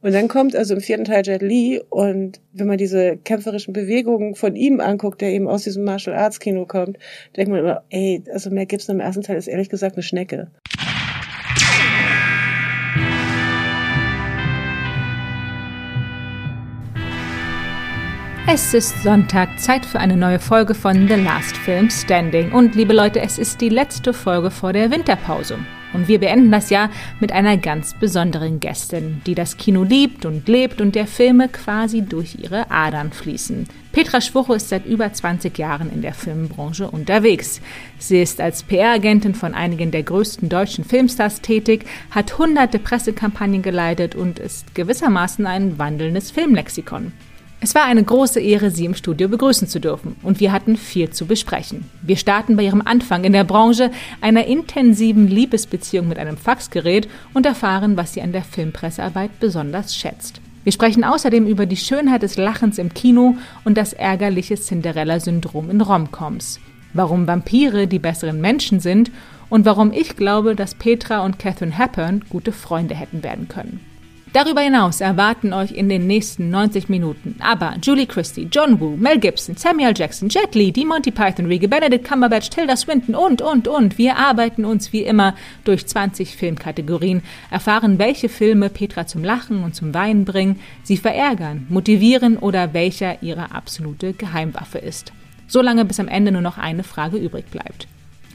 [0.00, 4.36] Und dann kommt also im vierten Teil Jet Li und wenn man diese kämpferischen Bewegungen
[4.36, 6.98] von ihm anguckt, der eben aus diesem Martial Arts Kino kommt,
[7.36, 10.52] denkt man immer, ey, also mehr Gibson im ersten Teil ist ehrlich gesagt eine Schnecke.
[18.50, 22.52] Es ist Sonntag, Zeit für eine neue Folge von The Last Film Standing.
[22.52, 25.58] Und liebe Leute, es ist die letzte Folge vor der Winterpause.
[25.92, 30.48] Und wir beenden das Jahr mit einer ganz besonderen Gästin, die das Kino liebt und
[30.48, 33.66] lebt und der Filme quasi durch ihre Adern fließen.
[33.92, 37.60] Petra Schwucho ist seit über 20 Jahren in der Filmbranche unterwegs.
[37.98, 44.14] Sie ist als PR-Agentin von einigen der größten deutschen Filmstars tätig, hat hunderte Pressekampagnen geleitet
[44.14, 47.12] und ist gewissermaßen ein wandelndes Filmlexikon.
[47.60, 51.10] Es war eine große Ehre, Sie im Studio begrüßen zu dürfen und wir hatten viel
[51.10, 51.90] zu besprechen.
[52.02, 53.90] Wir starten bei Ihrem Anfang in der Branche,
[54.20, 60.40] einer intensiven Liebesbeziehung mit einem Faxgerät und erfahren, was sie an der Filmpressearbeit besonders schätzt.
[60.62, 65.80] Wir sprechen außerdem über die Schönheit des Lachens im Kino und das ärgerliche Cinderella-Syndrom in
[65.80, 66.60] Romcoms.
[66.92, 69.10] Warum Vampire die besseren Menschen sind
[69.50, 73.80] und warum ich glaube, dass Petra und Catherine Hepburn gute Freunde hätten werden können.
[74.32, 79.18] Darüber hinaus erwarten euch in den nächsten 90 Minuten aber Julie Christie, John Woo, Mel
[79.18, 83.66] Gibson, Samuel Jackson, Jet Li, die Monty Python Riege, Benedict Cumberbatch, Tilda Swinton und, und,
[83.66, 83.96] und.
[83.96, 85.34] Wir arbeiten uns wie immer
[85.64, 91.66] durch 20 Filmkategorien, erfahren, welche Filme Petra zum Lachen und zum Weinen bringen, sie verärgern,
[91.68, 95.12] motivieren oder welcher ihre absolute Geheimwaffe ist.
[95.46, 97.88] Solange bis am Ende nur noch eine Frage übrig bleibt.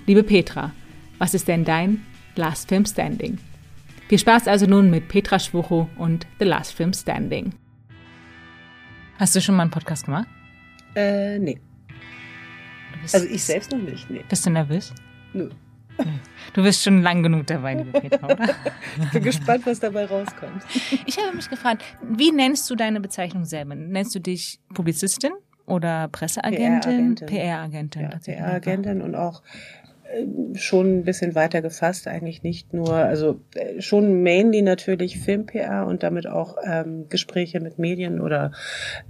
[0.07, 0.71] Liebe Petra,
[1.19, 2.01] was ist denn dein
[2.35, 3.37] Last Film Standing?
[4.13, 7.51] Viel Spaß also nun mit Petra Schwucho und The Last Film Standing.
[9.17, 10.27] Hast du schon mal einen Podcast gemacht?
[10.93, 11.59] Äh, nee.
[13.11, 14.23] Also ich selbst noch nicht, nee.
[14.29, 14.93] Bist du nervös?
[15.33, 15.49] Nö.
[16.53, 18.49] Du bist schon lang genug dabei, liebe Petra, oder?
[19.01, 20.61] ich bin gespannt, was dabei rauskommt.
[21.07, 23.73] Ich habe mich gefragt, wie nennst du deine Bezeichnung selber?
[23.73, 25.31] Nennst du dich Publizistin
[25.65, 27.15] oder Presseagentin?
[27.15, 27.25] PR-Agentin.
[27.25, 28.01] PR-Agentin.
[28.03, 29.41] Ja, PR-Agentin und auch
[30.55, 36.03] schon ein bisschen weiter gefasst, eigentlich nicht nur, also äh, schon mainly natürlich Film-PR und
[36.03, 38.51] damit auch ähm, Gespräche mit Medien oder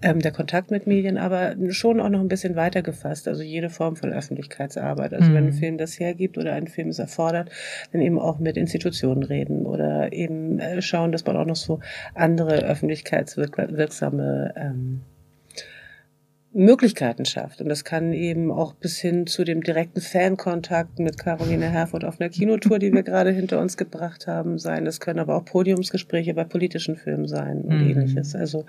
[0.01, 3.69] ähm, der Kontakt mit Medien, aber schon auch noch ein bisschen weiter gefasst, also jede
[3.69, 5.13] Form von Öffentlichkeitsarbeit.
[5.13, 5.35] Also mhm.
[5.35, 5.59] wenn ein mhm.
[5.59, 7.49] Film das hergibt oder ein Film es erfordert,
[7.91, 11.79] dann eben auch mit Institutionen reden oder eben äh, schauen, dass man auch noch so
[12.13, 15.01] andere öffentlichkeitswirksame ähm,
[16.53, 17.61] Möglichkeiten schafft.
[17.61, 22.21] Und das kann eben auch bis hin zu dem direkten Fankontakt mit Caroline Herford auf
[22.21, 24.85] einer Kinotour, die wir gerade hinter uns gebracht haben, sein.
[24.85, 27.89] Das können aber auch Podiumsgespräche bei politischen Filmen sein und mhm.
[27.89, 28.35] ähnliches.
[28.35, 28.65] Also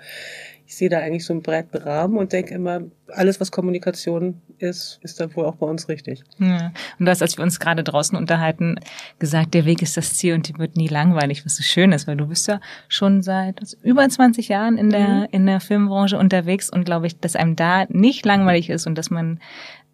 [0.67, 4.99] ich sehe da eigentlich so einen breiten Rahmen und denke immer, alles, was Kommunikation ist,
[5.03, 6.23] ist dann wohl auch bei uns richtig.
[6.39, 6.71] Ja.
[6.97, 8.79] Und das, als wir uns gerade draußen unterhalten,
[9.19, 12.07] gesagt, der Weg ist das Ziel und die wird nie langweilig, was so schön ist,
[12.07, 15.27] weil du bist ja schon seit über 20 Jahren in der, mhm.
[15.31, 19.09] in der Filmbranche unterwegs und glaube ich, dass einem da nicht langweilig ist und dass
[19.09, 19.39] man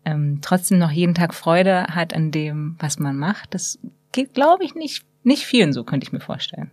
[0.05, 3.53] ähm, trotzdem noch jeden Tag Freude hat an dem, was man macht.
[3.53, 3.79] Das
[4.11, 6.71] geht, glaube ich, nicht, nicht vielen so, könnte ich mir vorstellen.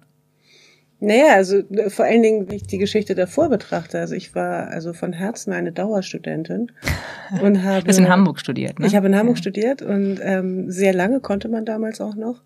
[1.01, 4.01] Naja, also äh, vor allen Dingen, wenn ich die Geschichte davor betrachte.
[4.01, 6.73] Also ich war also von Herzen eine Dauerstudentin
[7.43, 7.83] und habe.
[7.83, 8.87] Du hast in Hamburg studiert, ne?
[8.87, 9.43] Ich habe in Hamburg ja.
[9.43, 12.43] studiert und ähm, sehr lange konnte man damals auch noch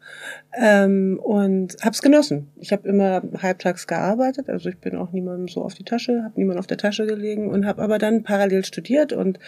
[0.60, 2.52] ähm, und habe es genossen.
[2.60, 6.34] Ich habe immer halbtags gearbeitet, also ich bin auch niemandem so auf die Tasche, habe
[6.36, 9.38] niemand auf der Tasche gelegen und habe aber dann parallel studiert und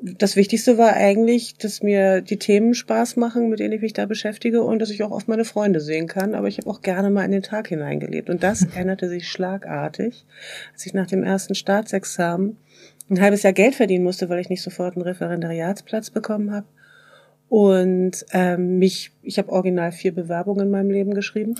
[0.00, 4.06] das Wichtigste war eigentlich, dass mir die Themen Spaß machen, mit denen ich mich da
[4.06, 6.34] beschäftige und dass ich auch oft meine Freunde sehen kann.
[6.34, 8.30] Aber ich habe auch gerne mal in den Tag hineingelegt erlebt.
[8.30, 10.24] Und das änderte sich schlagartig,
[10.72, 12.56] als ich nach dem ersten Staatsexamen
[13.10, 16.66] ein halbes Jahr Geld verdienen musste, weil ich nicht sofort einen Referendariatsplatz bekommen habe.
[17.48, 21.56] Und ähm, mich, ich habe original vier Bewerbungen in meinem Leben geschrieben.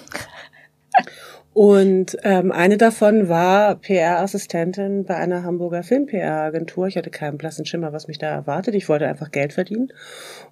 [1.53, 6.89] Und ähm, eine davon war PR-Assistentin bei einer Hamburger Film-PR-Agentur.
[6.89, 8.75] Ich hatte keinen blassen Schimmer, was mich da erwartet.
[8.75, 9.93] Ich wollte einfach Geld verdienen.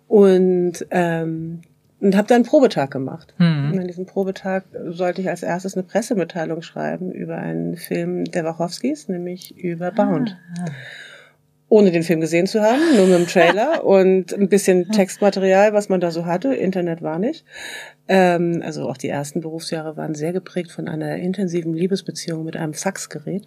[0.07, 1.63] Und ähm,
[2.03, 3.33] und habe dann einen Probetag gemacht.
[3.39, 3.73] Mhm.
[3.73, 8.45] Und an diesem Probetag sollte ich als erstes eine Pressemitteilung schreiben über einen Film der
[8.45, 10.37] Wachowskis, nämlich über Bound.
[10.59, 10.65] Ah.
[11.69, 15.89] Ohne den Film gesehen zu haben, nur mit dem Trailer und ein bisschen Textmaterial, was
[15.89, 16.53] man da so hatte.
[16.53, 17.47] Internet war nicht.
[18.09, 22.75] Ähm, also auch die ersten Berufsjahre waren sehr geprägt von einer intensiven Liebesbeziehung mit einem
[22.75, 23.47] Faxgerät.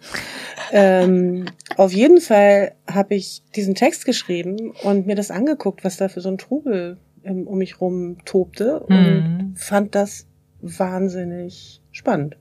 [0.72, 1.44] ähm,
[1.76, 6.22] auf jeden Fall habe ich diesen Text geschrieben und mir das angeguckt, was da für
[6.22, 6.96] so ein Trubel
[7.26, 8.96] ähm, um mich rum tobte mhm.
[8.96, 10.26] und fand das
[10.60, 12.36] wahnsinnig spannend.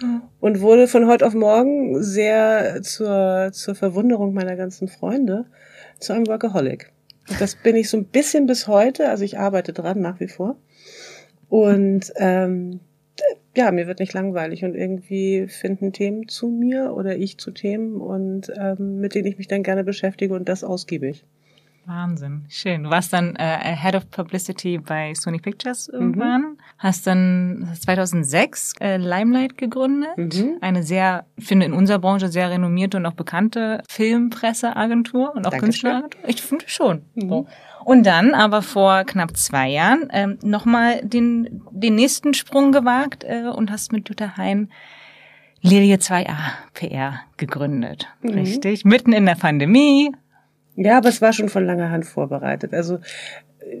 [0.00, 0.22] Mhm.
[0.40, 5.46] Und wurde von heute auf morgen sehr zur, zur Verwunderung meiner ganzen Freunde
[5.98, 6.92] zu einem Workaholic.
[7.28, 10.28] Und das bin ich so ein bisschen bis heute, also ich arbeite dran nach wie
[10.28, 10.56] vor.
[11.48, 12.80] Und ähm,
[13.56, 18.00] ja, mir wird nicht langweilig und irgendwie finden Themen zu mir oder ich zu Themen
[18.00, 21.24] und ähm, mit denen ich mich dann gerne beschäftige und das ausgiebig.
[21.86, 22.82] Wahnsinn, schön.
[22.82, 26.58] Du warst dann äh, Head of Publicity bei Sony Pictures irgendwann, mhm.
[26.78, 30.56] hast dann 2006 äh, Limelight gegründet, mhm.
[30.60, 35.60] eine sehr, finde in unserer Branche sehr renommierte und auch bekannte Filmpresseagentur und auch Dankeschön.
[35.60, 36.28] Künstleragentur.
[36.28, 37.02] Ich finde schon.
[37.14, 37.28] Mhm.
[37.28, 37.46] So.
[37.84, 43.44] Und dann aber vor knapp zwei Jahren ähm, nochmal den, den nächsten Sprung gewagt äh,
[43.46, 44.70] und hast mit Jutta Hein
[45.60, 46.36] Lirie 2a
[46.74, 48.08] PR gegründet.
[48.22, 48.30] Mhm.
[48.30, 48.84] Richtig?
[48.84, 50.12] Mitten in der Pandemie,
[50.76, 52.72] ja, aber es war schon von langer Hand vorbereitet.
[52.74, 52.96] Also
[53.60, 53.78] äh,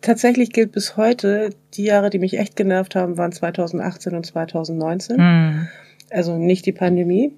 [0.00, 5.16] tatsächlich gilt bis heute, die Jahre, die mich echt genervt haben, waren 2018 und 2019.
[5.16, 5.68] Mhm.
[6.10, 7.34] Also nicht die Pandemie.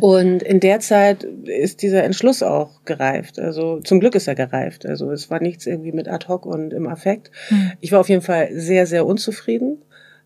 [0.00, 3.38] Und in der Zeit ist dieser Entschluss auch gereift.
[3.38, 4.86] Also zum Glück ist er gereift.
[4.86, 7.30] Also es war nichts irgendwie mit ad hoc und im Affekt.
[7.50, 7.72] Mhm.
[7.80, 9.82] Ich war auf jeden Fall sehr, sehr unzufrieden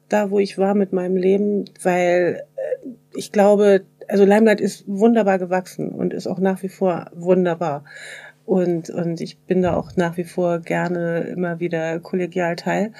[0.08, 5.38] da, wo ich war mit meinem Leben, weil äh, ich glaube, also Limelight ist wunderbar
[5.38, 7.84] gewachsen und ist auch nach wie vor wunderbar.
[8.44, 12.92] Und, und ich bin da auch nach wie vor gerne immer wieder kollegial teil.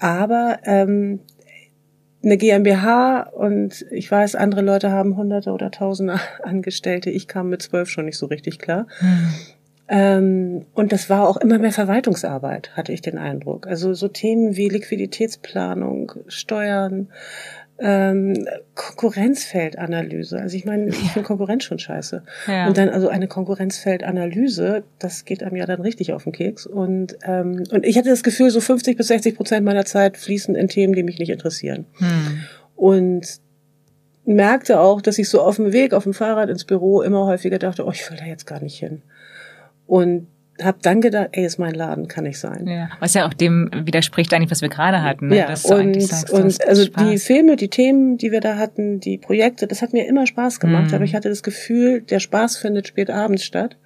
[0.00, 1.20] Aber ähm,
[2.22, 7.10] eine GmbH und ich weiß, andere Leute haben hunderte oder tausende Angestellte.
[7.10, 8.86] Ich kam mit zwölf schon nicht so richtig klar.
[8.98, 9.28] Hm.
[9.90, 13.66] Ähm, und das war auch immer mehr Verwaltungsarbeit, hatte ich den Eindruck.
[13.66, 17.08] Also so Themen wie Liquiditätsplanung, Steuern,
[17.80, 20.38] ähm, Konkurrenzfeldanalyse.
[20.40, 22.22] Also ich meine, ich finde Konkurrenz schon scheiße.
[22.46, 22.66] Ja.
[22.66, 26.66] Und dann also eine Konkurrenzfeldanalyse, das geht einem ja dann richtig auf den Keks.
[26.66, 30.54] Und, ähm, und ich hatte das Gefühl, so 50 bis 60 Prozent meiner Zeit fließen
[30.54, 31.86] in Themen, die mich nicht interessieren.
[31.98, 32.44] Hm.
[32.74, 33.40] Und
[34.24, 37.58] merkte auch, dass ich so auf dem Weg, auf dem Fahrrad ins Büro immer häufiger
[37.58, 39.02] dachte, oh, ich will da jetzt gar nicht hin.
[39.86, 40.26] Und
[40.62, 42.66] habe dann gedacht, ey, ist mein Laden, kann ich sein.
[42.66, 45.28] Ja, was ja auch dem widerspricht eigentlich, was wir gerade hatten.
[45.28, 45.38] Ne?
[45.38, 47.10] Ja, Dass und, sagst, und also Spaß.
[47.10, 50.60] die Filme, die Themen, die wir da hatten, die Projekte, das hat mir immer Spaß
[50.60, 50.94] gemacht, mhm.
[50.94, 53.76] aber ich hatte das Gefühl, der Spaß findet spät abends statt,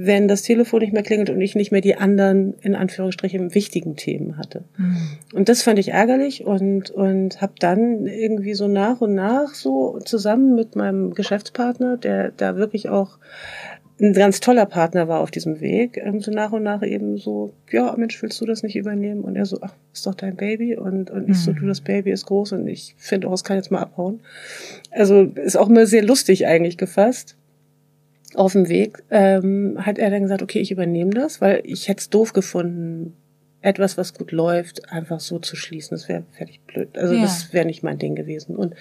[0.00, 3.96] wenn das Telefon nicht mehr klingelt und ich nicht mehr die anderen, in Anführungsstrichen, wichtigen
[3.96, 4.62] Themen hatte.
[4.76, 4.96] Mhm.
[5.34, 9.98] Und das fand ich ärgerlich und, und habe dann irgendwie so nach und nach so
[10.04, 13.18] zusammen mit meinem Geschäftspartner, der da wirklich auch
[14.00, 17.52] ein ganz toller Partner war auf diesem Weg, ähm, so nach und nach eben so,
[17.70, 19.22] ja, Mensch, willst du das nicht übernehmen?
[19.22, 20.76] Und er so, ach, ist doch dein Baby.
[20.76, 23.56] Und, und ich so, du, das Baby ist groß und ich finde auch, es kann
[23.56, 24.20] jetzt mal abhauen.
[24.90, 27.36] Also ist auch immer sehr lustig eigentlich gefasst.
[28.34, 32.00] Auf dem Weg ähm, hat er dann gesagt, okay, ich übernehme das, weil ich hätte
[32.00, 33.14] es doof gefunden,
[33.62, 35.96] etwas, was gut läuft, einfach so zu schließen.
[35.96, 36.96] Das wäre fertig blöd.
[36.96, 37.22] Also ja.
[37.22, 38.54] das wäre nicht mein Ding gewesen.
[38.54, 38.74] Und,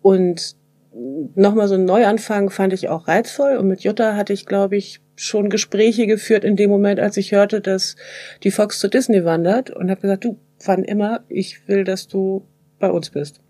[0.00, 0.54] und
[0.94, 3.56] nochmal so ein Neuanfang fand ich auch reizvoll.
[3.56, 7.32] Und mit Jutta hatte ich, glaube ich, schon Gespräche geführt in dem Moment, als ich
[7.32, 7.96] hörte, dass
[8.42, 12.46] die Fox zu Disney wandert und habe gesagt, du, wann immer, ich will, dass du
[12.78, 13.40] bei uns bist.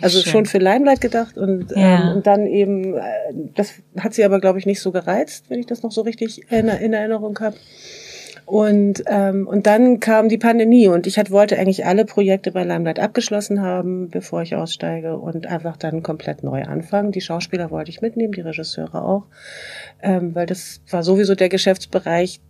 [0.00, 0.32] Also Schön.
[0.32, 2.10] schon für Limelight gedacht und, ja.
[2.10, 3.02] ähm, und dann eben, äh,
[3.54, 6.50] das hat sie aber, glaube ich, nicht so gereizt, wenn ich das noch so richtig
[6.50, 7.56] in, in Erinnerung habe.
[8.50, 12.64] Und, ähm, und dann kam die Pandemie und ich hat, wollte eigentlich alle Projekte bei
[12.64, 17.12] Limelight abgeschlossen haben, bevor ich aussteige und einfach dann komplett neu anfangen.
[17.12, 19.26] Die Schauspieler wollte ich mitnehmen, die Regisseure auch,
[20.02, 22.40] ähm, weil das war sowieso der Geschäftsbereich,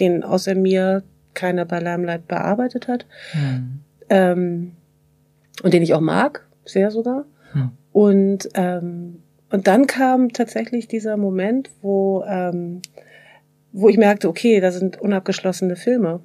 [0.00, 1.02] den außer mir
[1.34, 3.04] keiner bei Limelight bearbeitet hat.
[3.32, 3.80] Hm.
[4.08, 4.72] Ähm,
[5.62, 7.26] und den ich auch mag, sehr sogar.
[7.52, 7.70] Hm.
[7.92, 9.20] Und, ähm,
[9.50, 12.80] und dann kam tatsächlich dieser Moment, wo ähm,
[13.74, 16.20] wo ich merkte, okay, da sind unabgeschlossene Filme.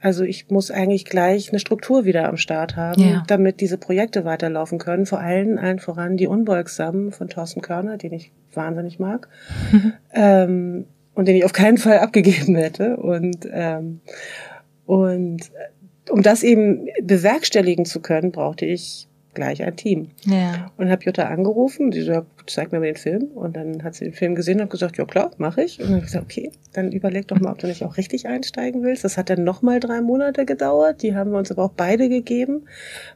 [0.00, 3.22] Also ich muss eigentlich gleich eine Struktur wieder am Start haben, ja.
[3.26, 5.06] damit diese Projekte weiterlaufen können.
[5.06, 9.28] Vor allem allen voran die Unbeugsamen von Thorsten Körner, den ich wahnsinnig mag.
[9.72, 9.92] Mhm.
[10.12, 12.98] Ähm, und den ich auf keinen Fall abgegeben hätte.
[12.98, 14.00] Und, ähm,
[14.84, 15.40] und
[16.10, 20.08] um das eben bewerkstelligen zu können, brauchte ich gleich ein Team.
[20.24, 20.70] Ja.
[20.76, 23.24] Und habe Jutta angerufen, sie sagt, zeig mir mal den Film.
[23.34, 25.78] Und dann hat sie den Film gesehen und gesagt, ja klar, mache ich.
[25.78, 28.26] Und dann habe ich gesagt, okay, dann überleg doch mal, ob du nicht auch richtig
[28.26, 29.04] einsteigen willst.
[29.04, 31.02] Das hat dann nochmal drei Monate gedauert.
[31.02, 32.66] Die haben wir uns aber auch beide gegeben,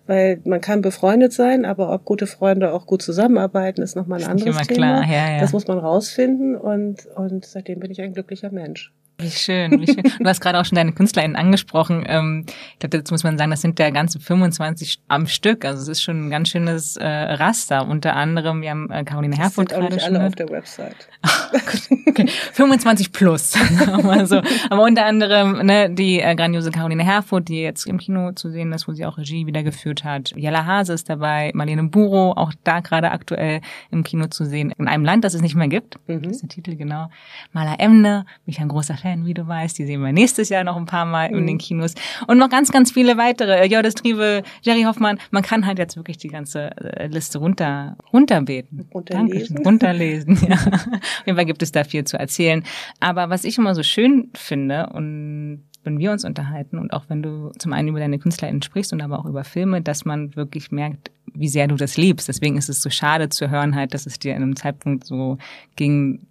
[0.06, 4.30] weil man kann befreundet sein, aber ob gute Freunde auch gut zusammenarbeiten, ist nochmal ein
[4.30, 5.04] anderes Thema.
[5.06, 5.40] Ja, ja.
[5.40, 8.92] Das muss man rausfinden und, und seitdem bin ich ein glücklicher Mensch.
[9.20, 10.04] Wie schön, wie schön.
[10.20, 12.04] Du hast gerade auch schon deine KünstlerInnen angesprochen.
[12.06, 15.64] Ähm, ich glaube, dazu muss man sagen, das sind der ganze 25 am Stück.
[15.64, 17.88] Also es ist schon ein ganz schönes äh, Raster.
[17.88, 21.08] Unter anderem, wir haben äh, Caroline Herfurth gerade nicht alle auf der Website.
[22.06, 22.28] okay.
[22.28, 23.54] 25 plus.
[24.04, 28.52] also, aber unter anderem ne, die äh, grandiose Caroline Herfurth, die jetzt im Kino zu
[28.52, 30.32] sehen ist, wo sie auch Regie wieder geführt hat.
[30.36, 34.72] Jella Hase ist dabei, Marlene Buro, auch da gerade aktuell im Kino zu sehen.
[34.78, 35.98] In einem Land, das es nicht mehr gibt.
[36.06, 36.22] Mhm.
[36.22, 37.10] Das ist der Titel, genau.
[37.52, 39.78] Maler Emne, mich ein großer Fan Fan, wie du weißt.
[39.78, 41.38] Die sehen wir nächstes Jahr noch ein paar Mal mhm.
[41.38, 41.94] in den Kinos.
[42.26, 43.66] Und noch ganz, ganz viele weitere.
[43.66, 45.18] Jördes Triebe, Jerry Hoffmann.
[45.30, 48.88] Man kann halt jetzt wirklich die ganze äh, Liste runter, runterbeten.
[48.92, 49.56] Runterlesen.
[49.56, 49.64] Dankeschön.
[49.64, 50.56] Runterlesen, ja.
[50.56, 52.62] Auf jeden Fall gibt es da viel zu erzählen.
[53.00, 57.22] Aber was ich immer so schön finde und wenn wir uns unterhalten und auch wenn
[57.22, 60.70] du zum einen über deine KünstlerInnen sprichst und aber auch über Filme, dass man wirklich
[60.70, 62.28] merkt, wie sehr du das liebst.
[62.28, 65.38] Deswegen ist es so schade zu hören halt, dass es dir in einem Zeitpunkt so
[65.76, 66.26] ging,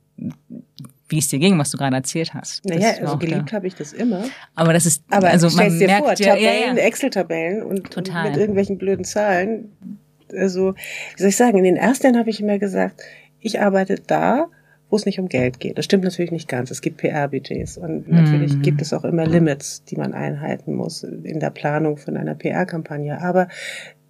[1.10, 2.66] wie es dir ging, was du gerade erzählt hast.
[2.66, 4.26] Naja, also geliebt habe ich das immer.
[4.56, 6.88] Aber das ist, aber also man dir merkt vor, ja, Tabellen, ja, ja.
[6.88, 9.72] Excel-Tabellen und, und, mit irgendwelchen blöden Zahlen.
[10.34, 13.02] Also, wie soll ich sagen, in den ersten Jahren habe ich immer gesagt,
[13.40, 14.48] ich arbeite da,
[14.90, 15.78] wo es nicht um Geld geht.
[15.78, 16.72] Das stimmt natürlich nicht ganz.
[16.72, 18.62] Es gibt PR-Budgets und natürlich mhm.
[18.62, 23.22] gibt es auch immer Limits, die man einhalten muss in der Planung von einer PR-Kampagne.
[23.22, 23.48] Aber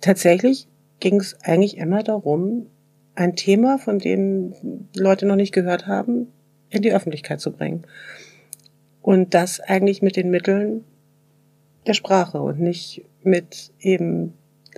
[0.01, 0.67] tatsächlich
[0.99, 2.67] ging es eigentlich immer darum,
[3.15, 4.53] ein Thema, von dem
[4.95, 6.27] Leute noch nicht gehört haben,
[6.69, 7.83] in die Öffentlichkeit zu bringen.
[9.01, 10.83] Und das eigentlich mit den Mitteln
[11.85, 14.33] der Sprache und nicht mit eben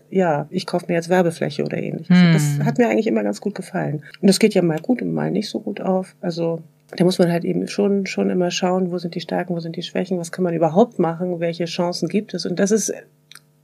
[0.10, 2.18] ja, ich kaufe mir jetzt Werbefläche oder ähnliches.
[2.18, 2.34] Hm.
[2.34, 4.04] Das hat mir eigentlich immer ganz gut gefallen.
[4.22, 6.16] Und das geht ja mal gut und mal nicht so gut auf.
[6.22, 6.62] Also
[6.96, 9.76] da muss man halt eben schon, schon immer schauen, wo sind die Stärken, wo sind
[9.76, 12.46] die Schwächen, was kann man überhaupt machen, welche Chancen gibt es.
[12.46, 12.94] Und das ist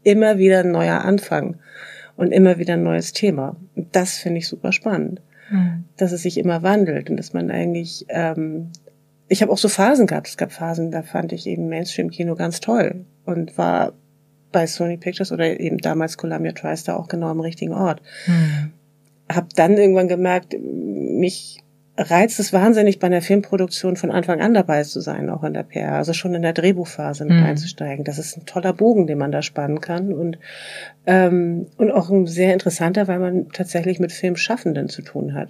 [0.03, 1.57] immer wieder ein neuer Anfang
[2.15, 3.55] und immer wieder ein neues Thema.
[3.75, 5.85] Und das finde ich super spannend, hm.
[5.97, 8.71] dass es sich immer wandelt und dass man eigentlich, ähm,
[9.27, 10.27] ich habe auch so Phasen gehabt.
[10.27, 13.93] Es gab Phasen, da fand ich eben Mainstream-Kino ganz toll und war
[14.51, 18.01] bei Sony Pictures oder eben damals Columbia TriStar auch genau am richtigen Ort.
[18.25, 18.71] Hm.
[19.27, 21.64] Hab dann irgendwann gemerkt, mich
[21.97, 25.63] reizt es wahnsinnig, bei einer Filmproduktion von Anfang an dabei zu sein, auch in der
[25.63, 27.43] PR, also schon in der Drehbuchphase mit hm.
[27.43, 28.03] einzusteigen.
[28.03, 30.37] Das ist ein toller Bogen, den man da spannen kann und
[31.05, 35.49] ähm, und auch ein sehr interessanter, weil man tatsächlich mit Filmschaffenden zu tun hat.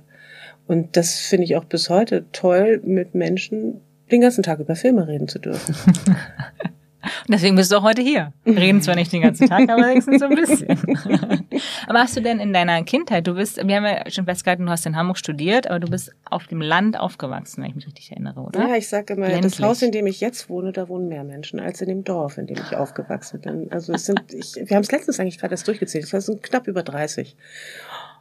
[0.67, 5.07] Und das finde ich auch bis heute toll, mit Menschen den ganzen Tag über Filme
[5.07, 5.75] reden zu dürfen.
[7.05, 8.33] Und deswegen bist du auch heute hier.
[8.43, 10.67] Wir reden zwar nicht den ganzen Tag, aber wenigstens so ein bisschen.
[11.87, 14.71] aber hast du denn in deiner Kindheit, du bist, wir haben ja schon festgehalten, du
[14.71, 18.11] hast in Hamburg studiert, aber du bist auf dem Land aufgewachsen, wenn ich mich richtig
[18.11, 18.67] erinnere, oder?
[18.67, 19.57] Ja, ich sage immer, Ländlich.
[19.57, 22.37] das Haus, in dem ich jetzt wohne, da wohnen mehr Menschen als in dem Dorf,
[22.37, 23.71] in dem ich aufgewachsen bin.
[23.71, 26.67] Also es sind, ich, wir haben es letztens eigentlich gerade erst durchgezählt, es sind knapp
[26.67, 27.35] über 30.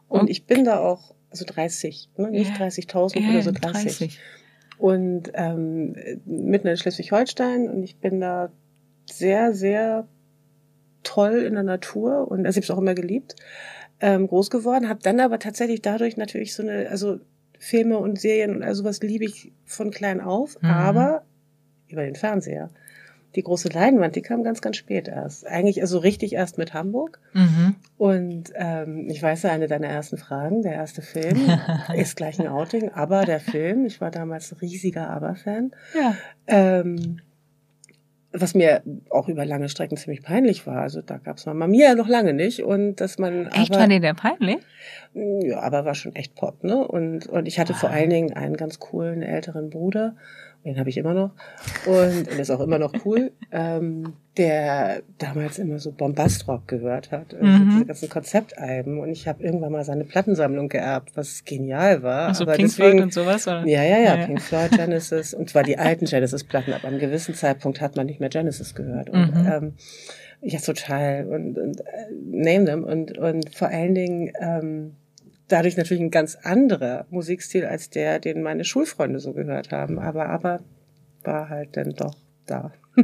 [0.09, 2.31] Und, Und ich bin da auch, also 30, ne?
[2.31, 2.69] nicht yeah.
[2.69, 3.83] 30.000 yeah, oder so 30.
[3.83, 4.21] 30.
[4.79, 8.51] Und ähm, mitten in Schleswig-Holstein und ich bin da
[9.19, 10.07] sehr, sehr
[11.03, 13.37] toll in der Natur und also ich habe es auch immer geliebt,
[14.01, 17.21] ähm, groß geworden, habe dann aber tatsächlich dadurch natürlich so eine, also
[17.59, 20.69] Filme und Serien und all sowas liebe ich von klein auf, mhm.
[20.69, 21.23] aber
[21.89, 22.71] über den Fernseher.
[23.37, 25.45] Die große Leinwand, die kam ganz, ganz spät erst.
[25.47, 27.19] Eigentlich also richtig erst mit Hamburg.
[27.33, 27.75] Mhm.
[27.99, 31.41] Und ähm, ich weiß ja, eine deiner ersten Fragen, der erste Film,
[31.97, 35.73] ist gleich ein Outing, aber der Film, ich war damals riesiger Aber-Fan.
[35.99, 36.17] Ja.
[36.47, 37.21] Ähm,
[38.37, 40.83] was mir auch über lange Strecken ziemlich peinlich war.
[40.83, 44.01] Also da gab's Mama Mia noch lange nicht und dass man echt aber, war dir
[44.01, 44.59] der peinlich?
[45.15, 46.87] Ja, aber war schon echt Pop, ne?
[46.87, 47.81] Und und ich hatte wow.
[47.81, 50.17] vor allen Dingen einen ganz coolen älteren Bruder
[50.65, 51.31] den habe ich immer noch
[51.87, 57.35] und, und ist auch immer noch cool, ähm, der damals immer so Bombastrock gehört hat,
[57.35, 57.71] also mhm.
[57.71, 62.29] diese ganzen Konzeptalben und ich habe irgendwann mal seine Plattensammlung geerbt, was genial war.
[62.29, 63.47] Also Pink deswegen, Floyd und sowas?
[63.47, 63.67] Oder?
[63.67, 67.35] Ja, ja, ja, ja, Pink Floyd, Genesis und zwar die alten Genesis-Platten, aber am gewissen
[67.35, 69.47] Zeitpunkt hat man nicht mehr Genesis gehört und mhm.
[69.47, 69.73] ähm,
[70.41, 71.85] ja, total und, und äh,
[72.31, 74.97] name them und, und vor allen Dingen ähm,
[75.55, 80.01] dadurch natürlich ein ganz anderer Musikstil als der, den meine Schulfreunde so gehört haben.
[80.01, 80.61] Aber, aber
[81.23, 82.73] war halt dann doch da.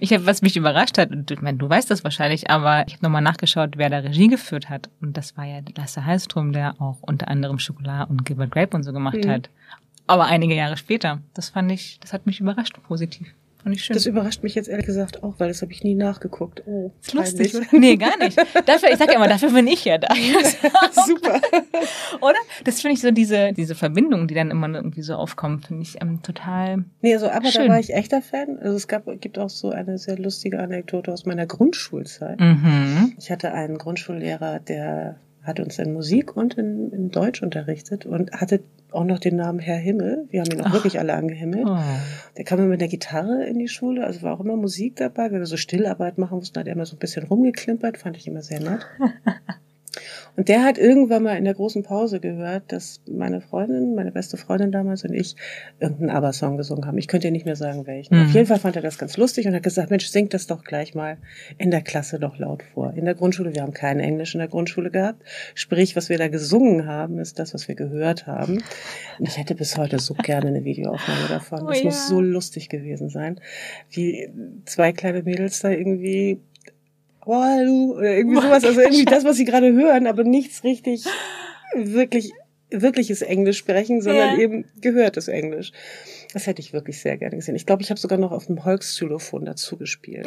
[0.00, 2.94] ich habe, was mich überrascht hat, und ich meine, du weißt das wahrscheinlich, aber ich
[2.94, 4.88] habe nochmal nachgeschaut, wer da Regie geführt hat.
[5.02, 8.82] Und das war ja Lasse Hallström, der auch unter anderem Schokolade und Gilbert Grape und
[8.82, 9.28] so gemacht mhm.
[9.28, 9.50] hat.
[10.06, 11.20] Aber einige Jahre später.
[11.34, 13.28] Das fand ich, das hat mich überrascht, positiv.
[13.88, 16.62] Das überrascht mich jetzt ehrlich gesagt auch, weil das habe ich nie nachgeguckt.
[16.66, 17.66] Oh, ist lustig, oder?
[17.72, 18.36] Nee, gar nicht.
[18.66, 20.08] Dafür, ich sag ja immer, dafür bin ich ja da.
[21.06, 21.40] Super.
[22.20, 22.38] oder?
[22.64, 26.00] Das finde ich so diese, diese Verbindung, die dann immer irgendwie so aufkommt, finde ich
[26.02, 26.84] ähm, total.
[27.00, 27.66] Nee, also aber schön.
[27.66, 28.58] da war ich echter Fan.
[28.60, 32.38] Also es gab, gibt auch so eine sehr lustige Anekdote aus meiner Grundschulzeit.
[32.40, 33.14] Mhm.
[33.18, 38.32] Ich hatte einen Grundschullehrer, der hat uns in Musik und in, in Deutsch unterrichtet und
[38.32, 38.60] hatte
[38.90, 40.26] auch noch den Namen Herr Himmel.
[40.30, 40.72] Wir haben ihn auch Ach.
[40.72, 41.66] wirklich alle angehimmelt.
[41.66, 41.76] Oh.
[42.36, 45.30] Der kam immer mit der Gitarre in die Schule, also war auch immer Musik dabei.
[45.30, 48.26] Wenn wir so Stillarbeit machen mussten, hat er immer so ein bisschen rumgeklimpert, fand ich
[48.26, 48.86] immer sehr nett.
[50.36, 54.36] Und der hat irgendwann mal in der großen Pause gehört, dass meine Freundin, meine beste
[54.36, 55.36] Freundin damals und ich
[55.78, 56.98] irgendeinen ABBA-Song gesungen haben.
[56.98, 58.16] Ich könnte dir nicht mehr sagen, welchen.
[58.16, 58.26] Mhm.
[58.26, 60.64] Auf jeden Fall fand er das ganz lustig und hat gesagt, Mensch, singt das doch
[60.64, 61.18] gleich mal
[61.58, 62.94] in der Klasse doch laut vor.
[62.94, 65.22] In der Grundschule, wir haben kein Englisch in der Grundschule gehabt.
[65.54, 68.62] Sprich, was wir da gesungen haben, ist das, was wir gehört haben.
[69.18, 71.54] Und ich hätte bis heute so gerne eine Videoaufnahme davon.
[71.64, 71.84] Oh, das ja.
[71.84, 73.40] muss so lustig gewesen sein,
[73.90, 74.28] wie
[74.64, 76.40] zwei kleine Mädels da irgendwie
[77.26, 81.04] oder irgendwie sowas, also irgendwie das, was sie gerade hören, aber nichts richtig
[81.74, 82.32] wirklich
[82.70, 84.38] wirkliches Englisch sprechen, sondern ja.
[84.38, 85.72] eben gehörtes Englisch.
[86.32, 87.54] Das hätte ich wirklich sehr gerne gesehen.
[87.54, 90.26] Ich glaube, ich habe sogar noch auf dem Volksxylophon dazu gespielt.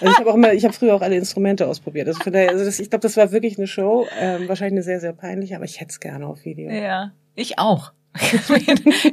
[0.00, 2.08] Also ich habe auch immer, ich habe früher auch alle Instrumente ausprobiert.
[2.08, 4.82] Also von daher, also das, ich glaube, das war wirklich eine Show, ähm, wahrscheinlich eine
[4.82, 6.70] sehr, sehr peinliche, aber ich hätte es gerne auf Video.
[6.70, 7.92] Ja, ich auch.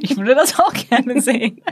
[0.00, 1.62] ich würde das auch gerne sehen.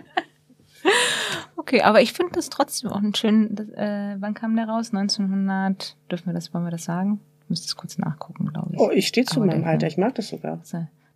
[1.57, 3.57] Okay, aber ich finde das trotzdem auch ein schön.
[3.75, 4.93] Äh, wann kam der raus?
[4.93, 5.97] 1900.
[6.11, 6.53] Dürfen wir das?
[6.55, 7.21] Wollen wir das sagen?
[7.45, 8.81] Ich müsste es kurz nachgucken, glaube ich.
[8.81, 9.87] Oh, ich stehe zu aber meinem Alter.
[9.87, 10.61] Ich mag das sogar.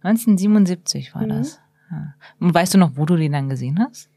[0.02, 1.28] 1977 war mhm.
[1.28, 1.60] das.
[1.90, 2.14] Ja.
[2.40, 4.10] Und weißt du noch, wo du den dann gesehen hast?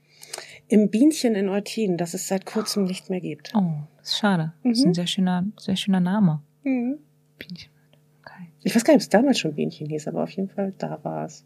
[0.68, 3.52] Im Bienchen in Eutin, das es seit kurzem nicht mehr gibt.
[3.56, 4.54] Oh, das ist schade.
[4.64, 4.70] Mhm.
[4.70, 4.94] Das ist ein mhm.
[4.94, 6.42] sehr schöner, sehr schöner Name.
[6.64, 7.00] Mhm.
[7.38, 7.72] Bienchen.
[8.22, 8.52] Okay.
[8.64, 11.00] Ich weiß gar nicht, ob es damals schon Bienchen hieß, aber auf jeden Fall da
[11.04, 11.46] war es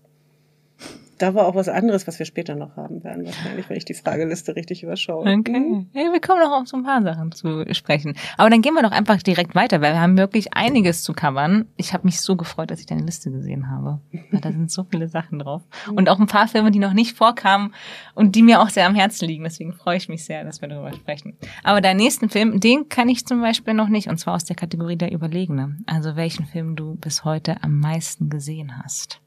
[1.18, 3.94] da war auch was anderes, was wir später noch haben werden, wahrscheinlich, wenn ich die
[3.94, 5.22] Frageliste richtig überschaue.
[5.22, 5.60] Okay.
[5.60, 5.90] Mhm.
[5.94, 8.16] Ja, wir kommen noch auf so ein paar Sachen zu sprechen.
[8.38, 11.66] Aber dann gehen wir doch einfach direkt weiter, weil wir haben wirklich einiges zu covern.
[11.78, 14.00] Ich habe mich so gefreut, dass ich deine Liste gesehen habe.
[14.32, 15.62] da sind so viele Sachen drauf.
[15.90, 15.98] Mhm.
[15.98, 17.74] Und auch ein paar Filme, die noch nicht vorkamen
[18.16, 19.44] und die mir auch sehr am Herzen liegen.
[19.44, 21.38] Deswegen freue ich mich sehr, dass wir darüber sprechen.
[21.64, 24.56] Aber deinen nächsten Film, den kann ich zum Beispiel noch nicht, und zwar aus der
[24.56, 25.78] Kategorie der Überlegene.
[25.86, 29.23] Also welchen Film du bis heute am meisten gesehen hast.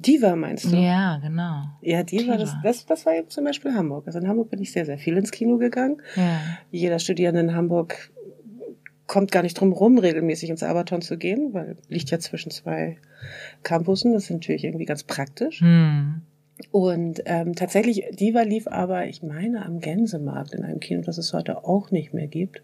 [0.00, 0.76] Diva meinst du?
[0.76, 1.66] Ja, genau.
[1.80, 2.36] Ja, Diva, Diva.
[2.36, 4.06] Das, das, das war eben zum Beispiel Hamburg.
[4.06, 6.02] Also in Hamburg bin ich sehr, sehr viel ins Kino gegangen.
[6.16, 6.40] Ja.
[6.72, 8.10] Jeder Studierende in Hamburg
[9.06, 12.96] kommt gar nicht drum rum, regelmäßig ins Abaton zu gehen, weil liegt ja zwischen zwei
[13.62, 14.12] Campussen.
[14.12, 15.60] Das ist natürlich irgendwie ganz praktisch.
[15.60, 16.22] Hm.
[16.72, 21.32] Und ähm, tatsächlich, Diva lief aber, ich meine, am Gänsemarkt in einem Kino, das es
[21.32, 22.62] heute auch nicht mehr gibt,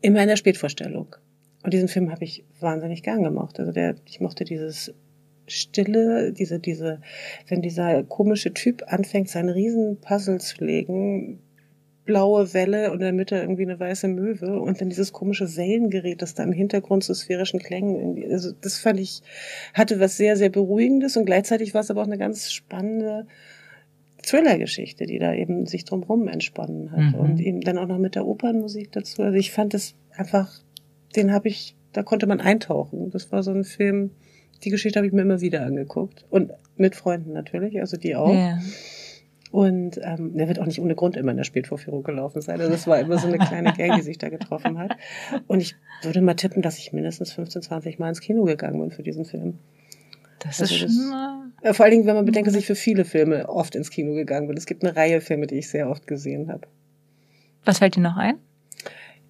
[0.00, 1.16] immer in der Spätvorstellung.
[1.64, 3.58] Und diesen Film habe ich wahnsinnig gern gemacht.
[3.58, 4.92] Also der, ich mochte dieses
[5.46, 7.00] Stille, diese, diese,
[7.48, 11.40] wenn dieser komische Typ anfängt, seinen riesen Puzzle zu legen,
[12.04, 16.20] blaue Welle und in der Mitte irgendwie eine weiße Möwe und dann dieses komische Wellengerät,
[16.20, 19.22] das da im Hintergrund zu sphärischen Klängen, also das fand ich,
[19.72, 23.26] hatte was sehr, sehr Beruhigendes und gleichzeitig war es aber auch eine ganz spannende
[24.22, 27.20] Thriller-Geschichte, die da eben sich drumherum entsponnen hat mhm.
[27.20, 29.22] und eben dann auch noch mit der Opernmusik dazu.
[29.22, 30.52] Also ich fand das einfach,
[31.16, 33.10] den habe ich, da konnte man eintauchen.
[33.10, 34.10] Das war so ein Film,
[34.64, 36.24] die Geschichte habe ich mir immer wieder angeguckt.
[36.30, 38.32] Und mit Freunden natürlich, also die auch.
[38.32, 38.58] Ja.
[39.50, 42.58] Und ähm, der wird auch nicht ohne Grund immer in der Spätvorführung gelaufen sein.
[42.58, 44.96] Also das war immer so eine kleine Gang, die sich da getroffen hat.
[45.46, 48.90] Und ich würde mal tippen, dass ich mindestens 15, 20 Mal ins Kino gegangen bin
[48.90, 49.58] für diesen Film.
[50.38, 51.74] Das also ist schon mal...
[51.74, 54.48] Vor allen Dingen, wenn man bedenkt, dass ich für viele Filme oft ins Kino gegangen
[54.48, 54.56] bin.
[54.56, 56.66] Es gibt eine Reihe Filme, die ich sehr oft gesehen habe.
[57.66, 58.38] Was fällt dir noch ein?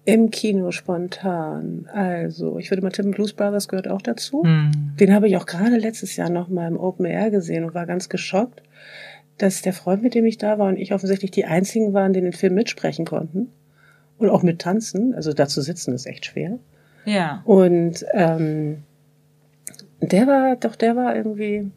[0.05, 1.87] Im Kino spontan.
[1.93, 4.43] Also, ich würde mal tippen, Blues Brothers gehört auch dazu.
[4.43, 4.95] Mhm.
[4.99, 7.85] Den habe ich auch gerade letztes Jahr noch mal im Open Air gesehen und war
[7.85, 8.61] ganz geschockt,
[9.37, 12.21] dass der Freund, mit dem ich da war und ich offensichtlich die einzigen waren, die
[12.21, 13.49] den Film mitsprechen konnten.
[14.17, 15.15] Und auch mittanzen.
[15.15, 16.59] Also da zu sitzen ist echt schwer.
[17.05, 17.41] Ja.
[17.45, 18.83] Und ähm,
[20.01, 21.71] der war, doch, der war irgendwie,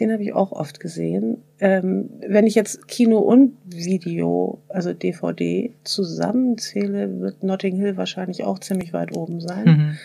[0.00, 1.42] den habe ich auch oft gesehen.
[1.58, 8.58] Ähm, wenn ich jetzt Kino und Video, also DVD, zusammenzähle, wird Notting Hill wahrscheinlich auch
[8.58, 9.64] ziemlich weit oben sein.
[9.64, 9.98] Mhm.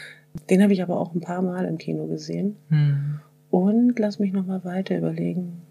[0.49, 2.55] Den habe ich aber auch ein paar Mal im Kino gesehen.
[2.69, 3.19] Mhm.
[3.49, 5.61] Und lass mich noch mal weiter überlegen.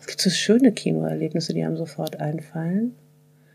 [0.00, 2.94] Es gibt so schöne Kinoerlebnisse, die einem sofort einfallen.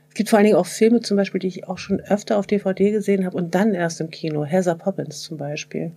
[0.10, 2.47] Es gibt vor allen Dingen auch Filme zum Beispiel, die ich auch schon öfter auf
[2.47, 4.43] DVD gesehen habe und dann erst im Kino.
[4.43, 5.91] Heather Poppins zum Beispiel.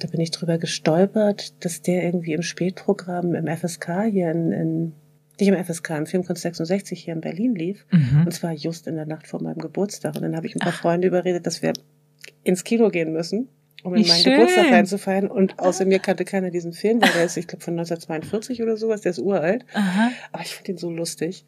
[0.00, 4.92] Da bin ich drüber gestolpert, dass der irgendwie im Spätprogramm im FSK hier in, in
[5.40, 7.86] nicht im FSK, im Filmkunst 66 hier in Berlin lief.
[7.90, 8.22] Mhm.
[8.26, 10.14] Und zwar just in der Nacht vor meinem Geburtstag.
[10.14, 10.80] Und dann habe ich ein paar Ach.
[10.80, 11.72] Freunde überredet, dass wir
[12.44, 13.48] ins Kino gehen müssen,
[13.82, 14.34] um in meinen schön.
[14.34, 15.28] Geburtstag reinzufeiern.
[15.28, 18.76] Und außer mir kannte keiner diesen Film, weil der ist, ich glaube, von 1942 oder
[18.76, 19.64] sowas, der ist uralt.
[19.72, 20.12] Aha.
[20.32, 21.44] Aber ich finde ihn so lustig.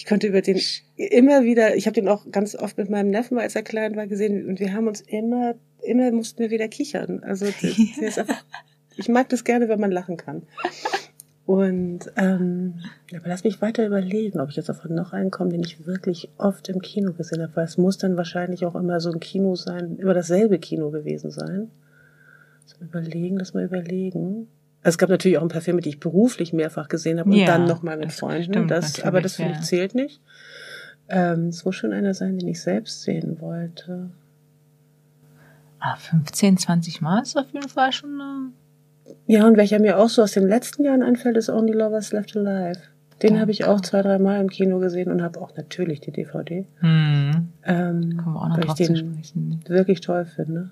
[0.00, 0.58] Ich konnte über den
[0.96, 4.06] immer wieder, ich habe den auch ganz oft mit meinem Neffen, als er klein war,
[4.06, 7.22] gesehen und wir haben uns immer immer mussten wir wieder kichern.
[7.22, 8.42] Also das ist einfach,
[8.96, 10.42] ich mag das gerne, wenn man lachen kann.
[11.44, 12.80] Und ähm,
[13.14, 16.30] aber lass mich weiter überlegen, ob ich jetzt auf noch einen komme, den ich wirklich
[16.38, 19.54] oft im Kino gesehen habe, weil es muss dann wahrscheinlich auch immer so ein Kino
[19.54, 21.70] sein, immer dasselbe Kino gewesen sein.
[22.62, 24.48] Lass mal überlegen, lass mal überlegen.
[24.82, 27.36] Also es gab natürlich auch ein paar Filme, die ich beruflich mehrfach gesehen habe und
[27.36, 28.44] ja, dann nochmal mit Freunden.
[28.44, 30.20] Stimmt, das, aber das finde ich zählt nicht.
[31.08, 34.10] Ähm, es muss schon einer sein, den ich selbst sehen wollte.
[35.80, 38.20] Ah, 15, 20 Mal ist auf jeden Fall schon.
[38.20, 42.12] Äh ja, und welcher mir auch so aus den letzten Jahren einfällt, ist Only Lovers
[42.12, 42.80] Left Alive.
[43.22, 46.10] Den habe ich auch zwei, drei Mal im Kino gesehen und habe auch natürlich die
[46.10, 46.66] DVD.
[46.78, 47.48] Hm.
[47.64, 50.70] Ähm, Kommen wir auch noch weil ich den wirklich toll finde.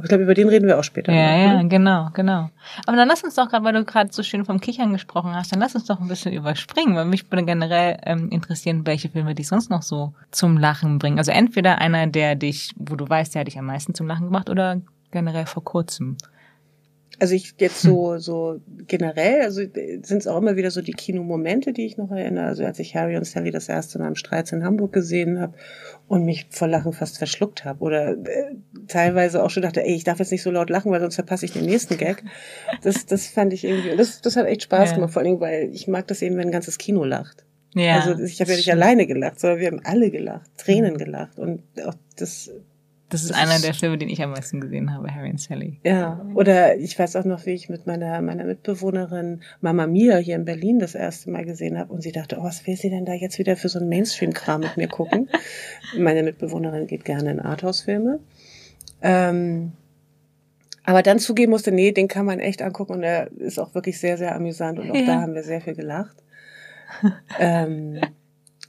[0.00, 1.12] Aber ich glaube, über den reden wir auch später.
[1.12, 1.68] Ja, noch, ja, ne?
[1.68, 2.48] genau, genau.
[2.86, 5.52] Aber dann lass uns doch gerade, weil du gerade so schön vom Kichern gesprochen hast,
[5.52, 9.34] dann lass uns doch ein bisschen überspringen, weil mich würde generell ähm, interessieren, welche Filme
[9.34, 11.18] dich sonst noch so zum Lachen bringen.
[11.18, 14.24] Also entweder einer, der dich, wo du weißt, der hat dich am meisten zum Lachen
[14.24, 16.16] gemacht oder generell vor kurzem.
[17.20, 21.72] Also ich jetzt so, so generell, also sind es auch immer wieder so die Kinomomente,
[21.72, 22.46] die ich noch erinnere.
[22.46, 25.54] Also als ich Harry und Sally das erste Mal im Streits in Hamburg gesehen habe
[26.08, 27.80] und mich vor Lachen fast verschluckt habe.
[27.84, 28.54] Oder äh,
[28.88, 31.44] teilweise auch schon dachte, ey, ich darf jetzt nicht so laut lachen, weil sonst verpasse
[31.44, 32.24] ich den nächsten Gag.
[32.82, 34.94] Das, das fand ich irgendwie, das, das hat echt Spaß ja.
[34.96, 37.44] gemacht, vor allem, weil ich mag das eben, wenn ein ganzes Kino lacht.
[37.74, 41.38] Ja, also ich habe ja nicht alleine gelacht, sondern wir haben alle gelacht, Tränen gelacht.
[41.38, 42.50] Und auch das
[43.10, 45.40] das ist das einer ist der Filme, den ich am meisten gesehen habe, Harry und
[45.40, 45.80] Sally.
[45.84, 50.36] Ja, oder ich weiß auch noch, wie ich mit meiner, meiner Mitbewohnerin Mama Mia hier
[50.36, 53.04] in Berlin das erste Mal gesehen habe und sie dachte, oh, was will sie denn
[53.04, 55.28] da jetzt wieder für so einen Mainstream-Kram mit mir gucken?
[55.98, 58.20] Meine Mitbewohnerin geht gerne in Arthouse-Filme.
[59.02, 59.72] Ähm,
[60.84, 63.98] aber dann zugeben musste, nee, den kann man echt angucken und er ist auch wirklich
[63.98, 65.06] sehr, sehr amüsant und auch ja.
[65.06, 66.16] da haben wir sehr viel gelacht.
[67.38, 68.00] ähm,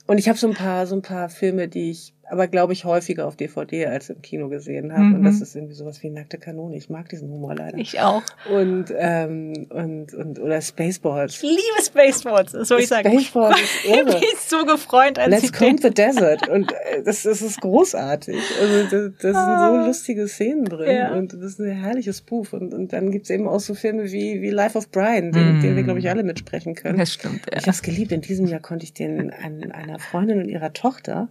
[0.08, 2.86] und ich habe so ein paar, so ein paar Filme, die ich aber glaube ich
[2.86, 5.04] häufiger auf DVD als im Kino gesehen habe.
[5.04, 5.16] Mhm.
[5.16, 5.42] Und das mhm.
[5.42, 6.78] ist irgendwie sowas wie nackte Kanone.
[6.78, 7.78] Ich mag diesen Humor leider.
[7.78, 8.24] Ich auch.
[8.50, 11.36] Und ähm, und und oder Spaceballs.
[11.36, 12.54] Ich liebe Spaceballs.
[12.54, 13.12] Das soll ich sagen.
[13.20, 14.16] Spaceballs ist irre.
[14.16, 16.48] Ich bin so gefreut, als Let's Come the Desert.
[16.48, 18.38] Und äh, das, das ist großartig.
[18.62, 19.46] Also das, das ah.
[19.46, 19.86] sind so ah.
[19.88, 21.14] lustige Szenen drin ja.
[21.14, 22.54] und das ist ein herrliches Buch.
[22.54, 25.62] Und und dann gibt's eben auch so Filme wie wie Life of Brian, den, mm.
[25.62, 26.98] den wir glaube ich alle mitsprechen können.
[26.98, 27.46] Das stimmt.
[27.52, 27.58] Ja.
[27.58, 28.14] Ich habe es geliebt.
[28.14, 31.28] In diesem Jahr konnte ich den an einer Freundin und ihrer Tochter.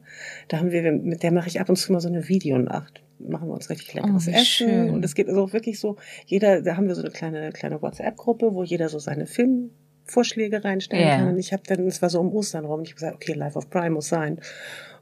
[0.49, 3.03] Da haben wir mit der mache ich ab und zu mal so eine Videonacht.
[3.19, 4.45] Machen wir uns richtig leckeres oh, Essen.
[4.45, 4.91] Schön.
[4.91, 7.83] Und es geht also auch wirklich so, jeder, da haben wir so eine kleine, kleine
[7.83, 11.19] WhatsApp-Gruppe, wo jeder so seine Filmvorschläge reinstellen yeah.
[11.19, 11.29] kann.
[11.29, 13.33] Und ich habe dann, es war so um Ostern rum, und ich habe gesagt, okay,
[13.35, 14.41] Life of Prime muss sein.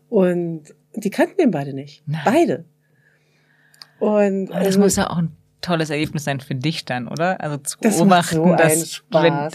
[0.09, 2.03] Und die kannten den beide nicht.
[2.07, 2.23] Nein.
[2.25, 2.65] Beide.
[4.01, 7.41] Und oh, das also, muss ja auch ein tolles Erlebnis sein für dich dann, oder?
[7.41, 9.53] Also zu das beobachten, macht so dass Spaß.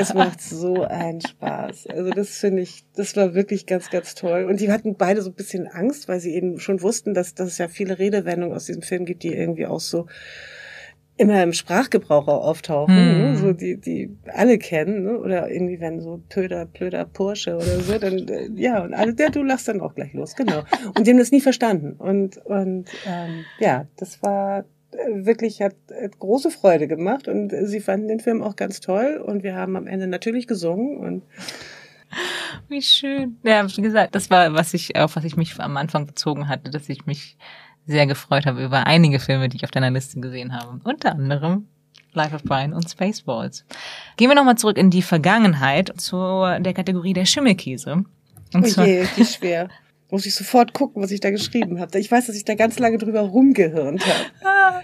[0.00, 1.86] es macht so einen Spaß.
[1.88, 4.44] Also das finde ich, das war wirklich ganz, ganz toll.
[4.44, 7.48] Und die hatten beide so ein bisschen Angst, weil sie eben schon wussten, dass, dass
[7.48, 10.06] es ja viele Redewendungen aus diesem Film gibt, die irgendwie auch so
[11.18, 13.18] immer im Sprachgebrauch auch auftauchen, hm.
[13.18, 13.36] ne?
[13.36, 15.18] so die die alle kennen, ne?
[15.18, 19.30] oder irgendwie wenn so Pöder, Plöder, Porsche oder so, dann äh, ja und alle, der
[19.30, 20.62] du lachst dann auch gleich los, genau.
[20.96, 24.64] Und die haben das nie verstanden und und ähm, ja, das war
[25.06, 29.42] wirklich hat, hat große Freude gemacht und sie fanden den Film auch ganz toll und
[29.42, 31.22] wir haben am Ende natürlich gesungen und
[32.68, 33.36] wie schön.
[33.42, 36.70] Ja, wie gesagt, das war, was ich, auf was ich mich am Anfang bezogen hatte,
[36.70, 37.36] dass ich mich
[37.86, 40.80] sehr gefreut habe über einige Filme, die ich auf deiner Liste gesehen habe.
[40.84, 41.68] Unter anderem
[42.12, 43.64] Life of Brian und Spaceballs.
[44.16, 48.04] Gehen wir nochmal zurück in die Vergangenheit zu der Kategorie der Schimmelkäse.
[48.54, 49.68] Und oh je, wie schwer.
[50.10, 51.98] Muss ich sofort gucken, was ich da geschrieben habe.
[51.98, 54.82] Ich weiß, dass ich da ganz lange drüber rumgehirnt habe.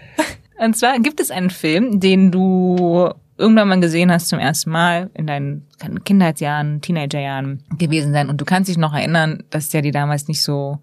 [0.58, 5.10] Und zwar gibt es einen Film, den du irgendwann mal gesehen hast zum ersten Mal
[5.14, 5.66] in deinen
[6.04, 10.42] Kindheitsjahren, Teenagerjahren gewesen sein und du kannst dich noch erinnern, dass der dir damals nicht
[10.42, 10.78] so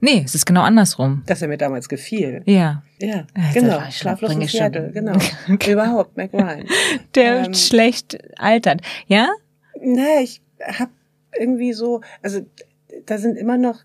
[0.00, 1.24] Nee, es ist genau andersrum.
[1.26, 2.42] Dass er mir damals gefiel.
[2.46, 2.84] Ja.
[3.00, 3.80] Ja, genau.
[3.90, 5.18] Schlaflos in Seattle, genau.
[5.68, 6.66] Überhaupt, Mac Ryan.
[7.16, 8.80] Der ähm, schlecht altert.
[9.08, 9.28] Ja?
[9.82, 10.90] Na, ich hab
[11.36, 12.42] irgendwie so, also
[13.06, 13.84] da sind immer noch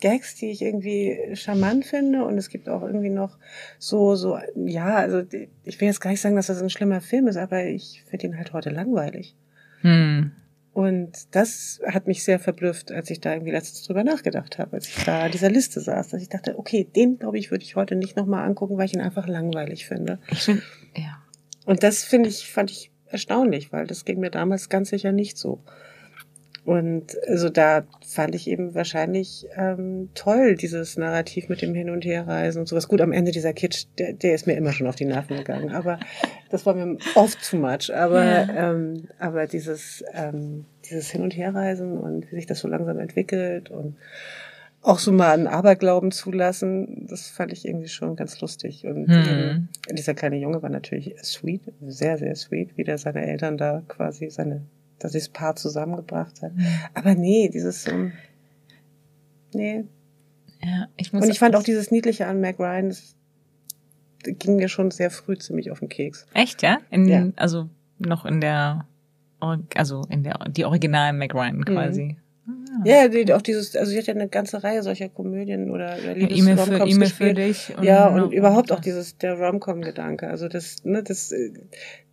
[0.00, 3.38] Gags, die ich irgendwie charmant finde und es gibt auch irgendwie noch
[3.78, 5.22] so, so, ja, also
[5.64, 8.28] ich will jetzt gar nicht sagen, dass das ein schlimmer Film ist, aber ich finde
[8.28, 9.36] ihn halt heute langweilig.
[9.82, 10.32] Hm.
[10.72, 14.88] Und das hat mich sehr verblüfft, als ich da irgendwie letztens drüber nachgedacht habe, als
[14.88, 17.76] ich da an dieser Liste saß, dass ich dachte, okay, den glaube ich, würde ich
[17.76, 20.20] heute nicht nochmal angucken, weil ich ihn einfach langweilig finde.
[20.30, 20.62] Ich finde,
[20.96, 21.18] ja.
[21.66, 25.36] Und das finde ich, fand ich erstaunlich, weil das ging mir damals ganz sicher nicht
[25.36, 25.62] so.
[26.64, 32.04] Und also da fand ich eben wahrscheinlich ähm, toll, dieses Narrativ mit dem Hin- und
[32.04, 32.86] Herreisen und sowas.
[32.86, 35.70] Gut, am Ende dieser Kitsch, der, der ist mir immer schon auf die Nerven gegangen,
[35.70, 35.98] aber
[36.50, 37.94] das war mir oft too much.
[37.94, 38.72] Aber, ja.
[38.72, 43.70] ähm, aber dieses, ähm, dieses Hin- und Herreisen und wie sich das so langsam entwickelt
[43.70, 43.96] und
[44.82, 48.86] auch so mal einen Aberglauben zulassen, das fand ich irgendwie schon ganz lustig.
[48.86, 49.68] Und hm.
[49.92, 54.30] dieser kleine Junge war natürlich sweet, sehr, sehr sweet, wie der seine Eltern da quasi
[54.30, 54.62] seine
[55.00, 56.54] dass das Paar zusammengebracht hat.
[56.54, 56.66] Mhm.
[56.94, 58.12] Aber nee, dieses, um,
[59.52, 59.84] nee.
[60.62, 63.16] Ja, ich muss Und ich fand auch dieses Niedliche an Mac Ryan, das
[64.22, 66.26] ging mir schon sehr früh ziemlich auf den Keks.
[66.34, 66.78] Echt, ja?
[66.90, 67.26] In, ja.
[67.36, 68.86] Also noch in der,
[69.74, 72.02] also in der, die originalen Mac Ryan quasi.
[72.02, 72.16] Mhm.
[72.84, 76.16] Ja, die, auch dieses, also sie hat ja eine ganze Reihe solcher Komödien oder, oder
[76.16, 77.74] ja, E-Mail für, e für dich.
[77.76, 80.28] Und ja, und überhaupt auch dieses, der Rom-Com-Gedanke.
[80.28, 81.50] Also das, ne, das, äh,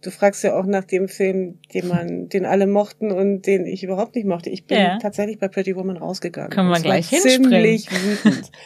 [0.01, 3.83] du fragst ja auch nach dem Film, den man, den alle mochten und den ich
[3.83, 4.49] überhaupt nicht mochte.
[4.49, 4.97] Ich bin ja.
[4.99, 6.49] tatsächlich bei Pretty Woman rausgegangen.
[6.49, 7.43] Können wir gleich hinspringen.
[7.43, 8.51] Ziemlich wütend.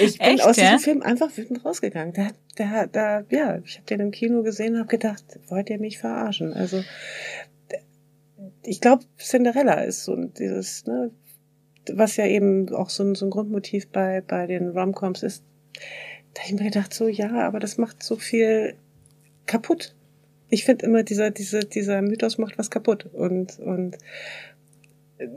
[0.00, 0.64] Ich bin Echt, aus ja?
[0.64, 2.14] diesem Film einfach wütend rausgegangen.
[2.14, 5.78] Da, da, da, ja, ich habe den im Kino gesehen und habe gedacht, wollt ihr
[5.78, 6.54] mich verarschen?
[6.54, 6.82] Also
[8.64, 11.10] ich glaube, Cinderella ist so dieses, ne,
[11.92, 15.44] was ja eben auch so ein, so ein Grundmotiv bei, bei den Romcoms ist.
[16.34, 18.74] Da habe ich mir gedacht, so ja, aber das macht so viel
[19.46, 19.94] kaputt.
[20.48, 23.96] Ich finde immer, dieser, dieser, dieser Mythos macht was kaputt und, und
[25.18, 25.28] äh,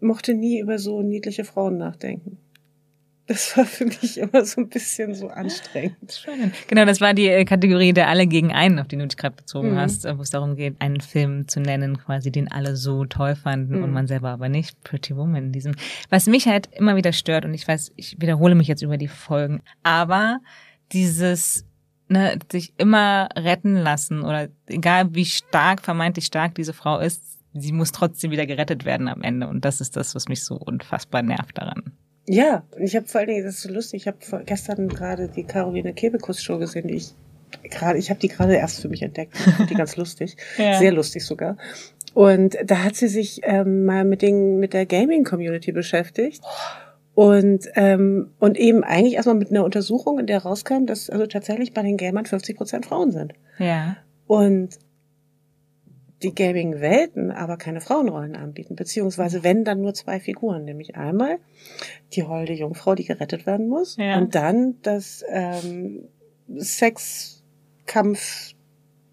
[0.00, 2.38] mochte nie über so niedliche Frauen nachdenken.
[3.26, 6.12] Das war für mich immer so ein bisschen so anstrengend.
[6.12, 6.54] Spannend.
[6.68, 9.34] Genau, das war die äh, Kategorie der alle gegen einen, auf die du dich gerade
[9.34, 9.76] bezogen mhm.
[9.76, 13.78] hast, wo es darum geht, einen Film zu nennen, quasi den alle so toll fanden
[13.78, 13.84] mhm.
[13.84, 14.82] und man selber aber nicht.
[14.84, 15.74] Pretty Woman in diesem.
[16.10, 19.08] Was mich halt immer wieder stört, und ich weiß, ich wiederhole mich jetzt über die
[19.08, 20.40] Folgen, aber
[20.92, 21.64] dieses
[22.08, 27.22] ne, sich immer retten lassen oder egal wie stark, vermeintlich stark diese Frau ist,
[27.54, 29.48] sie muss trotzdem wieder gerettet werden am Ende.
[29.48, 31.92] Und das ist das, was mich so unfassbar nervt daran.
[32.26, 35.28] Ja, und ich habe vor allen Dingen, das ist so lustig, ich habe gestern gerade
[35.28, 37.14] die Caroline Kebekus Show gesehen, die ich
[37.70, 39.34] gerade, ich habe die gerade erst für mich entdeckt.
[39.34, 40.78] Ich finde die ganz lustig, ja.
[40.78, 41.56] sehr lustig sogar.
[42.14, 46.42] Und da hat sie sich ähm, mal mit den mit der Gaming Community beschäftigt.
[47.14, 51.72] Und, ähm, und eben eigentlich erstmal mit einer Untersuchung, in der rauskam, dass also tatsächlich
[51.72, 53.34] bei den Gamern 50 Prozent Frauen sind.
[53.58, 53.96] Ja.
[54.26, 54.70] Und
[56.24, 61.38] die Gaming-Welten aber keine Frauenrollen anbieten, beziehungsweise wenn dann nur zwei Figuren, nämlich einmal
[62.14, 64.18] die holde Jungfrau, die gerettet werden muss, ja.
[64.18, 66.08] und dann das ähm,
[66.56, 67.44] Sexkampf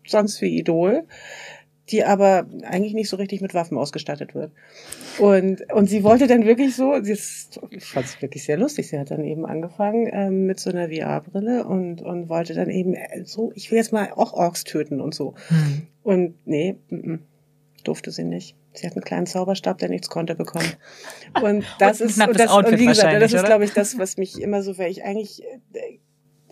[0.06, 1.04] sonst wie Idol,
[1.92, 4.52] die aber eigentlich nicht so richtig mit Waffen ausgestattet wird.
[5.20, 8.88] Und, und sie wollte dann wirklich so, sie ist, ich fand es wirklich sehr lustig,
[8.88, 12.94] sie hat dann eben angefangen ähm, mit so einer VR-Brille und, und wollte dann eben
[12.94, 15.36] äh, so, ich will jetzt mal auch Orks töten und so.
[15.48, 15.88] Hm.
[16.04, 17.20] Und nee, m -m,
[17.84, 18.56] durfte sie nicht.
[18.74, 20.74] Sie hat einen kleinen Zauberstab, der nichts konnte bekommen.
[21.42, 24.18] Und das und ist, und, das, und wie gesagt, das ist, glaube ich, das, was
[24.18, 26.00] mich immer so, weil ich eigentlich äh,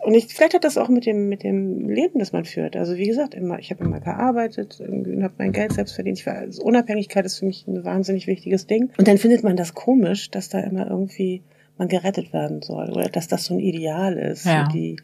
[0.02, 2.76] und ich, vielleicht hat das auch mit dem, mit dem Leben, das man führt.
[2.76, 6.18] Also wie gesagt, immer, ich habe immer gearbeitet und habe mein Geld selbst verdient.
[6.18, 8.90] Ich war, also Unabhängigkeit ist für mich ein wahnsinnig wichtiges Ding.
[8.96, 11.42] Und dann findet man das komisch, dass da immer irgendwie
[11.76, 14.44] man gerettet werden soll oder dass das so ein Ideal ist.
[14.44, 14.68] Ja.
[14.68, 14.96] Die,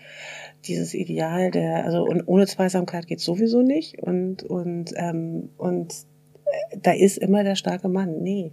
[0.67, 3.99] dieses Ideal der, also und ohne Zweisamkeit geht sowieso nicht.
[4.03, 5.95] Und, und, ähm, und
[6.45, 8.23] äh, da ist immer der starke Mann.
[8.23, 8.53] Nee.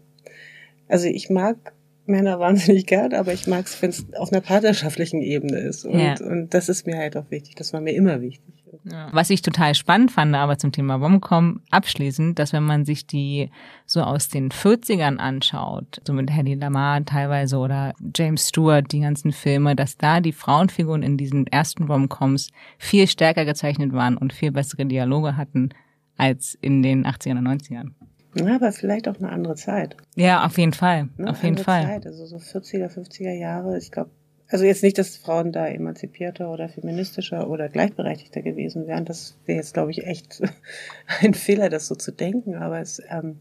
[0.88, 1.74] Also ich mag
[2.06, 5.86] Männer wahnsinnig gern, aber ich mag es, wenn es auf einer partnerschaftlichen Ebene ist.
[5.86, 6.16] Und, ja.
[6.20, 7.56] und das ist mir halt auch wichtig.
[7.56, 8.54] Das war mir immer wichtig.
[8.84, 9.10] Ja.
[9.12, 13.50] Was ich total spannend fand, aber zum Thema Bomcom abschließend, dass wenn man sich die
[13.86, 19.32] so aus den 40ern anschaut, so mit Hedy Lamar teilweise oder James Stewart, die ganzen
[19.32, 24.52] Filme, dass da die Frauenfiguren in diesen ersten Romcoms viel stärker gezeichnet waren und viel
[24.52, 25.70] bessere Dialoge hatten
[26.18, 27.92] als in den 80ern und 90ern.
[28.36, 29.96] Ja, aber vielleicht auch eine andere Zeit.
[30.16, 31.10] Ja, auf jeden Fall.
[31.18, 31.30] Ne?
[31.30, 31.84] Auf jeden Fall.
[31.84, 33.78] Zeit, also so 40er, 50er Jahre.
[33.78, 34.10] Ich glaube,
[34.50, 39.06] also jetzt nicht, dass Frauen da emanzipierter oder feministischer oder gleichberechtigter gewesen wären.
[39.06, 40.42] Das wäre jetzt, glaube ich, echt
[41.22, 42.56] ein Fehler, das so zu denken.
[42.56, 43.40] Aber es ähm,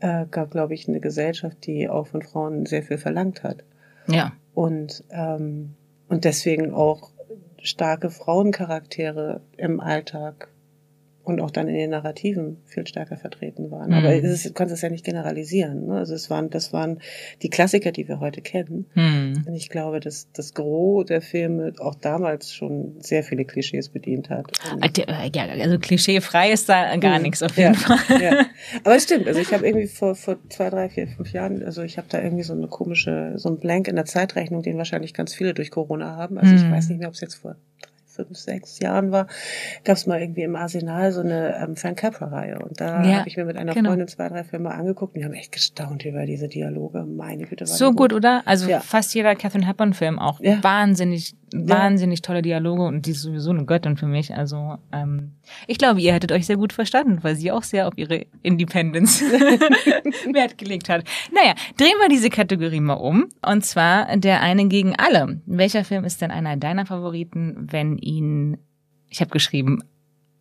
[0.00, 3.64] äh, gab, glaube ich, eine Gesellschaft, die auch von Frauen sehr viel verlangt hat.
[4.06, 4.32] Ja.
[4.54, 5.74] Und, ähm,
[6.08, 7.10] und deswegen auch
[7.62, 10.48] starke Frauencharaktere im Alltag
[11.28, 13.90] und auch dann in den Narrativen viel stärker vertreten waren.
[13.90, 13.94] Mhm.
[13.94, 15.86] Aber es, du kannst es ja nicht generalisieren.
[15.86, 15.98] Ne?
[15.98, 17.00] Also es waren, das waren
[17.42, 18.86] die Klassiker, die wir heute kennen.
[18.94, 19.44] Mhm.
[19.46, 24.30] Und ich glaube, dass das Gros der Filme auch damals schon sehr viele Klischees bedient
[24.30, 24.46] hat.
[24.72, 27.24] Und äh, ja, also klischeefrei ist da gar mhm.
[27.24, 28.22] nichts auf jeden ja, Fall.
[28.22, 28.46] Ja.
[28.84, 29.28] Aber es stimmt.
[29.28, 32.22] Also ich habe irgendwie vor, vor zwei, drei, vier, fünf Jahren, also ich habe da
[32.22, 35.70] irgendwie so eine komische, so ein Blank in der Zeitrechnung, den wahrscheinlich ganz viele durch
[35.70, 36.38] Corona haben.
[36.38, 36.72] Also ich mhm.
[36.72, 37.56] weiß nicht mehr, ob es jetzt vor
[38.18, 39.26] fünf, sechs Jahren war,
[39.84, 42.58] gab es mal irgendwie im Arsenal so eine ähm, Frank Capra-Reihe.
[42.58, 43.90] Und da ja, habe ich mir mit einer genau.
[43.90, 47.04] Freundin zwei, drei Filme angeguckt und die haben echt gestaunt über diese Dialoge.
[47.04, 47.66] Meine Güte.
[47.66, 48.42] So gut, gut, oder?
[48.44, 48.80] Also ja.
[48.80, 50.40] fast jeder Catherine Hepburn-Film auch.
[50.40, 50.62] Ja.
[50.62, 54.34] Wahnsinnig wahnsinnig tolle Dialoge und die ist sowieso eine Göttin für mich.
[54.34, 55.32] Also ähm,
[55.66, 59.20] ich glaube, ihr hättet euch sehr gut verstanden, weil sie auch sehr auf ihre Independence
[60.32, 61.04] Wert gelegt hat.
[61.32, 63.28] Naja, drehen wir diese Kategorie mal um.
[63.44, 65.40] Und zwar der eine gegen alle.
[65.46, 68.58] Welcher Film ist denn einer deiner Favoriten, wenn ihn,
[69.08, 69.82] ich habe geschrieben,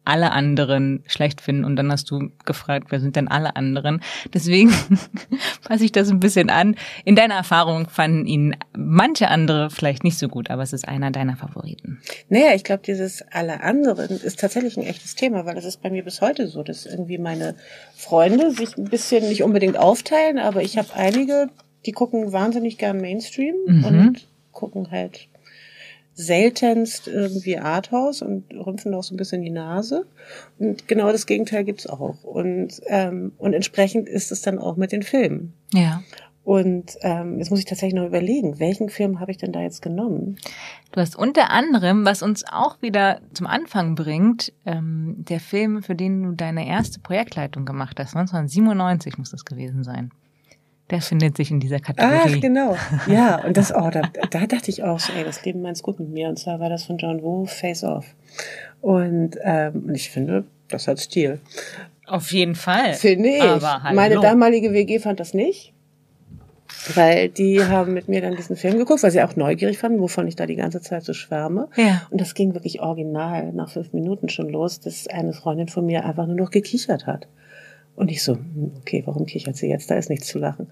[0.08, 1.66] alle anderen schlecht finden.
[1.66, 4.02] Und dann hast du gefragt, wer sind denn alle anderen?
[4.34, 4.74] Deswegen
[5.68, 6.76] passe ich das ein bisschen an.
[7.06, 11.12] In deiner Erfahrung fanden ihn manche andere vielleicht nicht so gut, aber es ist einer
[11.12, 12.02] deiner Favoriten.
[12.30, 15.90] Naja, ich glaube, dieses alle anderen ist tatsächlich ein echtes Thema, weil das ist bei
[15.90, 17.56] mir bis heute so, dass irgendwie meine
[17.96, 21.50] Freunde sich ein bisschen nicht unbedingt aufteilen, aber ich habe einige,
[21.86, 23.86] die gucken wahnsinnig gern Mainstream mhm.
[23.86, 25.28] und gucken halt
[26.18, 30.08] seltenst irgendwie Arthouse und rümpfen auch so ein bisschen die Nase.
[30.58, 32.24] Und genau das Gegenteil gibt's auch.
[32.24, 35.54] Und, ähm, und entsprechend ist es dann auch mit den Filmen.
[35.74, 36.02] Ja.
[36.44, 39.82] Und ähm, jetzt muss ich tatsächlich noch überlegen, welchen Film habe ich denn da jetzt
[39.82, 40.38] genommen?
[40.92, 45.94] Du hast unter anderem, was uns auch wieder zum Anfang bringt, ähm, der Film, für
[45.94, 48.16] den du deine erste Projektleitung gemacht hast.
[48.16, 50.10] 1997 muss das gewesen sein.
[50.90, 52.36] Der findet sich in dieser Kategorie.
[52.38, 52.78] Ach, genau.
[53.08, 56.00] Ja, und das, oh, da, da dachte ich auch so, ey, das Leben meins gut
[56.00, 56.30] mit mir.
[56.30, 58.06] Und zwar war das von John Woo, Face Off.
[58.82, 61.40] Und ähm, ich finde, das hat Stil.
[62.06, 62.94] Auf jeden Fall.
[62.94, 63.44] Finde ich.
[63.44, 63.96] Aber hallo.
[63.96, 65.74] Meine damalige WG fand das nicht.
[66.96, 70.28] Weil die haben mit mir dann diesen Film geguckt, weil sie auch neugierig fanden, wovon
[70.28, 71.70] ich da die ganze Zeit so schwärme.
[71.76, 72.08] Ja.
[72.12, 76.06] Und das ging wirklich original nach fünf Minuten schon los, dass eine Freundin von mir
[76.06, 77.28] einfach nur noch gekichert hat.
[77.98, 79.90] Und ich so, hm, okay, warum kichert sie jetzt?
[79.90, 80.68] Da ist nichts zu lachen.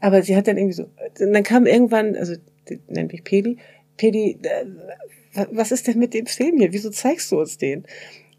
[0.00, 2.34] Aber sie hat dann irgendwie so, dann kam irgendwann, also
[2.88, 3.56] nennt mich Pedi,
[3.96, 6.74] Pedi, äh, was ist denn mit dem Film hier?
[6.74, 7.86] Wieso zeigst du uns den?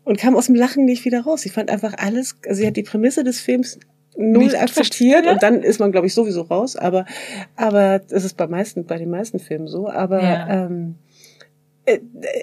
[0.04, 1.42] Und kam aus dem Lachen nicht wieder raus.
[1.42, 3.80] Sie fand einfach alles, also sie hat die Prämisse des Films
[4.16, 6.76] null nicht akzeptiert und dann ist man, glaube ich, sowieso raus.
[6.76, 7.08] Aber,
[7.56, 9.90] aber das ist bei meisten, bei den meisten Filmen so.
[9.90, 10.66] Aber ja.
[10.66, 10.96] ähm,
[11.86, 11.98] äh,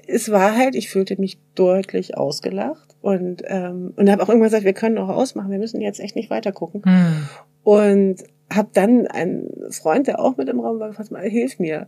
[0.08, 4.64] es war halt, ich fühlte mich deutlich ausgelacht und ähm, und habe auch irgendwann gesagt,
[4.64, 6.82] wir können auch ausmachen, wir müssen jetzt echt nicht weiter gucken.
[6.86, 7.28] Hm.
[7.62, 11.86] Und habe dann einen Freund, der auch mit im Raum war, gefragt, mal hilf mir.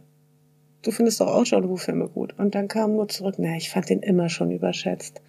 [0.83, 2.39] Du findest doch auch Genre-Filme gut.
[2.39, 5.23] Und dann kam nur zurück, na, ich fand den immer schon überschätzt.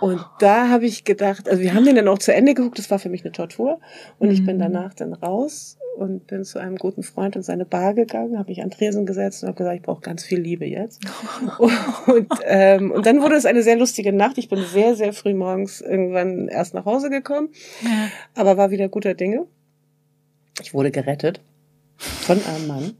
[0.00, 2.90] Und da habe ich gedacht, also wir haben den dann auch zu Ende geguckt, das
[2.90, 3.80] war für mich eine Tortur.
[4.18, 4.32] Und mhm.
[4.32, 4.60] ich bin mhm.
[4.60, 8.62] danach dann raus und bin zu einem guten Freund in seine Bar gegangen, habe mich
[8.62, 11.00] an Tresen gesetzt und habe gesagt, ich brauche ganz viel Liebe jetzt.
[11.58, 14.38] und, ähm, und dann wurde es eine sehr lustige Nacht.
[14.38, 17.50] Ich bin sehr, sehr früh morgens irgendwann erst nach Hause gekommen,
[17.82, 18.08] ja.
[18.34, 19.46] aber war wieder guter Dinge.
[20.62, 21.40] Ich wurde gerettet
[21.96, 22.94] von einem Mann.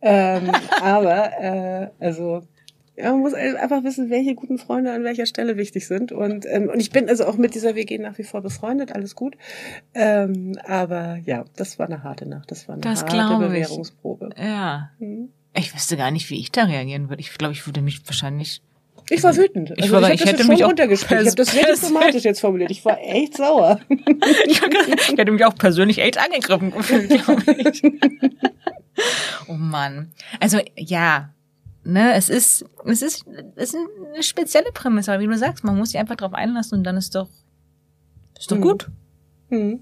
[0.00, 0.50] Ähm,
[0.82, 2.42] aber äh, also
[2.96, 6.12] ja, man muss einfach wissen, welche guten Freunde an welcher Stelle wichtig sind.
[6.12, 9.16] Und, ähm, und ich bin also auch mit dieser WG nach wie vor befreundet, alles
[9.16, 9.36] gut.
[9.94, 12.50] Ähm, aber ja, das war eine harte Nacht.
[12.50, 14.30] Das war eine das harte Bewährungsprobe.
[14.38, 14.90] Ja.
[14.98, 15.30] Hm.
[15.56, 17.20] Ich wüsste gar nicht, wie ich da reagieren würde.
[17.20, 18.62] Ich glaube, ich würde mich wahrscheinlich.
[19.10, 19.72] Ich war wütend.
[19.72, 21.22] Also ich, war, ich, ich hätte mich auch runtergespielt.
[21.22, 22.70] Ich habe das sehr diplomatisch jetzt formuliert.
[22.70, 23.80] Ich war echt sauer.
[24.46, 27.82] ich, hätte mich auch persönlich echt angegriffen gefühlt, glaube ich.
[29.48, 30.12] oh Mann.
[30.40, 31.34] Also ja,
[31.84, 33.24] ne, es ist, es ist,
[33.56, 33.76] es ist
[34.12, 36.96] eine spezielle Prämisse, aber wie du sagst, man muss sich einfach drauf einlassen und dann
[36.96, 37.28] ist doch,
[38.38, 38.62] ist doch mhm.
[38.62, 38.90] gut.
[39.50, 39.80] Mhm.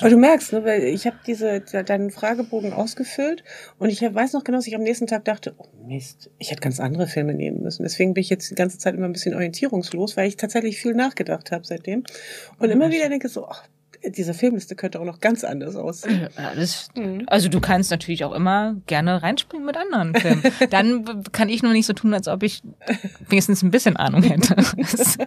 [0.00, 3.44] Aber du merkst, ne, weil ich habe diese deinen Fragebogen ausgefüllt
[3.78, 6.60] und ich weiß noch genau, dass ich am nächsten Tag dachte, oh Mist, ich hätte
[6.60, 7.82] ganz andere Filme nehmen müssen.
[7.82, 10.94] Deswegen bin ich jetzt die ganze Zeit immer ein bisschen orientierungslos, weil ich tatsächlich viel
[10.94, 12.04] nachgedacht habe seitdem
[12.58, 13.68] und immer wieder denke so, ach,
[14.10, 16.28] diese Filmliste könnte auch noch ganz anders aussehen.
[16.36, 17.24] Ja, das, mhm.
[17.26, 20.42] Also du kannst natürlich auch immer gerne reinspringen mit anderen Filmen.
[20.70, 22.62] Dann kann ich nur nicht so tun, als ob ich
[23.28, 24.56] wenigstens ein bisschen Ahnung hätte.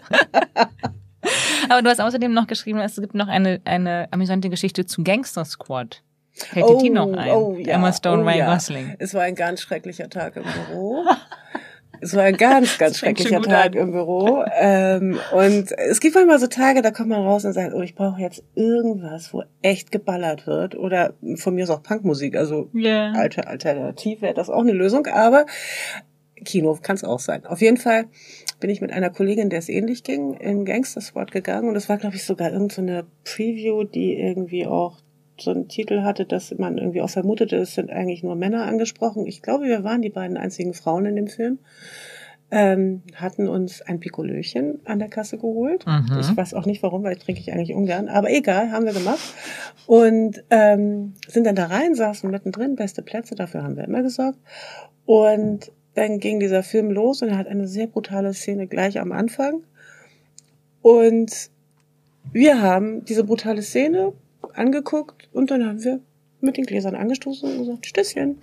[1.70, 5.44] Aber du hast außerdem noch geschrieben, es gibt noch eine, eine amüsante Geschichte zu Gangster
[5.46, 6.04] Squad.
[6.34, 7.32] Fällt oh, dir die noch ein?
[7.32, 8.54] Oh, ja, Emma Stone, oh, Ryan ja.
[8.54, 8.96] Gosling.
[9.00, 11.04] Es war ein ganz schrecklicher Tag im Büro.
[12.02, 13.82] Es war ein ganz, ganz schrecklicher Tag an.
[13.82, 14.44] im Büro.
[14.56, 17.96] Ähm, und es gibt manchmal so Tage, da kommt man raus und sagt, oh, ich
[17.96, 20.76] brauche jetzt irgendwas, wo echt geballert wird.
[20.76, 22.36] Oder von mir ist auch Punkmusik.
[22.36, 23.14] Also yeah.
[23.14, 25.08] alte alternativ wäre das auch eine Lösung.
[25.08, 25.46] Aber
[26.44, 27.46] Kino kann es auch sein.
[27.46, 28.06] Auf jeden Fall
[28.60, 31.70] bin ich mit einer Kollegin, der es ähnlich ging, in Gangster Squad gegangen.
[31.70, 34.98] Und es war, glaube ich, sogar irgendeine so Preview, die irgendwie auch
[35.40, 39.26] so einen Titel hatte, dass man irgendwie auch vermutete, es sind eigentlich nur Männer angesprochen.
[39.26, 41.60] Ich glaube, wir waren die beiden einzigen Frauen in dem Film.
[42.50, 45.86] Ähm, hatten uns ein Pikolöchen an der Kasse geholt.
[45.86, 46.20] Mhm.
[46.22, 48.08] Ich weiß auch nicht warum, weil ich trinke ich eigentlich ungern.
[48.08, 49.20] Aber egal, haben wir gemacht.
[49.86, 54.40] Und ähm, sind dann da rein, saßen mittendrin, beste Plätze, dafür haben wir immer gesorgt.
[55.06, 59.12] Und dann ging dieser Film los und er hat eine sehr brutale Szene gleich am
[59.12, 59.64] Anfang.
[60.82, 61.50] Und
[62.32, 64.14] wir haben diese brutale Szene
[64.58, 66.00] angeguckt und dann haben wir
[66.42, 68.38] mit den Gläsern angestoßen und gesagt, Stößchen.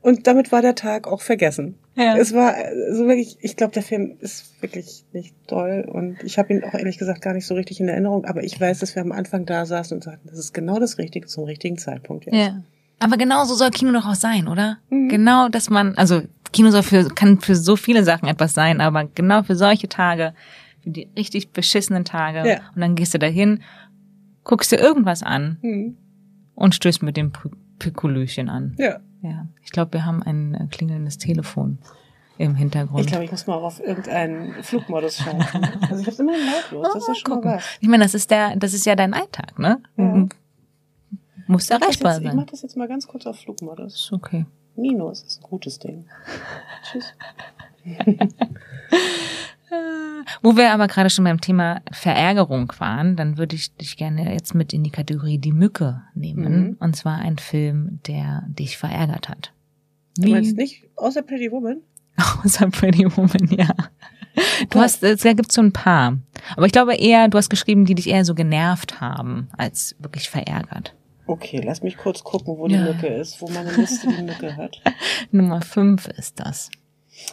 [0.00, 1.76] Und damit war der Tag auch vergessen.
[1.96, 2.16] Ja.
[2.16, 6.38] Es war so also wirklich, ich glaube, der Film ist wirklich nicht toll und ich
[6.38, 8.94] habe ihn auch ehrlich gesagt gar nicht so richtig in Erinnerung, aber ich weiß, dass
[8.94, 12.26] wir am Anfang da saßen und sagten, das ist genau das Richtige zum richtigen Zeitpunkt
[12.26, 12.36] jetzt.
[12.36, 12.62] Ja.
[13.00, 14.78] Aber genau so soll Kino doch auch sein, oder?
[14.90, 15.08] Mhm.
[15.08, 19.04] Genau, dass man, also Kino soll für, kann für so viele Sachen etwas sein, aber
[19.14, 20.34] genau für solche Tage
[20.82, 22.48] für die richtig beschissenen Tage.
[22.48, 22.60] Ja.
[22.74, 23.62] Und dann gehst du dahin,
[24.48, 25.96] guckst dir irgendwas an Hm.
[26.56, 28.74] und stößt mit dem P- Pikolöchen an.
[28.78, 28.98] Ja.
[29.22, 29.46] Ja.
[29.62, 31.78] Ich glaube, wir haben ein äh, klingelndes Telefon
[32.38, 33.00] im Hintergrund.
[33.00, 35.42] Ich glaube, ich muss mal auf irgendeinen Flugmodus schalten.
[35.90, 37.50] Also ich habe immer lautlos, das ist schon mal Gucken.
[37.52, 37.64] was.
[37.80, 39.80] Ich meine, das ist der, das ist ja dein Alltag, ne?
[39.96, 40.04] Ja.
[40.04, 40.28] Muss
[41.46, 42.36] mach das erreichbar jetzt- Ich sein.
[42.36, 43.94] mache das jetzt mal ganz kurz auf Flugmodus.
[43.94, 44.46] Ist okay.
[44.76, 46.04] Minus ist ein gutes Ding.
[46.84, 47.12] Tschüss.
[50.42, 54.54] Wo wir aber gerade schon beim Thema Verärgerung waren, dann würde ich dich gerne jetzt
[54.54, 56.60] mit in die Kategorie Die Mücke nehmen.
[56.70, 56.76] Mhm.
[56.80, 59.52] Und zwar ein Film, der dich verärgert hat.
[60.16, 61.78] Du meinst nicht außer Pretty Woman?
[62.44, 63.68] Außer Pretty Woman, ja.
[64.70, 66.18] Du hast, es- da gibt's so ein paar.
[66.56, 70.28] Aber ich glaube eher, du hast geschrieben, die dich eher so genervt haben, als wirklich
[70.28, 70.94] verärgert.
[71.26, 72.78] Okay, lass mich kurz gucken, wo Ja.
[72.78, 74.80] die Mücke ist, wo meine Liste die Mücke hat.
[75.30, 76.70] Nummer fünf ist das.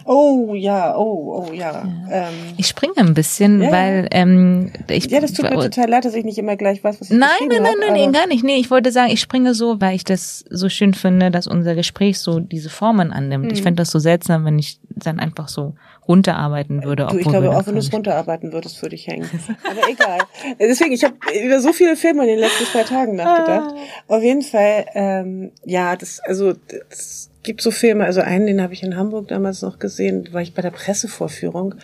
[0.05, 1.83] Oh ja, oh, oh ja.
[2.11, 3.71] Ähm, Ich springe ein bisschen, Ja, ja.
[3.71, 7.01] weil ähm, ich ja, das tut mir total leid, dass ich nicht immer gleich weiß,
[7.01, 8.43] was ich Nein, nein, nein, nein, nein, gar nicht.
[8.43, 11.75] Nee, ich wollte sagen, ich springe so, weil ich das so schön finde, dass unser
[11.75, 13.45] Gespräch so diese Formen annimmt.
[13.45, 13.51] Mhm.
[13.51, 15.75] Ich fände das so seltsam, wenn ich dann einfach so
[16.07, 17.07] runterarbeiten würde.
[17.09, 19.27] Du, ich glaube, auch wenn du es runterarbeiten würdest, würde ich hängen.
[19.69, 20.19] Aber egal.
[20.59, 23.73] Deswegen, ich habe über so viele Filme in den letzten zwei Tagen nachgedacht.
[23.75, 24.15] Ah.
[24.15, 26.53] Auf jeden Fall, ähm, ja, das, also
[26.89, 30.41] es gibt so Filme, also einen, den habe ich in Hamburg damals noch gesehen, war
[30.41, 31.75] ich bei der Pressevorführung,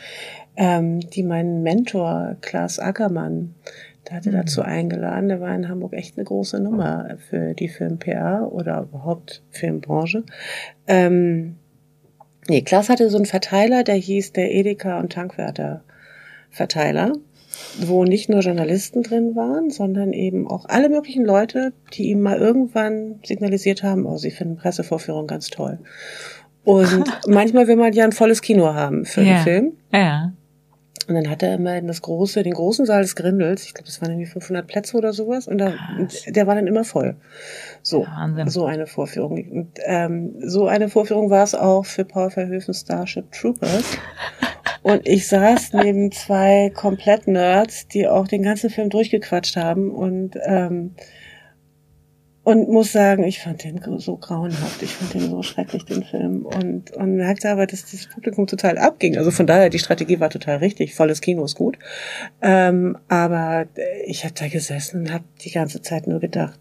[0.57, 3.55] ähm, die meinen Mentor Klaas Ackermann,
[4.09, 4.35] der hatte Mhm.
[4.35, 5.29] dazu eingeladen.
[5.29, 10.23] Der war in Hamburg echt eine große Nummer für die Film-PR oder überhaupt Filmbranche.
[10.87, 11.55] Ähm,
[12.49, 15.83] nee, Klaas hatte so einen Verteiler, der hieß der Edeka und Tankwärter
[16.49, 17.13] Verteiler,
[17.79, 22.37] wo nicht nur Journalisten drin waren, sondern eben auch alle möglichen Leute, die ihm mal
[22.37, 25.79] irgendwann signalisiert haben, oh, sie finden Pressevorführungen ganz toll.
[26.63, 29.35] Und manchmal will man ja ein volles Kino haben für Ja.
[29.35, 29.73] einen Film.
[29.91, 30.33] Ja.
[31.07, 33.87] Und dann hat er immer in das große, den großen Saal des Grindels, ich glaube,
[33.87, 35.73] das waren irgendwie 500 Plätze oder sowas, und, da,
[36.27, 37.15] der war dann immer voll.
[37.81, 38.47] So, Wahnsinn.
[38.49, 39.33] so eine Vorführung.
[39.51, 43.97] Und, ähm, so eine Vorführung war es auch für Paul Verhoeven Starship Troopers.
[44.83, 50.95] Und ich saß neben zwei Komplett-Nerds, die auch den ganzen Film durchgequatscht haben und ähm,
[52.43, 56.45] und muss sagen, ich fand den so grauenhaft, ich fand den so schrecklich, den Film.
[56.45, 59.15] Und, und merkte aber, dass das Publikum total abging.
[59.17, 60.95] Also von daher, die Strategie war total richtig.
[60.95, 61.77] Volles Kino ist gut.
[62.41, 63.67] Ähm, aber
[64.07, 66.59] ich habe da gesessen und habe die ganze Zeit nur gedacht,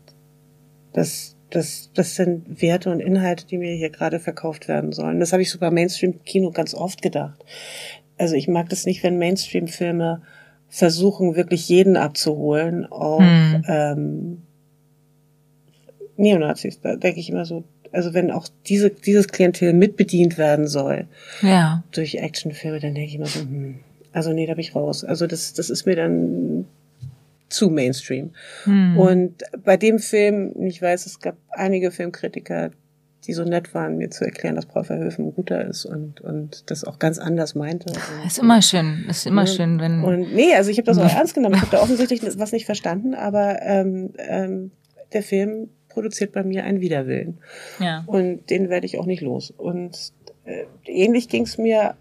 [0.93, 5.19] das, das, das sind Werte und Inhalte, die mir hier gerade verkauft werden sollen.
[5.19, 7.43] Das habe ich so beim Mainstream-Kino ganz oft gedacht.
[8.21, 10.21] Also ich mag das nicht, wenn Mainstream-Filme
[10.69, 13.65] versuchen, wirklich jeden abzuholen, auch Hm.
[13.67, 14.43] ähm,
[16.17, 21.07] Neonazis, da denke ich immer so, also wenn auch diese, dieses Klientel mitbedient werden soll
[21.41, 21.83] Ja.
[21.93, 23.81] durch Actionfilme, dann denke ich immer so, hm,
[24.13, 25.03] also nee, da bin ich raus.
[25.03, 26.67] Also das, das ist mir dann
[27.49, 28.31] zu Mainstream.
[28.65, 28.97] Hm.
[28.99, 32.71] Und bei dem Film, ich weiß, es gab einige Filmkritiker,
[33.27, 36.71] die so nett waren, mir zu erklären, dass Paul Verhoeven ein guter ist und, und
[36.71, 37.91] das auch ganz anders meinte.
[37.93, 39.05] Und, ist immer schön.
[39.09, 40.03] Ist immer Und- schön, wenn.
[40.05, 41.55] und nee, also ich habe das auch ernst genommen.
[41.57, 44.71] Ich habe da offensichtlich was nicht verstanden, aber ähm, ähm,
[45.13, 47.39] der Film produziert bei mir einen Widerwillen.
[47.79, 48.05] ja.
[48.07, 49.51] Und den werde ich auch nicht los.
[49.51, 50.13] Und
[50.45, 51.95] äh, ähnlich ging es mir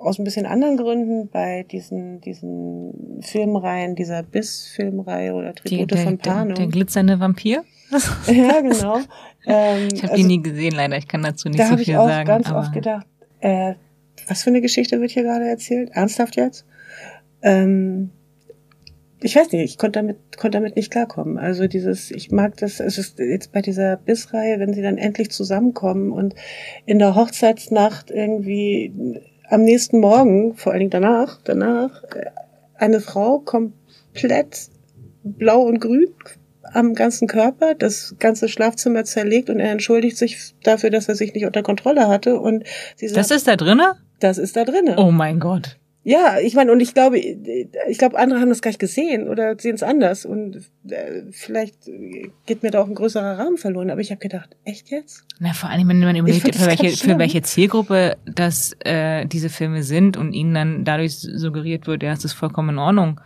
[0.00, 5.98] aus ein bisschen anderen Gründen bei diesen, diesen Filmreihen, dieser Biss-Filmreihe oder Die, Tribute der,
[5.98, 6.54] von der, Panem.
[6.54, 7.64] der glitzernde Vampir?
[8.26, 9.00] ja, genau.
[9.46, 10.96] Ähm, Ich habe also die nie gesehen, leider.
[10.96, 12.26] Ich kann dazu nicht da so habe ich viel auch sagen.
[12.26, 13.06] ganz oft gedacht,
[13.40, 13.74] äh,
[14.26, 15.90] was für eine Geschichte wird hier gerade erzählt?
[15.92, 16.66] Ernsthaft jetzt?
[17.42, 18.10] Ähm,
[19.20, 21.38] ich weiß nicht, ich konnte damit, konnte damit nicht klarkommen.
[21.38, 25.30] Also dieses, ich mag das, es ist jetzt bei dieser Bissreihe, wenn sie dann endlich
[25.30, 26.34] zusammenkommen und
[26.86, 28.92] in der Hochzeitsnacht irgendwie
[29.48, 32.26] am nächsten Morgen, vor allen Dingen danach, danach, äh,
[32.74, 34.68] eine Frau komplett
[35.24, 36.06] blau und grün
[36.74, 41.34] am ganzen Körper, das ganze Schlafzimmer zerlegt und er entschuldigt sich dafür, dass er sich
[41.34, 42.64] nicht unter Kontrolle hatte und
[42.96, 43.96] sie sagt, das ist da drinne?
[44.20, 44.96] das ist da drinne.
[44.98, 45.78] Oh mein Gott.
[46.04, 49.58] Ja, ich meine, und ich glaube, ich glaube, andere haben das gar nicht gesehen oder
[49.58, 50.24] sehen es anders.
[50.24, 51.90] Und äh, vielleicht
[52.46, 53.90] geht mir da auch ein größerer Rahmen verloren.
[53.90, 55.26] Aber ich habe gedacht, echt jetzt?
[55.38, 59.82] Na, vor allem, wenn man überlegt, für welche, für welche Zielgruppe das äh, diese Filme
[59.82, 63.20] sind und ihnen dann dadurch suggeriert wird, ja, es ist vollkommen in Ordnung,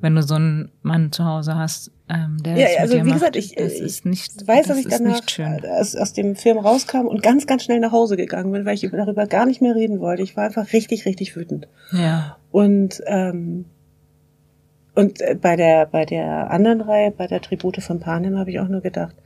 [0.00, 3.74] wenn du so einen Mann zu Hause hast, ähm, Ja, also wie gesagt, ich, das
[3.74, 5.64] ich nicht, weiß, das dass ich danach schön.
[5.66, 8.88] aus, aus dem Film rauskam und ganz, ganz schnell nach Hause gegangen bin, weil ich
[8.90, 10.22] darüber gar nicht mehr reden wollte.
[10.22, 11.68] Ich war einfach richtig, richtig wütend.
[11.92, 12.36] Ja.
[12.52, 13.66] Und ähm,
[14.94, 18.60] und äh, bei der bei der anderen Reihe, bei der Tribute von Panem, habe ich
[18.60, 19.16] auch nur gedacht,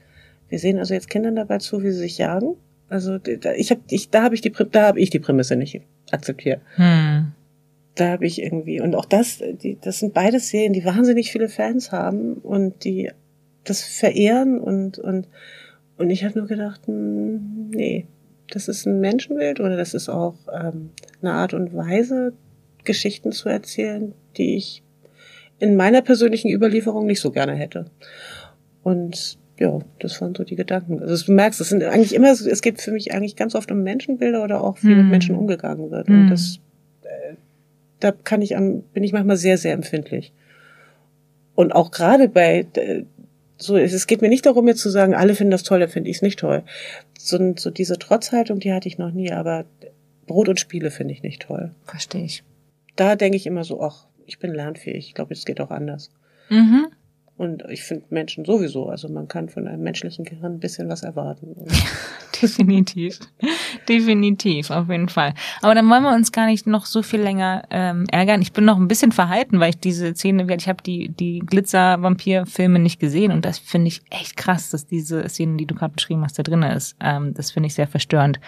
[0.49, 2.57] wir sehen also jetzt Kindern dabei zu, wie sie sich jagen.
[2.89, 5.81] Also da, ich habe ich da habe ich die da habe ich die Prämisse nicht
[6.11, 6.61] akzeptiert.
[6.77, 7.33] Hm.
[7.95, 11.49] Da habe ich irgendwie, und auch das, die, das sind beide Serien, die wahnsinnig viele
[11.49, 13.11] Fans haben und die
[13.65, 15.29] das verehren und, und,
[15.99, 18.07] und ich habe nur gedacht, hm, nee,
[18.49, 22.33] das ist ein Menschenbild oder das ist auch ähm, eine Art und Weise,
[22.85, 24.83] Geschichten zu erzählen, die ich
[25.59, 27.87] in meiner persönlichen Überlieferung nicht so gerne hätte.
[28.83, 31.01] Und ja, das waren so die Gedanken.
[31.01, 33.83] Also du merkst, es sind eigentlich immer, es geht für mich eigentlich ganz oft um
[33.83, 34.97] Menschenbilder oder auch wie hm.
[35.03, 36.09] mit Menschen umgegangen wird.
[36.09, 36.23] Hm.
[36.23, 36.61] Und das,
[37.03, 37.35] äh,
[38.01, 40.33] da kann ich an, bin ich manchmal sehr, sehr empfindlich.
[41.55, 43.05] Und auch gerade bei äh,
[43.63, 46.09] so, es geht mir nicht darum, jetzt zu sagen, alle finden das toll, dann finde
[46.09, 46.63] ich es nicht toll.
[47.19, 49.67] So, so diese Trotzhaltung, die hatte ich noch nie, aber
[50.27, 51.75] Brot und Spiele finde ich nicht toll.
[51.85, 52.43] Verstehe ich.
[52.97, 55.09] Da denke ich immer so, ach, ich bin lernfähig.
[55.09, 56.11] Ich glaube, es geht auch anders.
[56.49, 56.87] Mhm.
[57.37, 61.03] Und ich finde Menschen sowieso, also man kann von einem menschlichen Gehirn ein bisschen was
[61.03, 61.57] erwarten.
[62.43, 63.19] Definitiv.
[63.89, 65.35] Definitiv, auf jeden Fall.
[65.63, 68.43] Aber dann wollen wir uns gar nicht noch so viel länger ähm, ärgern.
[68.43, 72.79] Ich bin noch ein bisschen verhalten, weil ich diese Szene, ich habe die, die Glitzer-Vampir-Filme
[72.79, 76.23] nicht gesehen und das finde ich echt krass, dass diese Szene, die du gerade beschrieben
[76.23, 76.97] hast, da drin ist.
[77.01, 78.41] Ähm, das finde ich sehr verstörend.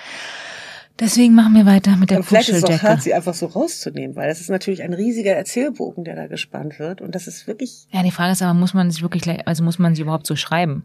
[1.00, 3.46] Deswegen machen wir weiter mit der und Vielleicht ist es auch hart, sie einfach so
[3.46, 7.00] rauszunehmen, weil es ist natürlich ein riesiger Erzählbogen, der da gespannt wird.
[7.00, 7.86] Und das ist wirklich.
[7.90, 10.36] Ja, die Frage ist aber, muss man sich wirklich, also muss man sie überhaupt so
[10.36, 10.84] schreiben?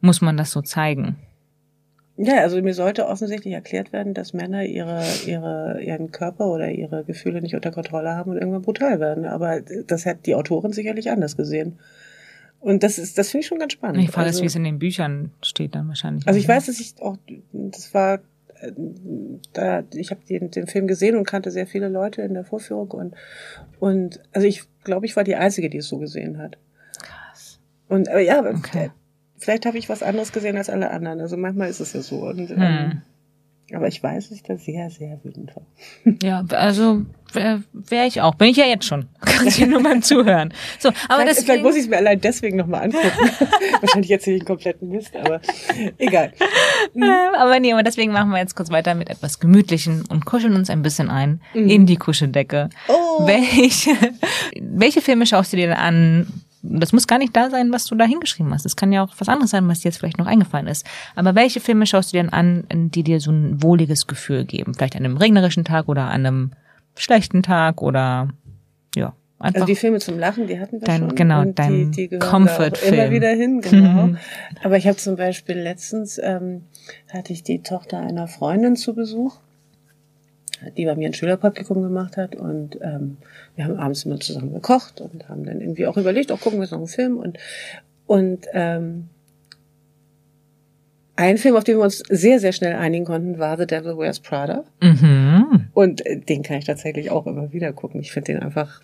[0.00, 1.16] Muss man das so zeigen?
[2.16, 7.02] Ja, also mir sollte offensichtlich erklärt werden, dass Männer ihre, ihre, ihren Körper oder ihre
[7.02, 9.24] Gefühle nicht unter Kontrolle haben und irgendwann brutal werden.
[9.24, 11.78] Aber das hat die Autorin sicherlich anders gesehen.
[12.60, 14.00] Und das ist, das finde ich schon ganz spannend.
[14.00, 16.26] Die Frage also, wie es in den Büchern steht dann wahrscheinlich.
[16.26, 17.16] Also ich weiß, dass ich auch,
[17.52, 18.20] das war
[19.52, 22.90] da, ich habe den, den Film gesehen und kannte sehr viele Leute in der Vorführung
[22.92, 23.14] und,
[23.80, 26.56] und also ich glaube, ich war die Einzige, die es so gesehen hat.
[27.02, 27.60] Krass.
[27.88, 28.90] Und aber ja, okay.
[29.44, 31.20] Vielleicht habe ich was anderes gesehen als alle anderen.
[31.20, 32.26] Also manchmal ist es ja so.
[32.26, 32.56] Und, hm.
[32.58, 33.02] ähm,
[33.72, 35.66] aber ich weiß, dass ich da sehr, sehr wütend war.
[36.22, 38.34] Ja, also wäre wär ich auch.
[38.34, 39.08] Bin ich ja jetzt schon.
[39.20, 40.52] Kann ich nur beim Zuhören.
[40.78, 43.08] So, aber vielleicht, deswegen, vielleicht muss ich es mir allein deswegen nochmal angucken.
[43.80, 45.40] Wahrscheinlich jetzt nicht den kompletten Mist, aber
[45.98, 46.32] egal.
[46.94, 47.04] Mhm.
[47.38, 50.70] Aber nee, aber deswegen machen wir jetzt kurz weiter mit etwas Gemütlichen und kuscheln uns
[50.70, 51.68] ein bisschen ein mhm.
[51.68, 52.68] in die Kuscheldecke.
[52.88, 53.26] Oh.
[53.26, 53.92] Welche,
[54.60, 56.43] welche Filme schaust du dir denn an?
[56.66, 58.64] Das muss gar nicht da sein, was du da hingeschrieben hast.
[58.64, 60.86] Es kann ja auch was anderes sein, was dir jetzt vielleicht noch eingefallen ist.
[61.14, 64.74] Aber welche Filme schaust du dir denn an, die dir so ein wohliges Gefühl geben?
[64.74, 66.50] Vielleicht an einem regnerischen Tag oder an einem
[66.96, 68.28] schlechten Tag oder
[68.96, 69.14] ja.
[69.38, 71.14] Einfach also die Filme zum Lachen, die hatten wir dein, schon.
[71.14, 72.94] Genau, und dein die, die Comfort-Film.
[72.94, 74.10] Immer wieder hin, genau.
[74.62, 76.62] Aber ich habe zum Beispiel letztens ähm,
[77.12, 79.38] hatte ich die Tochter einer Freundin zu Besuch
[80.76, 83.18] die bei mir ein Schülerpraktikum gemacht hat und ähm,
[83.56, 86.64] wir haben abends immer zusammen gekocht und haben dann irgendwie auch überlegt, auch gucken wir
[86.64, 87.38] jetzt noch einen Film und
[88.06, 89.08] und ähm,
[91.16, 94.20] ein Film, auf den wir uns sehr, sehr schnell einigen konnten, war The Devil Wears
[94.20, 94.64] Prada.
[94.82, 95.68] Mhm.
[95.72, 98.00] Und äh, den kann ich tatsächlich auch immer wieder gucken.
[98.00, 98.82] Ich finde den einfach,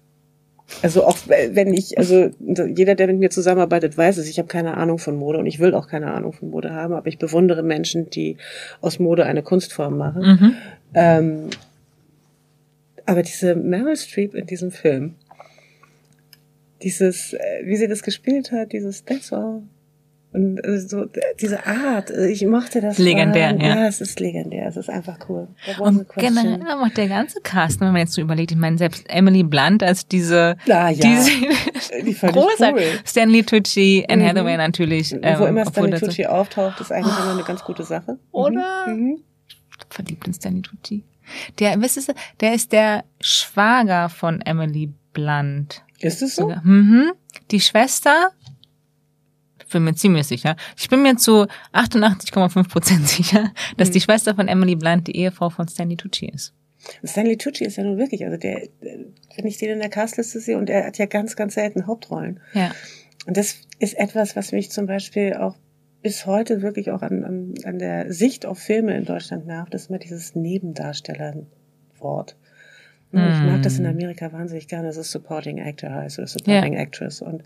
[0.83, 4.77] also auch wenn ich, also jeder, der mit mir zusammenarbeitet, weiß es, ich habe keine
[4.77, 7.65] Ahnung von Mode und ich will auch keine Ahnung von Mode haben, aber ich bewundere
[7.65, 8.37] Menschen, die
[8.81, 10.23] aus Mode eine Kunstform machen.
[10.23, 10.55] Mhm.
[10.95, 11.51] Ähm,
[13.11, 15.17] aber diese Meryl Streep in diesem Film,
[16.81, 19.65] dieses, äh, wie sie das gespielt hat, dieses That's all.
[20.33, 21.07] Und äh, so
[21.41, 22.99] diese Art, äh, ich mochte das.
[22.99, 23.75] Legendär, ja.
[23.75, 25.49] Ja, es ist legendär, es ist einfach cool.
[25.81, 29.43] Und generell auch der ganze Cast, wenn man jetzt so überlegt, ich meine, selbst Emily
[29.43, 30.93] Blunt als diese, ah, ja.
[30.93, 31.33] diese
[32.05, 32.83] die große, cool.
[33.05, 34.29] Stanley Tucci, Anne mhm.
[34.29, 35.17] Hathaway natürlich.
[35.21, 37.23] Ähm, Wo immer Stanley Tucci auftaucht, ist eigentlich oh.
[37.23, 38.21] immer eine ganz gute Sache.
[38.31, 38.87] Oder?
[38.87, 38.95] Mhm.
[38.95, 39.19] mhm.
[39.89, 41.03] Verliebt in Stanley Tucci.
[41.59, 45.83] Der, was ist, der ist der Schwager von Emily Blunt.
[45.99, 46.49] Ist es so?
[46.63, 47.13] Mhm.
[47.51, 48.33] Die Schwester,
[49.71, 50.57] bin mir ziemlich sicher.
[50.77, 53.93] Ich bin mir zu 88,5 Prozent sicher, dass mhm.
[53.93, 56.53] die Schwester von Emily Blunt die Ehefrau von Stanley Tucci ist.
[57.05, 60.57] Stanley Tucci ist ja nun wirklich, also der, wenn ich den in der Castliste sehe,
[60.57, 62.41] und er hat ja ganz, ganz selten Hauptrollen.
[62.55, 62.73] Ja.
[63.27, 65.57] Und das ist etwas, was mich zum Beispiel auch
[66.03, 69.91] bis heute wirklich auch an, an, an der Sicht auf Filme in Deutschland nervt, ist
[69.91, 72.37] immer dieses Nebendarstellerwort.
[73.13, 73.19] Mm.
[73.19, 73.93] Ich mag das in hm.
[73.93, 76.81] Amerika wahnsinnig gerne, dass es Supporting Actor heißt oder Supporting ja.
[76.81, 77.23] Actress.
[77.23, 77.43] Und,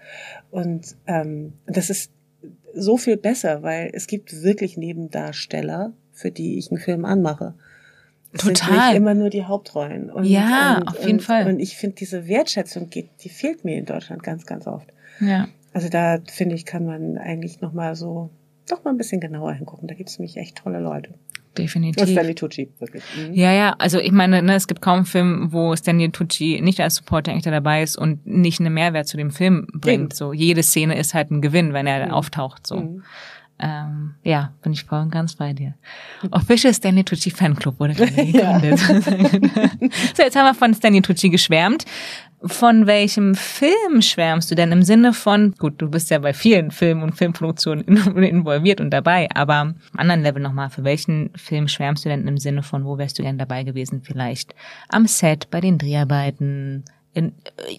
[0.51, 2.13] und ähm, das ist
[2.75, 7.55] so viel besser, weil es gibt wirklich Nebendarsteller, für die ich einen Film anmache.
[8.33, 8.57] Es Total.
[8.57, 10.11] Sind nicht immer nur die Hauptrollen.
[10.11, 11.47] Und, ja, und, auf jeden und, Fall.
[11.47, 14.89] Und ich finde, diese Wertschätzung geht, die fehlt mir in Deutschland ganz, ganz oft.
[15.21, 15.49] Ja.
[15.73, 18.31] Also da finde ich, kann man eigentlich nochmal so
[18.69, 19.89] doch mal ein bisschen genauer hingucken.
[19.89, 21.15] Da gibt es nämlich echt tolle Leute.
[21.57, 22.09] Definitiv.
[22.09, 23.05] Stanley Tucci, wirklich.
[23.17, 23.35] Mhm.
[23.35, 26.81] Ja, ja, also ich meine, ne, es gibt kaum einen Film, wo Stanley Tucci nicht
[26.81, 30.13] als Supporting Actor dabei ist und nicht einen Mehrwert zu dem Film bringt.
[30.13, 30.17] Mhm.
[30.17, 32.13] So jede Szene ist halt ein Gewinn, wenn er mhm.
[32.13, 32.67] auftaucht.
[32.67, 32.81] So.
[32.81, 33.03] Mhm.
[33.61, 35.75] ähm, ja, bin ich voll und ganz bei dir.
[36.33, 38.79] Official Stanley Tucci Fanclub wurde gerade gegründet.
[40.17, 41.85] so, jetzt haben wir von Stanley Tucci geschwärmt.
[42.47, 46.71] Von welchem Film schwärmst du denn im Sinne von, gut, du bist ja bei vielen
[46.71, 47.85] Filmen und Filmproduktionen
[48.17, 52.37] involviert und dabei, aber am anderen Level nochmal, für welchen Film schwärmst du denn im
[52.37, 54.03] Sinne von, wo wärst du gern dabei gewesen?
[54.05, 54.55] Vielleicht
[54.89, 56.85] am Set, bei den Dreharbeiten,
[57.15, 57.33] in,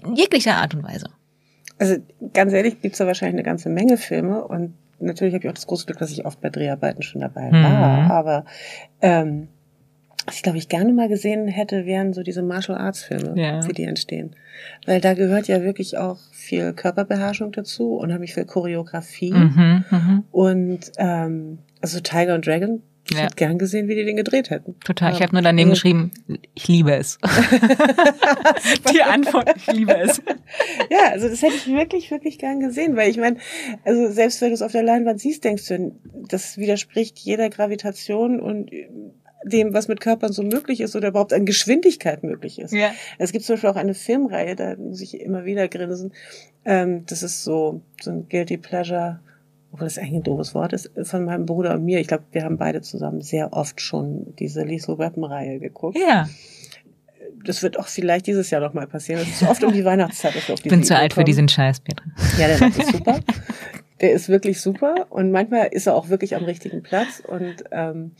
[0.03, 1.09] in jeglicher Art und Weise.
[1.77, 1.97] Also
[2.33, 5.67] ganz ehrlich, gibt's da wahrscheinlich eine ganze Menge Filme und natürlich habe ich auch das
[5.67, 8.11] große Glück, dass ich oft bei Dreharbeiten schon dabei war, mhm.
[8.11, 8.45] aber
[9.01, 9.49] ähm,
[10.25, 13.67] was ich glaube ich gerne mal gesehen hätte, wären so diese Martial Arts Filme, ja.
[13.67, 14.35] wie die entstehen.
[14.85, 19.33] Weil da gehört ja wirklich auch viel Körperbeherrschung dazu und habe ich viel Choreografie.
[19.33, 20.23] Mhm, mh.
[20.31, 23.25] Und ähm, also Tiger und Dragon, ich ja.
[23.25, 24.79] hätte gern gesehen, wie die den gedreht hätten.
[24.79, 25.13] Total.
[25.13, 26.11] Ich habe nur daneben also, geschrieben,
[26.55, 27.19] ich liebe es.
[28.91, 30.23] die Antwort, ich liebe es.
[30.89, 33.37] ja, also das hätte ich wirklich, wirklich gern gesehen, weil ich meine,
[33.83, 35.91] also selbst wenn du es auf der Leinwand siehst, denkst du,
[36.27, 38.71] das widerspricht jeder Gravitation und
[39.45, 42.73] dem, was mit Körpern so möglich ist oder überhaupt an Geschwindigkeit möglich ist.
[42.73, 42.91] Ja.
[43.17, 46.13] Es gibt zum Beispiel auch eine Filmreihe, da muss ich immer wieder grinsen.
[46.65, 49.19] Ähm, das ist so, so ein Guilty Pleasure,
[49.71, 51.99] obwohl das eigentlich ein doofes Wort ist, von meinem Bruder und mir.
[51.99, 55.97] Ich glaube, wir haben beide zusammen sehr oft schon diese Lethal Weapon Reihe geguckt.
[55.97, 56.27] Ja.
[57.45, 59.19] Das wird auch vielleicht dieses Jahr noch mal passieren.
[59.19, 60.33] Das ist oft um die Weihnachtszeit.
[60.35, 61.21] Ich bin zu alt kommen.
[61.21, 62.05] für diesen Scheiß, Petra.
[62.39, 63.19] Ja, der ist super.
[64.01, 67.23] Der ist wirklich super und manchmal ist er auch wirklich am richtigen Platz.
[67.25, 68.11] Und ähm,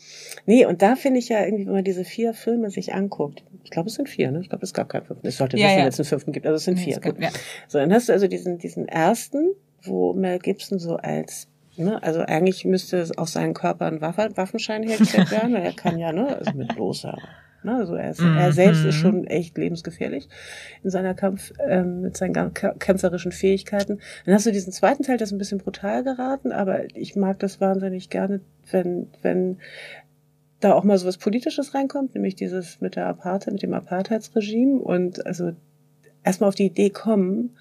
[0.46, 3.72] nee, und da finde ich ja irgendwie, wenn man diese vier Filme sich anguckt, ich
[3.72, 4.40] glaube, es sind vier, ne?
[4.40, 5.28] Ich glaube, es gab keinen fünften.
[5.28, 5.84] Ich sollte ja, wissen, ja.
[5.84, 6.46] wenn es einen fünften gibt.
[6.46, 7.00] Also es sind nee, vier.
[7.00, 7.30] Gibt, ja.
[7.68, 9.52] So, dann hast du also diesen, diesen ersten,
[9.84, 11.48] wo Mel Gibson so als
[11.78, 15.56] Ne, also eigentlich müsste es auf seinen Körper ein Waffenschein hergestellt werden.
[15.56, 17.18] er kann ja, ne, also mit bloßer
[17.66, 17.76] Ne?
[17.76, 18.38] Also er, ist, mhm.
[18.38, 20.30] er selbst ist schon echt lebensgefährlich
[20.84, 24.00] in seiner Kampf, ähm, mit seinen kämpferischen Fähigkeiten.
[24.26, 27.40] Dann hast du diesen zweiten Teil, der ist ein bisschen brutal geraten, aber ich mag
[27.40, 28.42] das wahnsinnig gerne,
[28.72, 29.58] wenn, wenn
[30.60, 34.80] da auch mal so was Politisches reinkommt, nämlich dieses mit der Apartheid, mit dem Apartheidsregime
[34.80, 35.52] und also
[36.24, 37.58] erstmal auf die Idee kommen,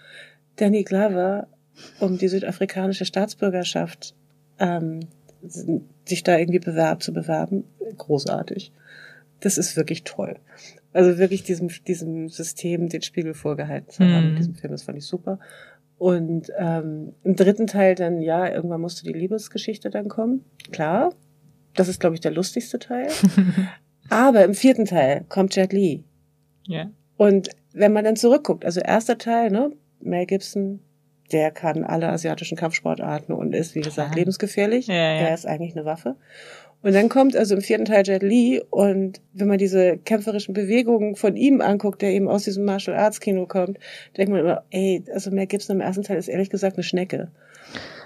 [0.56, 1.48] Danny Glover
[2.00, 4.14] um die südafrikanische Staatsbürgerschaft
[4.58, 5.00] ähm,
[6.04, 7.64] sich da irgendwie bewerb, zu bewerben,
[7.98, 8.72] großartig
[9.44, 10.36] das ist wirklich toll.
[10.92, 14.32] Also wirklich diesem, diesem System den Spiegel vorgehalten zu haben.
[14.32, 14.36] Mhm.
[14.36, 15.38] Diesem Film, das fand ich super.
[15.98, 20.44] Und ähm, im dritten Teil dann, ja, irgendwann musste die Liebesgeschichte dann kommen.
[20.72, 21.14] Klar,
[21.74, 23.08] das ist, glaube ich, der lustigste Teil.
[24.08, 26.04] Aber im vierten Teil kommt Jet Li.
[26.66, 26.90] Ja.
[27.16, 30.80] Und wenn man dann zurückguckt, also erster Teil, ne, Mel Gibson,
[31.32, 34.86] der kann alle asiatischen Kampfsportarten und ist, wie gesagt, lebensgefährlich.
[34.86, 35.28] Ja, ja.
[35.28, 36.16] Er ist eigentlich eine Waffe.
[36.84, 41.16] Und dann kommt also im vierten Teil Jet Li und wenn man diese kämpferischen Bewegungen
[41.16, 43.78] von ihm anguckt, der eben aus diesem Martial Arts Kino kommt,
[44.18, 47.30] denkt man immer, ey, also mehr Gibson im ersten Teil ist ehrlich gesagt eine Schnecke.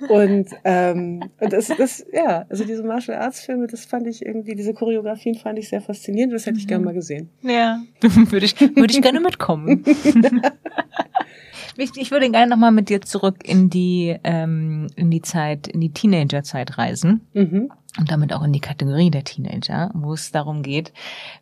[0.09, 4.55] Und, ähm, und das, das, ja, also diese Martial Arts Filme, das fand ich irgendwie,
[4.55, 7.31] diese Choreografien fand ich sehr faszinierend, das hätte ich gerne mal gesehen.
[7.43, 9.83] Ja, würde ich, würde ich gerne mitkommen.
[11.77, 15.81] ich, ich würde gerne nochmal mit dir zurück in die, ähm, in die Zeit, in
[15.81, 17.23] die Teenagerzeit reisen.
[17.35, 20.93] Mhm und damit auch in die Kategorie der Teenager, wo es darum geht,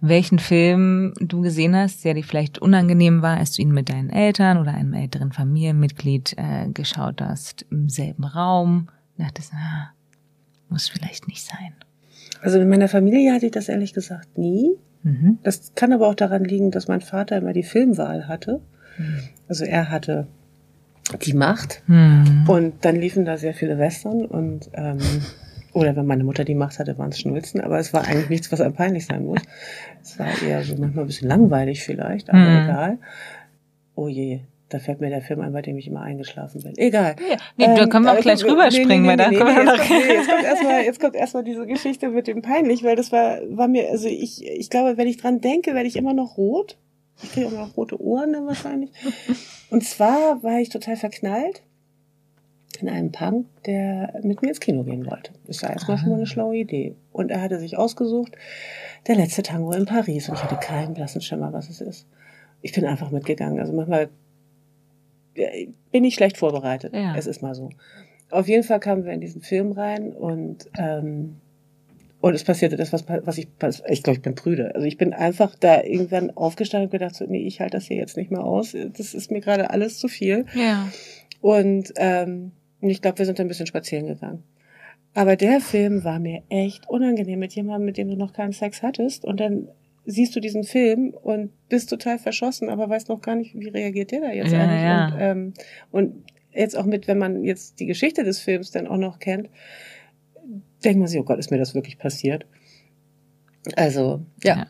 [0.01, 4.11] welchen Film du gesehen hast, der dir vielleicht unangenehm war, als du ihn mit deinen
[4.11, 8.89] Eltern oder einem älteren Familienmitglied äh, geschaut hast, im selben Raum,
[9.19, 9.91] dachtest, ah,
[10.69, 11.75] muss vielleicht nicht sein.
[12.43, 14.77] Also in meiner Familie hatte ich das ehrlich gesagt nie.
[15.03, 15.39] Mhm.
[15.43, 18.61] Das kann aber auch daran liegen, dass mein Vater immer die Filmwahl hatte.
[18.99, 19.21] Mhm.
[19.49, 20.27] Also er hatte
[21.25, 22.45] die Macht mhm.
[22.49, 24.99] und dann liefen da sehr viele Western und ähm,
[25.77, 28.51] oder wenn meine Mutter die Macht hatte, waren es Schnulzen, aber es war eigentlich nichts,
[28.51, 29.43] was einem peinlich sein muss.
[30.03, 32.65] Es war eher so manchmal ein bisschen langweilig vielleicht, aber hm.
[32.65, 32.99] egal.
[33.95, 36.79] Oh je, da fällt mir der Film ein, bei dem ich immer eingeschlafen bin.
[36.79, 37.17] Egal.
[37.21, 39.77] Ja, nee, ähm, da können wir auch gleich rüberspringen, nee, nee, nee, weil da nee,
[39.77, 42.83] nee, jetzt, kommt, nee, jetzt kommt erstmal, jetzt kommt erstmal diese Geschichte mit dem peinlich,
[42.83, 45.97] weil das war, war mir, also ich, ich glaube, wenn ich dran denke, werde ich
[45.97, 46.79] immer noch rot.
[47.23, 48.93] Ich kriege auch noch rote Ohren dann wahrscheinlich.
[49.71, 51.63] Und zwar war ich total verknallt
[52.83, 55.33] in einem Punk, der mit mir ins Kino gehen wollte.
[55.47, 56.95] Das war erstmal schon mal eine schlaue Idee.
[57.13, 58.37] Und er hatte sich ausgesucht,
[59.07, 60.29] der letzte Tango in Paris.
[60.29, 62.07] Und ich hatte keinen blassen Schimmer, was es ist.
[62.63, 63.61] Ich bin einfach mitgegangen.
[63.61, 64.09] Also manchmal
[65.35, 66.95] bin ich schlecht vorbereitet.
[66.95, 67.15] Ja.
[67.17, 67.71] Es ist mal so.
[68.31, 71.37] Auf jeden Fall kamen wir in diesen Film rein und ähm,
[72.21, 73.47] und es passierte das, was, was ich,
[73.89, 74.75] ich glaube, ich bin prüde.
[74.75, 77.99] Also ich bin einfach da irgendwann aufgestanden und gedacht, so, nee, ich halte das hier
[77.99, 78.75] jetzt nicht mehr aus.
[78.97, 80.47] Das ist mir gerade alles zu viel.
[80.55, 80.89] Ja.
[81.41, 82.51] Und ähm,
[82.81, 84.43] und ich glaube, wir sind ein bisschen spazieren gegangen.
[85.15, 88.83] Aber der Film war mir echt unangenehm mit jemandem, mit dem du noch keinen Sex
[88.83, 89.25] hattest.
[89.25, 89.69] Und dann
[90.05, 94.11] siehst du diesen Film und bist total verschossen, aber weißt noch gar nicht, wie reagiert
[94.11, 94.83] der da jetzt ja, eigentlich.
[94.83, 95.07] Ja.
[95.07, 95.55] Und, ähm,
[95.91, 99.49] und jetzt auch mit, wenn man jetzt die Geschichte des Films dann auch noch kennt,
[100.85, 102.47] denkt man sich, oh Gott, ist mir das wirklich passiert?
[103.75, 104.57] Also, ja.
[104.57, 104.67] ja.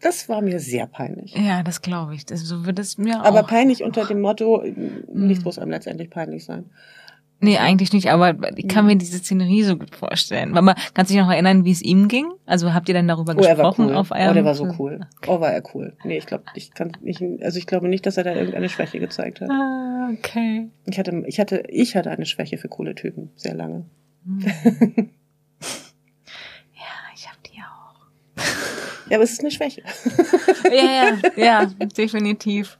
[0.00, 1.34] Das war mir sehr peinlich.
[1.34, 2.24] Ja, das glaube ich.
[2.24, 3.24] Das, so wird es mir auch.
[3.24, 4.62] Aber peinlich unter dem Motto,
[5.12, 6.66] nichts muss einem letztendlich peinlich sein.
[7.40, 10.56] Nee, eigentlich nicht, aber ich kann mir diese Szenerie so gut vorstellen.
[10.56, 12.32] Aber kannst du dich noch erinnern, wie es ihm ging?
[12.46, 13.94] Also habt ihr dann darüber oh, gesprochen cool.
[13.94, 14.30] auf eurem...
[14.30, 15.06] Oh, der war so cool.
[15.18, 15.30] Okay.
[15.30, 15.96] Oh, war er cool.
[16.02, 18.98] Nee, ich glaube, ich kann nicht, also ich glaube nicht, dass er da irgendeine Schwäche
[18.98, 19.50] gezeigt hat.
[19.50, 20.68] Ah, okay.
[20.86, 23.84] Ich hatte, ich hatte, ich hatte eine Schwäche für coole Typen, sehr lange.
[24.24, 24.40] Hm.
[26.74, 28.40] ja, ich hab die auch.
[29.10, 29.82] ja, aber es ist eine Schwäche.
[30.72, 32.78] ja, ja, ja, definitiv.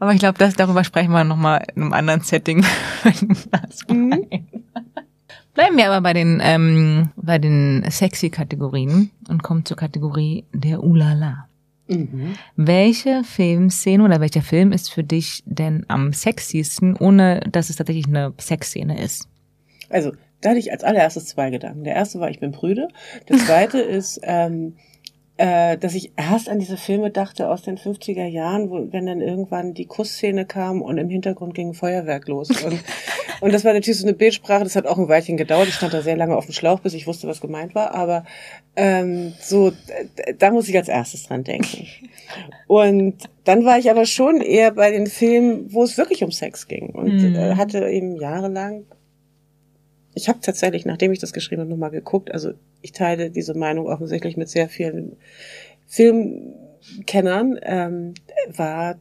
[0.00, 2.64] Aber ich glaube, das darüber sprechen wir nochmal in einem anderen Setting.
[3.88, 4.26] mhm.
[5.54, 10.82] Bleiben wir aber bei den ähm, bei den sexy Kategorien und kommen zur Kategorie der
[10.82, 11.48] Ulala.
[11.86, 12.34] Mhm.
[12.56, 18.06] Welche Filmszene oder welcher Film ist für dich denn am sexiesten, ohne dass es tatsächlich
[18.06, 19.28] eine Sexszene ist?
[19.90, 21.84] Also, da hatte ich als allererstes zwei Gedanken.
[21.84, 22.88] Der erste war, ich bin prüde.
[23.28, 24.76] Der zweite ist, ähm,
[25.40, 29.22] äh, dass ich erst an diese Filme dachte aus den 50er Jahren, wo, wenn dann
[29.22, 32.50] irgendwann die Kussszene kam und im Hintergrund ging ein Feuerwerk los.
[32.62, 32.78] Und,
[33.40, 35.68] und das war natürlich so eine Bildsprache, das hat auch ein Weilchen gedauert.
[35.68, 37.94] Ich stand da sehr lange auf dem Schlauch, bis ich wusste, was gemeint war.
[37.94, 38.26] Aber
[38.76, 39.72] ähm, so,
[40.38, 41.86] da muss ich als erstes dran denken.
[42.66, 43.14] Und
[43.44, 46.90] dann war ich aber schon eher bei den Filmen, wo es wirklich um Sex ging.
[46.90, 47.34] Und mhm.
[47.34, 48.84] äh, hatte eben jahrelang
[50.14, 52.32] ich habe tatsächlich, nachdem ich das geschrieben habe, nochmal geguckt.
[52.32, 52.52] Also
[52.82, 55.16] ich teile diese Meinung offensichtlich mit sehr vielen
[55.86, 57.58] Filmkennern.
[57.62, 58.14] Ähm,
[58.48, 58.96] war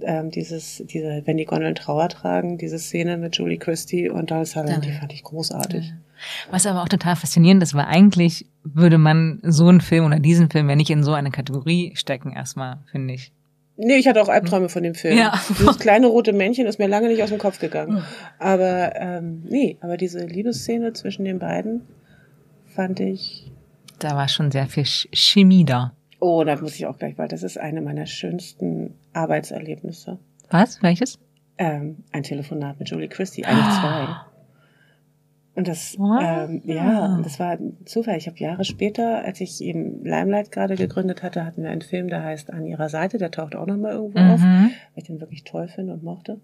[0.00, 4.48] ähm, dieses, diese, wenn die Gondeln Trauer tragen, diese Szene mit Julie Christie und Donald
[4.48, 4.92] Sutherland, ja.
[4.92, 5.92] die fand ich großartig.
[6.50, 10.50] Was aber auch total faszinierend ist, weil eigentlich würde man so einen Film oder diesen
[10.50, 13.32] Film ja nicht in so eine Kategorie stecken, erstmal, finde ich.
[13.80, 15.16] Nee, ich hatte auch Albträume von dem Film.
[15.16, 15.40] Ja.
[15.50, 18.02] Dieses kleine rote Männchen ist mir lange nicht aus dem Kopf gegangen.
[18.40, 21.82] Aber ähm, nee, aber diese Liebesszene zwischen den beiden
[22.66, 23.52] fand ich.
[24.00, 25.92] Da war schon sehr viel Chemie da.
[26.18, 30.18] Oh, da muss ich auch gleich weil Das ist eine meiner schönsten Arbeitserlebnisse.
[30.50, 30.82] Was?
[30.82, 31.20] Welches?
[31.56, 33.80] Ähm, ein Telefonat mit Julie Christie, eigentlich ah.
[33.80, 34.27] zwei.
[35.58, 38.16] Und das, ähm, ja, und das war Zufall.
[38.16, 42.06] Ich habe Jahre später, als ich eben Limelight gerade gegründet hatte, hatten wir einen Film,
[42.06, 43.18] der heißt An ihrer Seite.
[43.18, 44.30] Der taucht auch nochmal irgendwo mhm.
[44.30, 46.38] auf, weil ich den wirklich toll finde und mochte.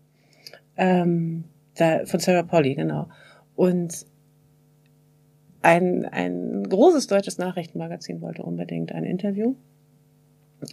[0.76, 1.44] Ähm,
[1.76, 3.06] da, von Sarah Polly, genau.
[3.54, 4.04] Und
[5.62, 9.54] ein, ein großes deutsches Nachrichtenmagazin wollte unbedingt ein Interview.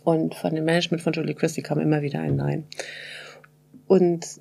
[0.04, 2.64] Und von dem Management von Julie Christie kam immer wieder ein Nein.
[3.86, 4.39] Und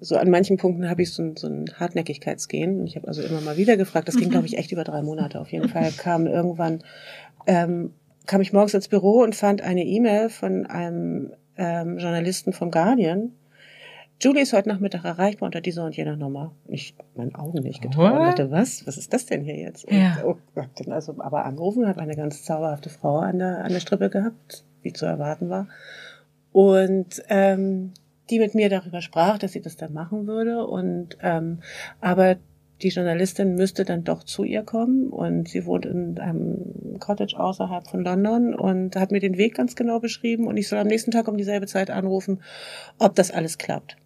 [0.00, 2.86] so an manchen Punkten habe ich so ein, so ein Hartnäckigkeitsgehen.
[2.86, 4.08] Ich habe also immer mal wieder gefragt.
[4.08, 5.40] Das ging, glaube ich, echt über drei Monate.
[5.40, 6.82] Auf jeden Fall kam irgendwann,
[7.46, 7.92] ähm,
[8.26, 13.32] kam ich morgens ins Büro und fand eine E-Mail von einem ähm, Journalisten vom Guardian.
[14.20, 16.52] Julie ist heute Nachmittag erreichbar unter dieser und jener Nummer.
[16.68, 18.12] Ich habe meinen Augen nicht getraut.
[18.12, 18.86] Und dachte, was?
[18.86, 19.90] Was ist das denn hier jetzt?
[19.90, 20.22] Ja.
[20.22, 23.80] Und, oh, dann also aber angerufen, hat eine ganz zauberhafte Frau an der, an der
[23.80, 25.68] Strippe gehabt, wie zu erwarten war.
[26.52, 27.92] Und ähm,
[28.30, 30.66] die mit mir darüber sprach, dass sie das dann machen würde.
[30.66, 31.60] Und ähm,
[32.00, 32.36] aber
[32.82, 37.86] die Journalistin müsste dann doch zu ihr kommen und sie wohnt in einem Cottage außerhalb
[37.86, 41.10] von London und hat mir den Weg ganz genau beschrieben und ich soll am nächsten
[41.10, 42.42] Tag um dieselbe Zeit anrufen,
[42.98, 43.96] ob das alles klappt.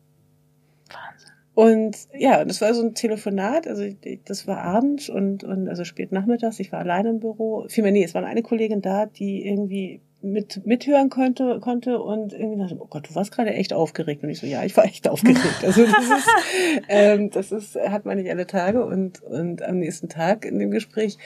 [0.90, 1.32] Wahnsinn.
[1.54, 3.84] Und ja, das war so ein Telefonat, also
[4.26, 7.64] das war abends und, und also spät nachmittags, ich war alleine im Büro.
[7.68, 12.58] Vielmehr, nee, es war eine Kollegin da, die irgendwie mit mithören konnte konnte und irgendwie
[12.58, 15.08] dachte, oh Gott, du warst gerade echt aufgeregt und ich so, ja, ich war echt
[15.08, 15.62] aufgeregt.
[15.62, 16.28] Also das ist,
[16.88, 20.70] ähm, das ist hat man nicht alle Tage und und am nächsten Tag in dem
[20.70, 21.18] Gespräch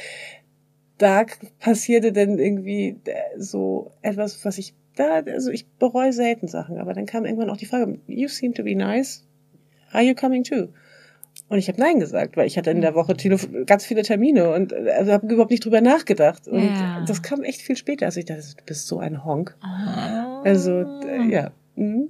[0.99, 1.24] da
[1.59, 6.93] passierte dann irgendwie äh, so etwas, was ich da also ich bereue selten Sachen, aber
[6.93, 9.26] dann kam irgendwann auch die Frage, you seem to be nice,
[9.93, 10.68] are you coming too?
[11.53, 13.15] Und ich habe Nein gesagt, weil ich hatte in der Woche
[13.67, 16.49] ganz viele Termine und also habe überhaupt nicht drüber nachgedacht.
[16.49, 17.05] Und ja.
[17.07, 18.07] das kam echt viel später.
[18.07, 19.55] Also ich dachte, du bist so ein Honk.
[19.63, 20.41] Oh.
[20.45, 21.51] Also, äh, ja.
[21.77, 22.09] Mhm.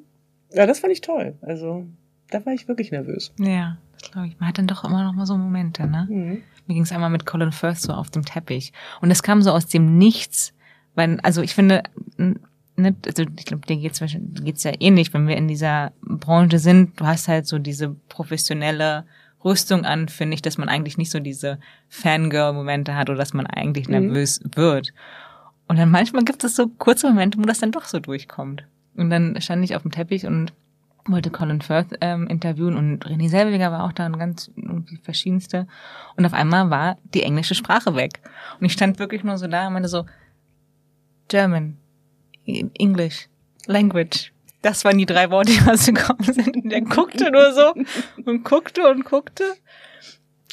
[0.53, 1.35] Ja, das fand ich toll.
[1.43, 1.85] Also,
[2.31, 3.33] da war ich wirklich nervös.
[3.37, 4.39] Ja, das glaube ich.
[4.39, 6.07] Man hat dann doch immer noch mal so Momente, ne?
[6.09, 6.43] Mhm.
[6.69, 8.73] Mir ging es einmal mit Colin Firth so auf dem Teppich.
[9.01, 10.55] Und es kam so aus dem Nichts.
[10.95, 11.83] Weil, also ich finde,
[12.17, 14.01] ne, also ich glaube, dir geht's,
[14.45, 17.01] geht's ja ähnlich, wenn wir in dieser Branche sind.
[17.01, 19.05] Du hast halt so diese professionelle
[19.45, 23.47] Rüstung an, finde ich, dass man eigentlich nicht so diese Fangirl-Momente hat oder dass man
[23.47, 24.07] eigentlich mhm.
[24.07, 24.93] nervös wird.
[25.69, 28.65] Und dann manchmal gibt es so kurze Momente, wo das dann doch so durchkommt.
[28.95, 30.53] Und dann stand ich auf dem Teppich und
[31.07, 35.67] wollte Colin Firth ähm, interviewen und René Selweger war auch da und ganz irgendwie verschiedenste.
[36.17, 38.21] Und auf einmal war die englische Sprache weg.
[38.61, 40.07] Und ich stand wirklich nur so da und meinte so,
[41.29, 41.79] German,
[42.45, 43.29] English,
[43.67, 44.33] Language,
[44.63, 46.57] das waren die drei Worte, die rausgekommen sind.
[46.57, 47.75] Und der guckte nur so
[48.25, 49.45] und guckte und guckte.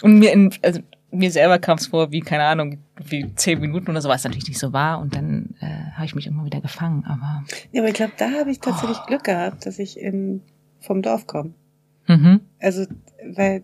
[0.02, 0.82] Und mir in, also
[1.12, 4.48] mir selber kam es vor, wie, keine Ahnung, wie zehn Minuten oder so, was natürlich
[4.48, 5.00] nicht so war.
[5.00, 7.04] Und dann äh, habe ich mich immer wieder gefangen.
[7.06, 9.08] Aber ja, aber ich glaube, da habe ich tatsächlich oh.
[9.08, 10.42] Glück gehabt, dass ich in,
[10.80, 11.54] vom Dorf komme.
[12.08, 12.42] Mhm.
[12.60, 12.86] Also,
[13.24, 13.64] weil,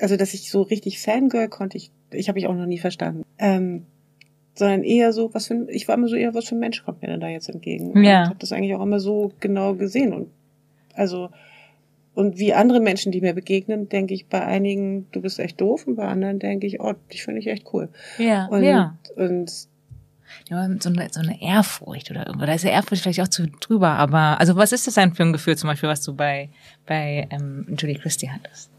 [0.00, 3.24] also, dass ich so richtig Fangirl konnte ich, ich habe ich auch noch nie verstanden.
[3.38, 3.86] Ähm,
[4.54, 7.02] sondern eher so, was für, ich war immer so eher, was für ein Mensch kommt
[7.02, 8.02] mir denn da jetzt entgegen?
[8.02, 8.22] Ja.
[8.22, 10.28] Und habe das eigentlich auch immer so genau gesehen und
[10.94, 11.30] also
[12.14, 15.86] und wie andere Menschen, die mir begegnen, denke ich bei einigen, du bist echt doof
[15.86, 17.88] und bei anderen denke ich, oh, dich finde ich echt cool.
[18.18, 18.96] Ja, und, ja.
[19.16, 19.50] Und
[20.48, 22.46] ja, so eine, so eine Ehrfurcht oder irgendwo.
[22.46, 25.24] Da ist ja Ehrfurcht vielleicht auch zu drüber, aber also was ist das denn für
[25.24, 26.50] ein Gefühl zum Beispiel, was du bei,
[26.86, 28.70] bei ähm, Julie Christie hattest?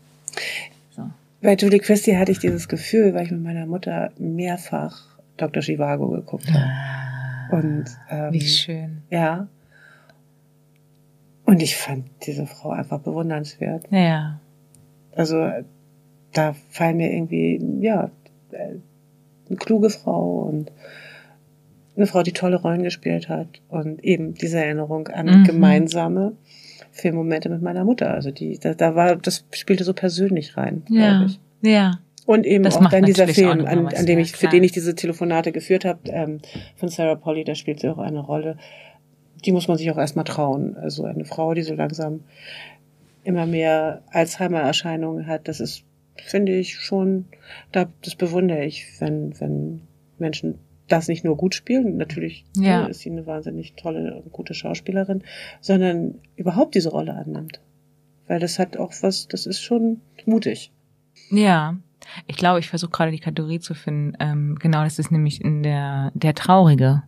[0.96, 1.10] So.
[1.42, 5.62] Bei Julie Christie hatte ich dieses Gefühl, weil ich mit meiner Mutter mehrfach Dr.
[5.62, 6.66] Chivago geguckt habe.
[6.66, 9.02] Ah, und ähm, wie schön.
[9.10, 9.48] Ja.
[11.46, 13.86] Und ich fand diese Frau einfach bewundernswert.
[13.92, 14.40] Ja.
[15.16, 15.48] Also
[16.34, 18.10] da fallen mir irgendwie, ja,
[18.52, 20.72] eine kluge Frau und
[21.96, 25.44] eine Frau, die tolle Rollen gespielt hat und eben diese Erinnerung an mhm.
[25.46, 26.34] gemeinsame
[26.92, 28.14] Filmmomente mit meiner Mutter.
[28.14, 31.10] Also die, da, da war, das spielte so persönlich rein, ja.
[31.10, 31.40] glaube ich.
[31.62, 32.00] Ja.
[32.26, 34.96] Und eben das auch dann dieser Film, an, an dem ich, für den ich diese
[34.96, 36.40] Telefonate geführt habe, ähm,
[36.76, 38.58] von Sarah Polly, da spielt sie auch eine Rolle.
[39.46, 40.76] Die muss man sich auch erstmal trauen.
[40.76, 42.22] Also eine Frau, die so langsam
[43.24, 45.84] immer mehr Alzheimer-Erscheinungen hat, das ist,
[46.16, 47.26] finde ich schon,
[47.72, 49.82] da, das bewundere ich, wenn, wenn
[50.18, 52.84] Menschen das nicht nur gut spielen, natürlich ja.
[52.84, 55.24] Ne, ist sie eine wahnsinnig tolle und gute Schauspielerin,
[55.62, 57.60] sondern überhaupt diese Rolle annimmt.
[58.28, 60.72] Weil das hat auch was, das ist schon mutig.
[61.30, 61.78] Ja,
[62.28, 64.16] ich glaube, ich versuche gerade die Kategorie zu finden.
[64.20, 67.04] Ähm, genau, das ist nämlich in der der Traurige.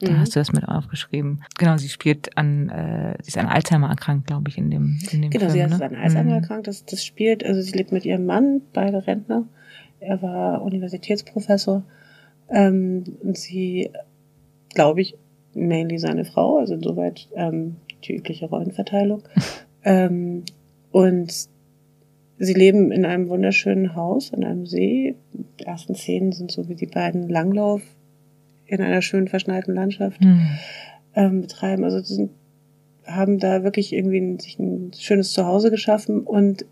[0.00, 0.20] Da mhm.
[0.20, 1.42] hast du das mit aufgeschrieben.
[1.58, 5.22] Genau, sie spielt an, äh, sie ist an Alzheimer erkrankt, glaube ich, in dem, in
[5.22, 5.52] dem genau, Film.
[5.52, 5.84] Genau, sie ist ne?
[5.84, 6.42] an Alzheimer mhm.
[6.42, 6.66] erkrankt.
[6.66, 9.46] Das, das spielt, also sie lebt mit ihrem Mann, beide Rentner.
[9.98, 11.84] Er war Universitätsprofessor.
[12.48, 13.90] Ähm, und sie,
[14.74, 15.16] glaube ich,
[15.54, 19.22] mainly seine Frau, also insoweit ähm, die übliche Rollenverteilung.
[19.84, 20.44] ähm,
[20.90, 21.48] und
[22.42, 25.14] Sie leben in einem wunderschönen Haus an einem See.
[25.60, 27.82] Die ersten Szenen sind so wie die beiden Langlauf
[28.64, 30.48] in einer schönen verschneiten Landschaft mhm.
[31.14, 31.84] ähm, betreiben.
[31.84, 32.30] Also sie sind,
[33.04, 36.64] haben da wirklich irgendwie ein, sich ein schönes Zuhause geschaffen und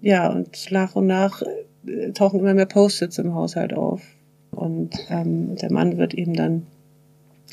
[0.00, 1.42] ja, und nach und nach
[1.86, 4.02] äh, tauchen immer mehr Post-its im Haushalt auf.
[4.50, 6.66] Und ähm, der Mann wird eben dann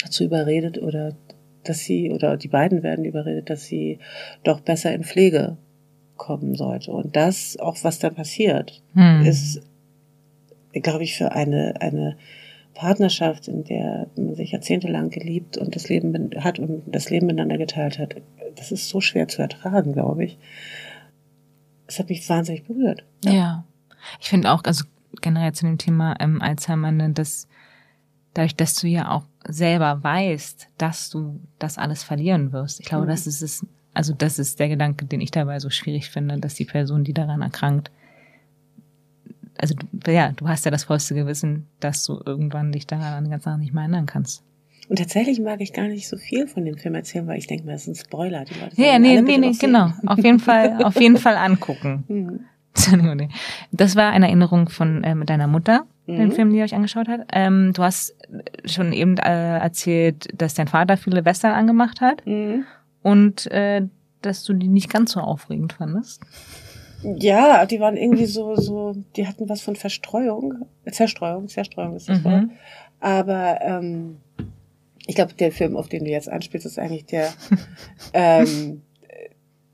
[0.02, 1.14] dazu überredet oder
[1.66, 4.00] dass sie, oder die beiden werden überredet, dass sie
[4.46, 5.58] doch besser in Pflege
[6.22, 6.92] kommen sollte.
[6.92, 9.26] Und das, auch was da passiert, hm.
[9.26, 9.60] ist,
[10.72, 12.16] glaube ich, für eine, eine
[12.76, 17.58] Partnerschaft, in der man sich jahrzehntelang geliebt und das Leben hat und das Leben miteinander
[17.58, 18.16] geteilt hat,
[18.56, 20.38] das ist so schwer zu ertragen, glaube ich.
[21.88, 23.04] Es hat mich wahnsinnig berührt.
[23.26, 23.32] Ja.
[23.32, 23.66] ja.
[24.20, 24.86] Ich finde auch, also
[25.22, 27.48] generell zu dem Thema ähm, Alzheimer, ne, dass
[28.36, 32.80] dadurch, dass du ja auch selber weißt, dass du das alles verlieren wirst.
[32.80, 33.10] Ich glaube, mhm.
[33.10, 36.56] das ist es also das ist der Gedanke, den ich dabei so schwierig finde, dass
[36.56, 37.92] die Person, die daran erkrankt,
[39.58, 39.76] also
[40.08, 43.46] ja, du hast ja das vollste Gewissen, dass du irgendwann dich daran an die ganze
[43.46, 44.44] Sache nicht mehr erinnern kannst.
[44.90, 47.66] Und tatsächlich mag ich gar nicht so viel von dem Film erzählen, weil ich denke
[47.66, 48.44] mir, das ist ein Spoiler.
[48.44, 49.92] Die Leute ja, nee, nee, nee, genau.
[50.06, 52.04] Auf jeden Fall, auf jeden Fall angucken.
[52.10, 52.40] Mhm.
[53.72, 56.16] Das war eine Erinnerung von äh, mit deiner Mutter, mhm.
[56.16, 57.28] den Film, die ihr euch angeschaut hat.
[57.34, 58.16] Ähm, du hast
[58.64, 62.26] schon eben äh, erzählt, dass dein Vater viele Western angemacht hat.
[62.26, 62.64] Mhm
[63.02, 63.84] und äh,
[64.22, 66.22] dass du die nicht ganz so aufregend fandest.
[67.04, 72.20] Ja, die waren irgendwie so, so, die hatten was von Verstreuung, Zerstreuung, Zerstreuung ist das
[72.20, 72.24] mhm.
[72.24, 72.44] Wort.
[73.00, 74.18] Aber ähm,
[75.08, 77.34] ich glaube, der Film, auf den du jetzt anspielst, ist eigentlich der,
[78.14, 78.84] ähm,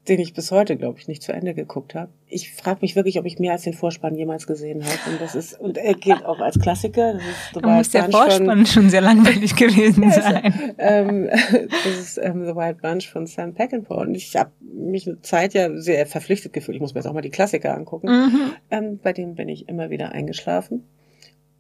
[0.07, 2.11] den ich bis heute, glaube ich, nicht zu Ende geguckt habe.
[2.27, 5.11] Ich frage mich wirklich, ob ich mehr als den Vorspann jemals gesehen habe.
[5.11, 7.13] Und das ist, und er gilt auch als Klassiker.
[7.13, 10.73] Das ist The muss der Vorspann von, schon sehr langweilig gewesen sein.
[10.77, 11.29] ähm,
[11.83, 13.95] das ist ähm, The Wild Bunch von Sam Peckinpah.
[13.95, 16.75] Und ich habe mich eine Zeit ja sehr verpflichtet gefühlt.
[16.75, 18.07] Ich muss mir jetzt auch mal die Klassiker angucken.
[18.07, 18.51] Mhm.
[18.71, 20.83] Ähm, bei denen bin ich immer wieder eingeschlafen.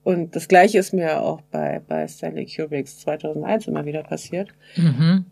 [0.03, 4.49] Und das Gleiche ist mir auch bei, bei Stanley Kubricks 2001 immer wieder passiert.
[4.77, 5.25] Mhm.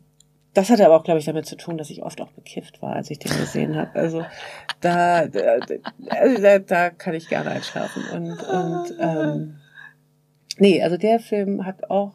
[0.56, 2.96] Das hatte aber auch, glaube ich, damit zu tun, dass ich oft auch bekifft war,
[2.96, 3.94] als ich den gesehen habe.
[3.94, 4.26] Also
[4.80, 5.60] da, da,
[6.10, 8.04] also da, da kann ich gerne einschlafen.
[8.14, 9.56] Und, und ähm,
[10.58, 12.14] nee, also der Film hat auch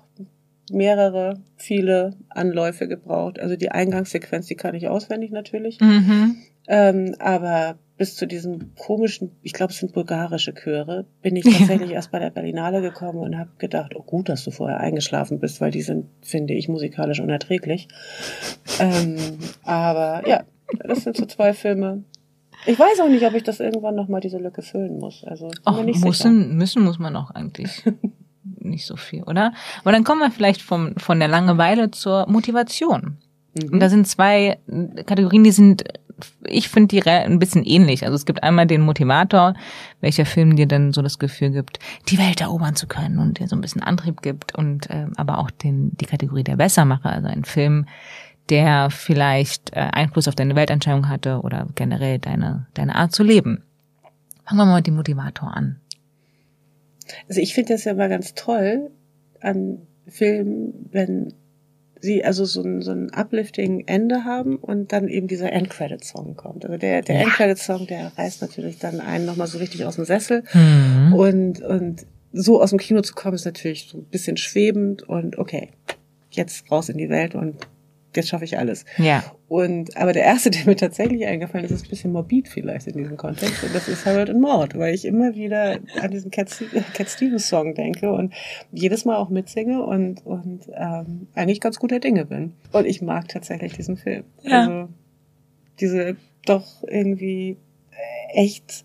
[0.72, 3.38] mehrere, viele Anläufe gebraucht.
[3.38, 5.78] Also die Eingangssequenz, die kann ich auswendig natürlich.
[5.78, 6.36] Mhm.
[6.66, 11.90] Ähm, aber bis zu diesem komischen, ich glaube, es sind bulgarische Chöre, bin ich tatsächlich
[11.90, 11.96] ja.
[11.96, 15.60] erst bei der Berlinale gekommen und habe gedacht, oh gut, dass du vorher eingeschlafen bist,
[15.60, 17.88] weil die sind, finde ich, musikalisch unerträglich.
[18.78, 19.18] ähm,
[19.64, 20.44] aber ja,
[20.82, 22.04] das sind so zwei Filme,
[22.64, 25.22] Ich weiß auch nicht, ob ich das irgendwann nochmal diese Lücke füllen muss.
[25.22, 27.84] Also Och, nicht müssen, müssen muss man auch eigentlich
[28.44, 29.52] nicht so viel, oder?
[29.82, 33.18] Aber dann kommen wir vielleicht vom, von der Langeweile zur Motivation.
[33.54, 33.72] Mhm.
[33.72, 34.58] Und da sind zwei
[35.06, 35.84] Kategorien, die sind,
[36.46, 38.04] ich finde die ein bisschen ähnlich.
[38.04, 39.54] Also es gibt einmal den Motivator,
[40.00, 41.78] welcher Film dir dann so das Gefühl gibt,
[42.08, 45.38] die Welt erobern zu können und dir so ein bisschen Antrieb gibt und äh, aber
[45.38, 47.86] auch den, die Kategorie der Bessermacher, also ein Film,
[48.48, 53.62] der vielleicht äh, Einfluss auf deine Weltanschauung hatte oder generell deine, deine Art zu leben.
[54.44, 55.80] Fangen wir mal mit dem Motivator an.
[57.28, 58.90] Also ich finde das ja immer ganz toll
[59.40, 61.34] an Filmen, wenn
[62.00, 66.64] sie also so ein, so ein uplifting Ende haben und dann eben dieser Endcredit-Song kommt.
[66.64, 67.22] Also der, der ja.
[67.22, 71.14] Endcredit-Song, der reißt natürlich dann einen nochmal so richtig aus dem Sessel mhm.
[71.14, 75.38] und, und so aus dem Kino zu kommen ist natürlich so ein bisschen schwebend und
[75.38, 75.70] okay,
[76.30, 77.56] jetzt raus in die Welt und
[78.14, 78.84] jetzt schaffe ich alles.
[78.98, 79.24] Ja.
[79.48, 82.96] Und aber der erste, der mir tatsächlich eingefallen ist, ist ein bisschen morbid vielleicht in
[82.96, 83.62] diesem Kontext.
[83.64, 86.50] Und das ist Harold and Maud, weil ich immer wieder an diesen Cat,
[86.94, 88.32] Cat Stevens Song denke und
[88.72, 92.54] jedes Mal auch mitsinge und und ähm, eigentlich ganz guter Dinge bin.
[92.72, 94.24] Und ich mag tatsächlich diesen Film.
[94.42, 94.60] Ja.
[94.60, 94.88] Also
[95.80, 97.56] diese doch irgendwie
[98.32, 98.84] echt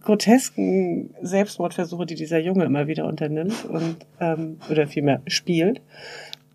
[0.00, 5.82] grotesken Selbstmordversuche, die dieser Junge immer wieder unternimmt und ähm, oder vielmehr spielt.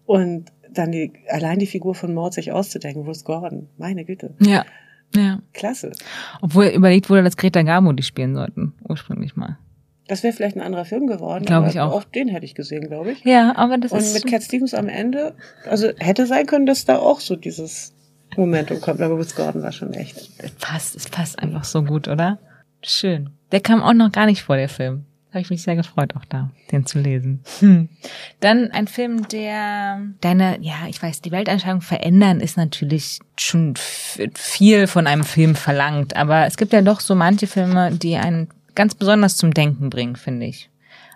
[0.05, 4.34] Und dann die, allein die Figur von Maud sich auszudenken, Bruce Gordon, meine Güte.
[4.39, 4.65] Ja.
[5.13, 5.39] Ja.
[5.53, 5.91] Klasse.
[6.41, 9.57] Obwohl überlegt wurde, dass Greta Garbo die spielen sollten, ursprünglich mal.
[10.07, 11.45] Das wäre vielleicht ein anderer Film geworden.
[11.45, 11.91] Glaube ich auch.
[11.91, 13.24] Auch den hätte ich gesehen, glaube ich.
[13.24, 14.15] Ja, aber das Und ist.
[14.15, 15.36] Und mit Cat Stevens am Ende,
[15.69, 17.93] also hätte sein können, dass da auch so dieses
[18.38, 20.17] Momentum kommt, aber Bruce Gordon war schon echt.
[20.38, 22.39] Es passt, es passt einfach so gut, oder?
[22.82, 23.32] Schön.
[23.51, 26.26] Der kam auch noch gar nicht vor, der Film habe ich mich sehr gefreut, auch
[26.26, 27.42] da, den zu lesen.
[27.60, 27.88] Hm.
[28.42, 34.88] Dann ein Film, der deine, ja, ich weiß, die Weltanschauung verändern ist natürlich schon viel
[34.88, 38.94] von einem Film verlangt, aber es gibt ja doch so manche Filme, die einen ganz
[38.94, 40.70] besonders zum Denken bringen, finde ich.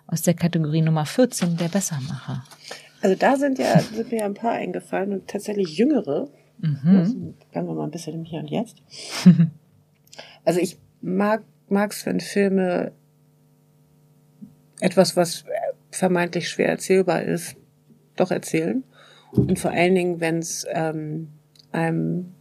[0.07, 2.43] Aus der Kategorie Nummer 14, der Bessermacher.
[3.01, 6.29] Also da sind ja, sind mir ja ein paar eingefallen und tatsächlich jüngere.
[6.59, 6.97] Mhm.
[6.97, 7.15] Also,
[7.51, 8.77] bleiben wir mal ein bisschen im Hier und Jetzt.
[10.45, 12.93] also ich mag, mag's, wenn Filme
[14.79, 15.45] etwas, was
[15.91, 17.55] vermeintlich schwer erzählbar ist,
[18.15, 18.83] doch erzählen.
[19.31, 21.29] Und vor allen Dingen, wenn es ähm,
[21.71, 22.33] einem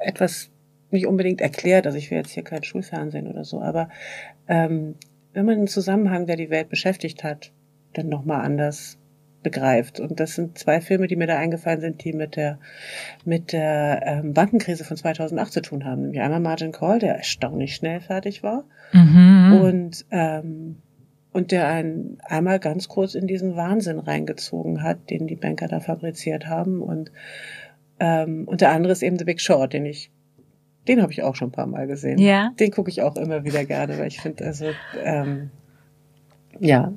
[0.00, 0.50] etwas
[0.90, 3.90] nicht unbedingt erklärt, also ich will jetzt hier kein Schulfernsehen oder so, aber
[4.46, 4.94] ähm,
[5.34, 7.52] wenn man einen Zusammenhang, der die Welt beschäftigt hat,
[7.92, 8.98] dann nochmal anders
[9.42, 10.00] begreift.
[10.00, 12.58] Und das sind zwei Filme, die mir da eingefallen sind, die mit der
[13.24, 16.02] mit der ähm, Bankenkrise von 2008 zu tun haben.
[16.02, 19.60] Nämlich einmal Margin Call, der erstaunlich schnell fertig war, mhm.
[19.62, 20.82] und ähm,
[21.38, 25.78] und der einen einmal ganz kurz in diesen Wahnsinn reingezogen hat, den die Banker da
[25.78, 26.82] fabriziert haben.
[26.82, 27.12] Und,
[28.00, 30.10] ähm, und der andere ist eben The Big Short, den ich,
[30.88, 32.18] den habe ich auch schon ein paar Mal gesehen.
[32.18, 32.50] Ja.
[32.58, 34.66] Den gucke ich auch immer wieder gerne, weil ich finde, also,
[35.00, 35.50] ähm,
[36.58, 36.92] ja,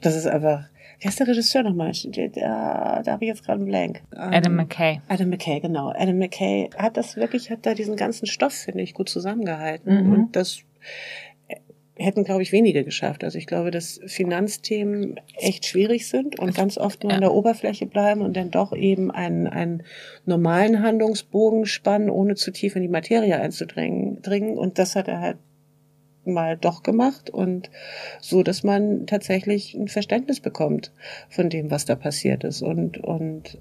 [0.00, 0.64] das ist einfach.
[1.00, 1.92] Wie heißt der Regisseur nochmal?
[2.34, 4.02] Da, da habe ich jetzt gerade einen Blank.
[4.12, 5.02] Adam McKay.
[5.08, 5.92] Adam McKay, genau.
[5.94, 10.06] Adam McKay hat das wirklich, hat da diesen ganzen Stoff, finde ich, gut zusammengehalten.
[10.06, 10.12] Mhm.
[10.12, 10.62] Und das
[11.98, 13.24] hätten, glaube ich, wenige geschafft.
[13.24, 17.16] Also ich glaube, dass Finanzthemen echt schwierig sind und ganz oft nur ja.
[17.16, 19.82] an der Oberfläche bleiben und dann doch eben einen, einen
[20.24, 24.22] normalen Handlungsbogen spannen, ohne zu tief in die Materie einzudringen.
[24.22, 24.56] Dringen.
[24.56, 25.38] Und das hat er halt
[26.24, 27.70] mal doch gemacht und
[28.20, 30.92] so, dass man tatsächlich ein Verständnis bekommt
[31.28, 33.58] von dem, was da passiert ist und und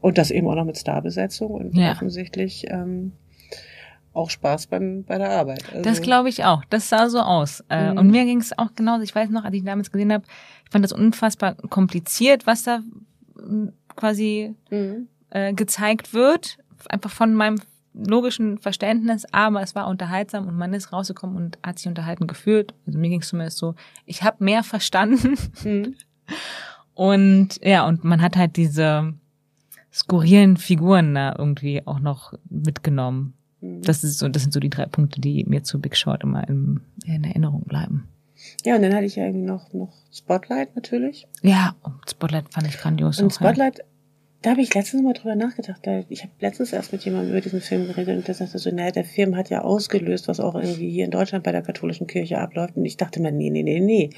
[0.00, 1.92] und das eben auch noch mit Starbesetzung und ja.
[1.92, 3.12] offensichtlich ähm,
[4.12, 5.64] auch Spaß beim, bei der Arbeit.
[5.70, 6.64] Also das glaube ich auch.
[6.70, 7.64] Das sah so aus.
[7.68, 7.98] Äh, mhm.
[7.98, 9.02] Und mir ging es auch genauso.
[9.02, 10.24] Ich weiß noch, als ich damals gesehen habe,
[10.64, 12.80] ich fand das unfassbar kompliziert, was da
[13.36, 15.08] hm, quasi mhm.
[15.30, 16.58] äh, gezeigt wird.
[16.88, 17.60] Einfach von meinem
[17.94, 22.74] logischen Verständnis, aber es war unterhaltsam und man ist rausgekommen und hat sich unterhalten gefühlt.
[22.86, 23.74] Also mir ging es zumindest so,
[24.06, 25.36] ich habe mehr verstanden.
[25.64, 25.94] Mhm.
[26.94, 29.14] Und ja, und man hat halt diese
[29.90, 33.32] skurrilen Figuren da irgendwie auch noch mitgenommen.
[33.60, 36.48] Das ist so, das sind so die drei Punkte, die mir zu Big Short immer
[36.48, 38.08] in, in Erinnerung bleiben.
[38.64, 41.28] Ja, und dann hatte ich ja noch, noch Spotlight natürlich.
[41.42, 41.74] Ja,
[42.08, 43.20] Spotlight fand ich grandios.
[43.20, 43.84] Und Spotlight, ja.
[44.42, 45.80] da habe ich letztens mal drüber nachgedacht.
[45.82, 48.70] Da, ich habe letztens erst mit jemandem über diesen Film geredet und der sagte so,
[48.70, 52.06] naja, der Film hat ja ausgelöst, was auch irgendwie hier in Deutschland bei der katholischen
[52.06, 52.76] Kirche abläuft.
[52.76, 54.10] Und ich dachte mir, nee, nee, nee, nee.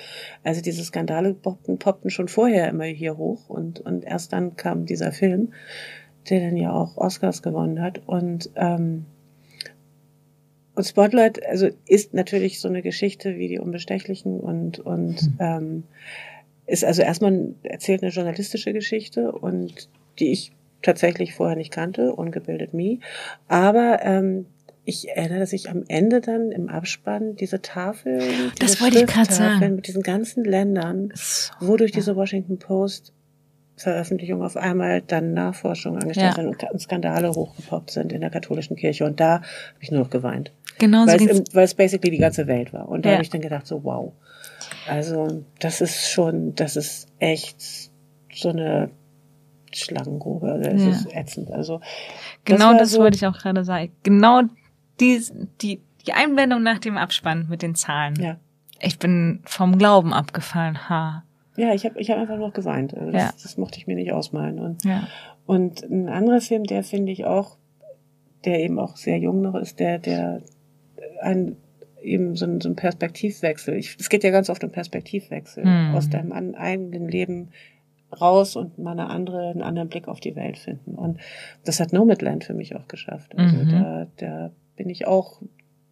[0.45, 4.87] Also diese Skandale poppten, poppten schon vorher immer hier hoch und, und erst dann kam
[4.87, 5.53] dieser Film,
[6.31, 8.07] der dann ja auch Oscars gewonnen hat.
[8.07, 9.07] Und ähm,
[10.75, 15.37] und Spotlight, also ist natürlich so eine Geschichte wie die Unbestechlichen und, und mhm.
[15.39, 15.83] ähm,
[16.67, 22.73] ist also erstmal erzählt eine journalistische Geschichte und die ich tatsächlich vorher nicht kannte, ungebildet
[22.73, 22.99] me.
[23.49, 24.47] Aber ähm,
[24.85, 28.21] ich erinnere, dass ich am Ende dann im Abspann diese Tafel,
[28.59, 29.77] Das wollte ich gerade sagen.
[29.77, 31.97] mit diesen ganzen Ländern, So, wo durch ja.
[31.97, 33.13] diese Washington Post
[33.77, 36.43] Veröffentlichung auf einmal dann Nachforschungen angestellt Ja.
[36.43, 39.05] sind und Skandale hochgepoppt sind in der katholischen Kirche.
[39.05, 39.45] Und da habe
[39.81, 40.53] ich nur noch geweint.
[40.79, 42.89] Genau so Weil es, weil es basically die ganze Welt war.
[42.89, 43.15] Und da Ja.
[43.17, 44.13] habe ich dann gedacht, so wow.
[44.89, 47.91] Also das ist schon, das ist echt
[48.35, 48.91] so eine
[49.73, 50.61] Schlangengrube.
[50.63, 50.91] Das Ja.
[50.91, 51.51] ist ätzend.
[51.51, 51.81] Also
[52.45, 53.93] Genau war das, so- wollte ich auch gerade sagen.
[54.03, 54.43] Genau
[55.01, 55.23] die,
[55.61, 58.15] die, die Einblendung nach dem Abspann mit den Zahlen.
[58.21, 58.37] Ja.
[58.81, 60.89] Ich bin vom Glauben abgefallen.
[60.89, 61.25] Ha.
[61.57, 62.95] Ja, ich habe ich hab einfach noch geweint.
[62.95, 63.33] Also Das, Ja.
[63.43, 64.59] das mochte ich mir nicht ausmalen.
[64.59, 65.07] Und, Ja.
[65.47, 67.57] und ein anderer Film, der finde ich auch,
[68.45, 70.41] der eben auch sehr jung noch ist, der, der
[71.21, 71.57] ein
[72.03, 73.77] eben so ein, so ein Perspektivwechsel.
[73.77, 75.95] Ich, es geht ja ganz oft um Perspektivwechsel Mhm.
[75.95, 77.51] aus deinem an, eigenen Leben
[78.21, 80.97] raus und mal eine andere, einen anderen Blick auf die Welt finden.
[80.97, 81.21] Und
[81.65, 83.39] das hat Nomadland für mich auch geschafft.
[83.39, 83.71] Also Mhm.
[83.71, 85.43] da, da bin ich auch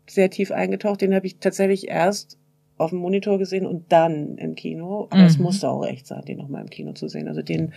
[0.08, 1.00] sehr tief eingetaucht.
[1.00, 2.38] Den habe ich tatsächlich erst
[2.80, 5.06] auf dem Monitor gesehen und dann im Kino.
[5.10, 5.44] Aber es Mhm.
[5.44, 7.28] musste auch echt sein, den nochmal im Kino zu sehen.
[7.28, 7.72] Also den,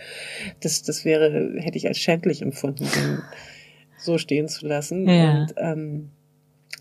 [0.60, 3.18] das, das wäre, hätte ich als schändlich empfunden, den
[3.98, 5.08] so stehen zu lassen.
[5.08, 5.32] Ja.
[5.42, 6.10] Und ähm,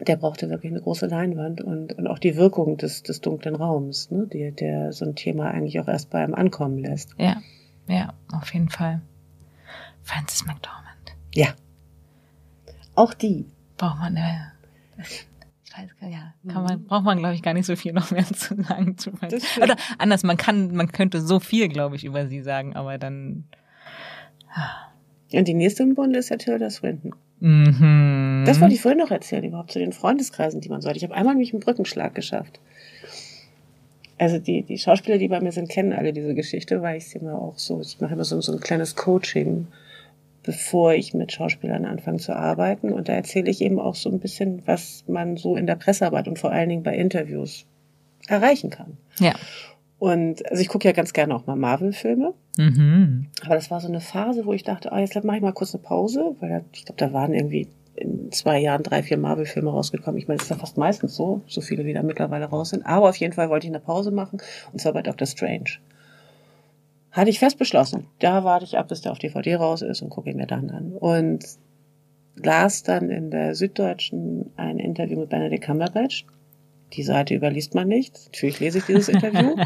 [0.08, 4.10] der brauchte wirklich eine große Leinwand und, und auch die Wirkung des, des dunklen Raums,
[4.10, 7.14] ne, die, der so ein Thema eigentlich auch erst bei einem ankommen lässt.
[7.18, 7.42] Ja.
[7.88, 9.02] Ja, auf jeden Fall.
[10.02, 11.16] Francis McDormand.
[11.36, 11.50] Ja.
[12.96, 13.46] Auch die.
[13.78, 14.38] Braucht man, äh,
[16.00, 18.56] gar ja, kann man, braucht man, glaube ich, gar nicht so viel noch mehr zu
[18.62, 18.98] sagen.
[18.98, 19.12] Zu.
[19.62, 23.46] Oder anders, man kann, man könnte so viel, glaube ich, über sie sagen, aber dann,
[25.34, 27.14] Und die nächste im Bunde ist ja Tilda Swinton.
[27.40, 28.44] mhm.
[28.46, 30.98] Das wollte ich vorhin noch erzählen, überhaupt zu den Freundeskreisen, die man sollte.
[30.98, 32.60] Ich habe einmal nämlich einen Brückenschlag geschafft.
[34.20, 37.18] Also die, die Schauspieler, die bei mir sind, kennen alle diese Geschichte, weil ich sie
[37.18, 39.68] immer auch so, ich mache immer so, so ein kleines Coaching,
[40.44, 42.92] bevor ich mit Schauspielern anfange zu arbeiten.
[42.92, 46.28] Und da erzähle ich eben auch so ein bisschen, was man so in der Pressearbeit
[46.28, 47.66] und vor allen Dingen bei Interviews
[48.28, 48.98] erreichen kann.
[49.20, 49.34] Ja.
[50.00, 52.34] Und also ich gucke ja ganz gerne auch mal Marvel-Filme.
[52.58, 53.28] Mhm.
[53.46, 55.74] Aber das war so eine Phase, wo ich dachte, ah, jetzt mache ich mal kurz
[55.74, 60.18] eine Pause, weil ich glaube, da waren irgendwie in zwei Jahren drei, vier Marvel-Filme rausgekommen.
[60.18, 62.86] Ich meine, das ist ja fast meistens so, so viele wie da mittlerweile raus sind.
[62.86, 64.42] Aber auf jeden Fall wollte ich eine Pause machen,
[64.72, 65.78] und zwar bei Doctor Strange.
[67.14, 68.08] Hatte ich fest beschlossen.
[68.20, 70.72] Da warte ich ab, bis der auf DVD raus ist und gucke ihn mir dann
[70.72, 70.94] an.
[70.94, 71.46] Und
[72.36, 76.26] las dann in der Süddeutschen ein Interview mit Benedict Cumberbatch.
[76.94, 78.20] Die Seite überliest man nicht.
[78.26, 79.56] Natürlich lese ich dieses Interview.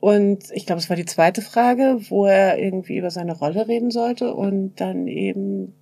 [0.00, 3.90] Und ich glaube, es war die zweite Frage, wo er irgendwie über seine Rolle reden
[3.90, 5.72] sollte und dann eben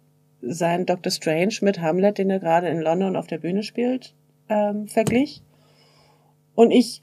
[0.40, 1.10] sein Dr.
[1.10, 4.14] Strange mit Hamlet, den er gerade in London auf der Bühne spielt,
[4.48, 5.42] ähm, verglich.
[6.54, 7.02] Und ich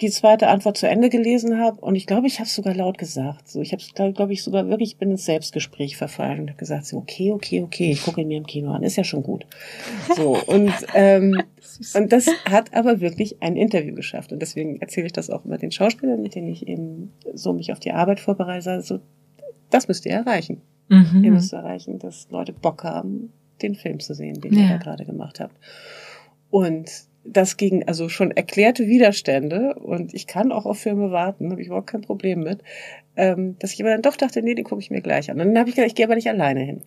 [0.00, 2.98] die zweite Antwort zu Ende gelesen habe und ich glaube, ich habe es sogar laut
[2.98, 3.48] gesagt.
[3.48, 6.48] So, ich habe es, glaube glaub ich, sogar wirklich, ich bin ins Selbstgespräch verfallen und
[6.50, 9.02] habe gesagt, so, okay, okay, okay, ich gucke ihn mir im Kino an, ist ja
[9.04, 9.44] schon gut.
[10.16, 11.42] So, und, ähm,
[11.94, 14.32] und das hat aber wirklich ein Interview geschafft.
[14.32, 17.72] Und deswegen erzähle ich das auch immer den Schauspielern, mit denen ich eben so mich
[17.72, 18.80] auf die Arbeit vorbereite.
[18.82, 19.00] So,
[19.70, 20.62] das müsst ihr erreichen.
[20.90, 21.20] Ihr Mhm.
[21.34, 24.60] müsst erreichen, dass Leute Bock haben, den Film zu sehen, den Ja.
[24.60, 25.54] ihr da gerade gemacht habt.
[26.50, 26.88] Und
[27.32, 31.66] das gegen also schon erklärte Widerstände und ich kann auch auf Filme warten, habe ich
[31.68, 32.62] überhaupt kein Problem mit,
[33.16, 35.40] ähm, dass ich aber dann doch dachte, nee, den gucke ich mir gleich an.
[35.40, 36.82] Und dann habe ich gedacht, ich gehe aber nicht alleine hin.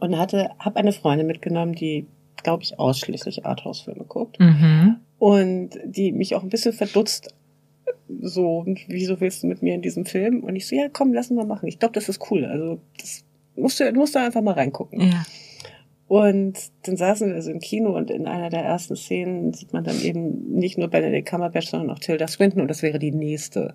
[0.00, 2.06] Und hatte, habe eine Freundin mitgenommen, die,
[2.42, 4.96] glaube ich, ausschließlich Arthouse-Filme guckt Mhm.
[5.18, 7.34] und die mich auch ein bisschen verdutzt
[8.20, 10.42] so, wieso willst du mit mir in diesem Film?
[10.44, 11.68] Und ich so, ja, komm, lassen wir machen.
[11.68, 12.44] Ich glaube, das ist cool.
[12.44, 13.24] Also, das
[13.56, 15.00] musst du, du musst da einfach mal reingucken.
[15.00, 15.22] Ja.
[16.06, 19.84] Und dann saßen wir also im Kino und in einer der ersten Szenen sieht man
[19.84, 23.74] dann eben nicht nur Benedict Cumberbatch, sondern auch Tilda Swinton und das wäre die nächste.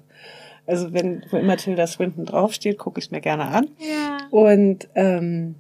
[0.68, 3.70] Also wenn wo immer Tilda Swinton draufsteht, gucke ich es mir gerne an.
[3.80, 4.18] Ja.
[4.30, 5.56] Und ähm,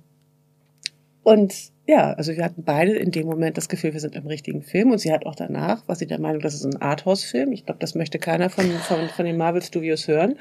[1.24, 4.62] und ja, also wir hatten beide in dem Moment das Gefühl, wir sind im richtigen
[4.62, 4.92] Film.
[4.92, 7.52] Und sie hat auch danach, war sie der Meinung, das ist ein Arthouse-Film.
[7.52, 10.36] Ich glaube, das möchte keiner von, von, von den Marvel Studios hören.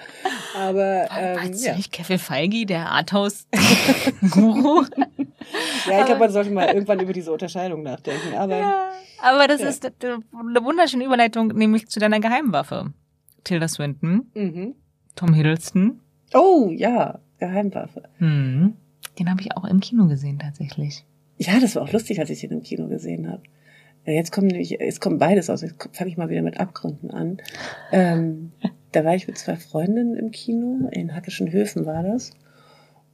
[0.55, 1.75] Aber ähm, Meinst ja.
[1.75, 4.85] nicht Kevin Feige, der Arthouse-Guru?
[5.89, 8.37] ja, ich glaube, man sollte mal irgendwann über diese Unterscheidung nachdenken.
[8.37, 8.91] Aber Ja.
[9.23, 9.69] Aber das Ja.
[9.69, 12.93] ist eine wunderschöne Überleitung, nämlich zu deiner Geheimwaffe.
[13.45, 14.75] Tilda Swinton, mhm.
[15.17, 16.01] Tom Hiddleston.
[16.35, 18.03] oh ja, Geheimwaffe.
[18.19, 18.75] Hm.
[19.19, 21.05] Den habe ich auch im Kino gesehen tatsächlich.
[21.39, 23.43] Ja, das war auch lustig, als ich den im Kino gesehen habe.
[24.05, 25.63] Ja, jetzt kommen nämlich, jetzt kommt beides aus.
[25.63, 27.39] Jetzt fange ich mal wieder mit Abgründen an.
[27.93, 28.53] Ähm,
[28.93, 32.33] da war ich mit zwei Freundinnen im Kino, in Hackischen Höfen war das.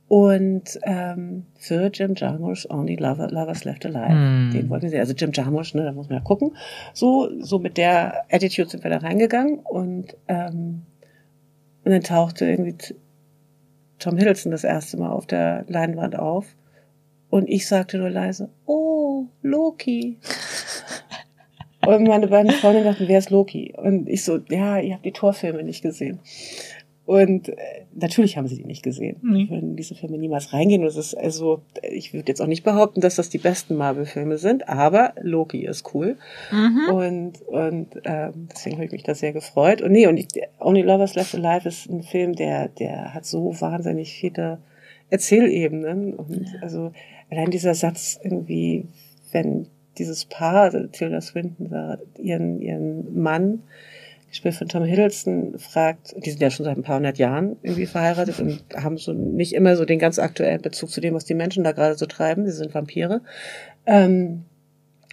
[0.06, 4.08] Und ähm, für Jim Jarmusch Only Lover, Lovers Left Alive.
[4.08, 4.50] Hm.
[4.52, 5.00] Den wollten wir sehen.
[5.00, 6.56] Also Jim Jarmusch, ne, da muss man ja gucken.
[6.92, 10.82] So, so mit der Attitude sind wir da reingegangen und, ähm,
[11.84, 12.76] und dann tauchte irgendwie
[13.98, 16.54] Tom Hiddleston das erste Mal auf der Leinwand auf.
[17.34, 20.18] Und ich sagte nur leise, oh, Loki.
[21.84, 23.74] und meine beiden Freunde dachten, wer ist Loki?
[23.76, 26.20] Und ich so, ja, ihr habt die Torfilme nicht gesehen.
[27.06, 27.56] Und äh,
[27.92, 29.16] natürlich haben sie die nicht gesehen.
[29.20, 29.34] Mhm.
[29.34, 30.82] Ich würde in diese Filme niemals reingehen.
[30.82, 34.38] Und es ist also, ich würde jetzt auch nicht behaupten, dass das die besten Marvel-Filme
[34.38, 36.16] sind, aber Loki ist cool.
[36.52, 36.94] Mhm.
[36.94, 39.82] Und, und ähm, deswegen habe ich mich da sehr gefreut.
[39.82, 40.28] Und nee, und ich,
[40.60, 44.58] Only Lovers Left Alive ist ein Film, der, der hat so wahnsinnig viele
[45.10, 46.14] Erzählebenen.
[46.14, 46.60] Und ja.
[46.62, 46.92] also
[47.30, 48.86] allein dieser Satz irgendwie,
[49.32, 49.66] wenn
[49.98, 51.70] dieses Paar, also Tilda Swinton,
[52.18, 53.62] ihren, ihren Mann
[54.28, 57.86] gespielt von Tom Hiddleston, fragt, die sind ja schon seit ein paar hundert Jahren irgendwie
[57.86, 61.34] verheiratet und haben so nicht immer so den ganz aktuellen Bezug zu dem, was die
[61.34, 62.44] Menschen da gerade so treiben.
[62.44, 63.20] Sie sind Vampire.
[63.86, 64.44] Ähm,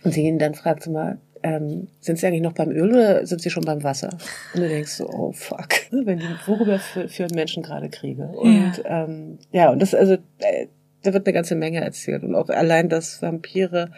[0.03, 3.41] und sie ihn dann fragt, mal, ähm, sind sie eigentlich noch beim Öl oder sind
[3.41, 4.09] sie schon beim Wasser?
[4.53, 8.23] Und du denkst so, oh fuck, wenn die, worüber führen Menschen gerade Kriege?
[8.23, 10.67] Und ja, ähm, ja und das, also, äh,
[11.03, 12.23] da wird eine ganze Menge erzählt.
[12.23, 13.91] Und auch allein, dass Vampire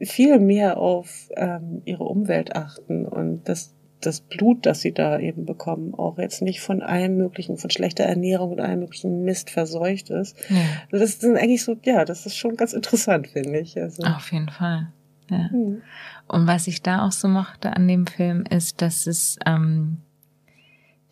[0.00, 5.46] viel mehr auf ähm, ihre Umwelt achten und dass das Blut, das sie da eben
[5.46, 10.10] bekommen, auch jetzt nicht von allem möglichen, von schlechter Ernährung und allem möglichen Mist verseucht
[10.10, 10.36] ist.
[10.50, 10.56] Ja.
[10.92, 13.80] Also das sind eigentlich so, ja, das ist schon ganz interessant, finde ich.
[13.80, 14.02] Also.
[14.02, 14.92] Auf jeden Fall.
[15.30, 15.50] Ja.
[15.50, 15.82] Hm.
[16.28, 19.98] Und was ich da auch so mochte an dem Film ist, dass es, ähm,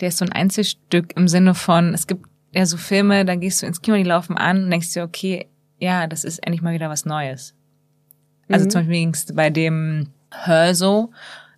[0.00, 3.62] der ist so ein Einzelstück im Sinne von, es gibt ja so Filme, da gehst
[3.62, 5.46] du ins Kino, die laufen an und denkst dir, okay,
[5.78, 7.54] ja, das ist endlich mal wieder was Neues.
[8.48, 8.70] Also mhm.
[8.70, 11.10] zum Beispiel ging es bei dem Her so,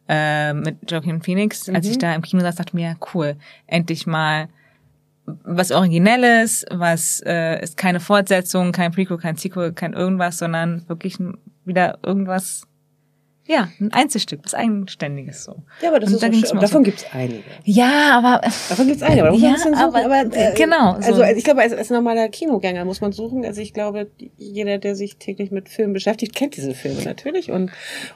[0.09, 1.77] äh, mit Joaquin Phoenix, mhm.
[1.77, 2.01] als ich mhm.
[2.01, 3.37] da im Kino saß, dachte ich mir, ja, cool,
[3.67, 4.49] endlich mal
[5.43, 11.19] was Originelles, was äh, ist keine Fortsetzung, kein Prequel, kein Sequel, kein irgendwas, sondern wirklich
[11.65, 12.63] wieder irgendwas
[13.47, 15.63] ja, ein Einzelstück, was Eigenständiges so.
[15.81, 17.43] Ja, aber das und ist da so, davon so, gibt's einige.
[17.65, 19.29] Ja, aber davon gibt's einige.
[19.29, 21.01] Aber ja, aber, aber äh, genau.
[21.01, 21.23] So.
[21.23, 23.45] Also ich glaube, als, als normaler Kinogänger muss man suchen.
[23.45, 27.71] Also ich glaube, jeder, der sich täglich mit Filmen beschäftigt, kennt diese Filme natürlich und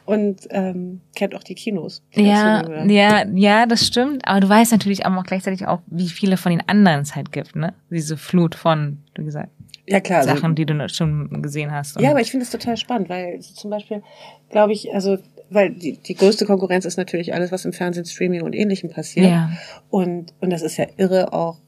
[0.05, 2.02] und ähm, kennt auch die Kinos.
[2.16, 4.27] Die ja, ja, ja, das stimmt.
[4.27, 7.55] Aber du weißt natürlich auch gleichzeitig auch, wie viele von den anderen es halt gibt,
[7.55, 7.74] ne?
[7.90, 9.51] Diese Flut von, wie gesagt,
[9.91, 12.01] ja, klar, also Sachen, die du schon gesehen hast.
[12.01, 14.03] Ja, aber ich finde es total spannend, weil zum Beispiel,
[14.49, 15.19] glaube ich, also
[15.51, 19.27] weil die, die größte Konkurrenz ist natürlich alles, was im Fernsehen, Streaming und Ähnlichem passiert.
[19.27, 19.51] Ja.
[19.91, 21.59] Und, und das ist ja irre auch,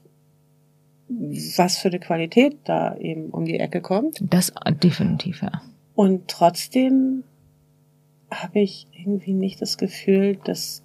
[1.56, 4.22] was für eine Qualität da eben um die Ecke kommt.
[4.22, 5.62] Das definitiv, ja.
[5.94, 7.24] Und trotzdem
[8.30, 10.82] habe ich irgendwie nicht das Gefühl, dass,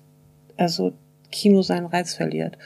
[0.58, 0.94] also
[1.32, 2.58] Kino seinen Reiz verliert.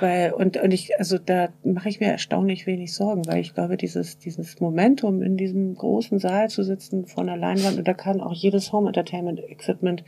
[0.00, 3.76] Weil, und, und ich, also da mache ich mir erstaunlich wenig Sorgen, weil ich glaube,
[3.76, 8.20] dieses, dieses Momentum in diesem großen Saal zu sitzen vor einer Leinwand, und da kann
[8.20, 10.04] auch jedes Home Entertainment Equipment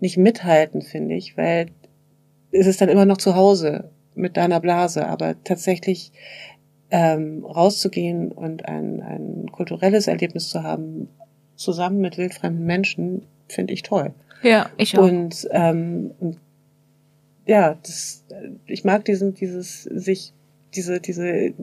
[0.00, 1.68] nicht mithalten, finde ich, weil
[2.50, 6.12] es ist dann immer noch zu Hause mit deiner Blase, aber tatsächlich
[6.90, 11.08] ähm, rauszugehen und ein, ein kulturelles Erlebnis zu haben,
[11.56, 14.12] zusammen mit wildfremden Menschen, finde ich toll.
[14.42, 15.02] Ja, ich auch.
[15.02, 16.38] Und, ähm, und
[17.46, 18.24] ja, das,
[18.66, 20.32] ich mag diesen, dieses sich
[20.74, 21.54] diese, diese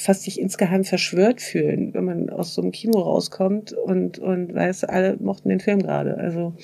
[0.00, 4.84] fast sich insgeheim verschwört fühlen, wenn man aus so einem Kino rauskommt und, und weiß,
[4.84, 6.16] alle mochten den Film gerade.
[6.16, 6.54] Also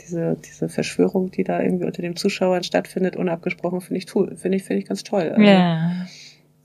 [0.00, 4.58] diese, diese Verschwörung, die da irgendwie unter den Zuschauern stattfindet, unabgesprochen, finde ich toll, finde
[4.58, 5.30] ich, finde ich ganz toll.
[5.30, 6.06] Also, ja.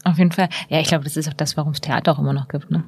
[0.03, 0.49] Auf jeden Fall.
[0.69, 2.83] Ja, ich glaube, das ist auch das, warum es Theater auch immer noch gibt, ne?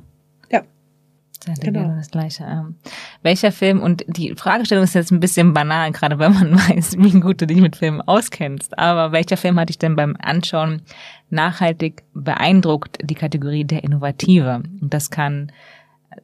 [1.46, 1.96] Sehr genau.
[1.96, 2.44] das Gleiche.
[2.44, 2.76] Ähm,
[3.22, 7.20] welcher Film, und die Fragestellung ist jetzt ein bisschen banal, gerade wenn man weiß, wie
[7.20, 10.82] gut du dich mit Filmen auskennst, aber welcher Film hat dich denn beim Anschauen
[11.30, 14.64] nachhaltig beeindruckt, die Kategorie der Innovative?
[14.82, 15.52] Und das kann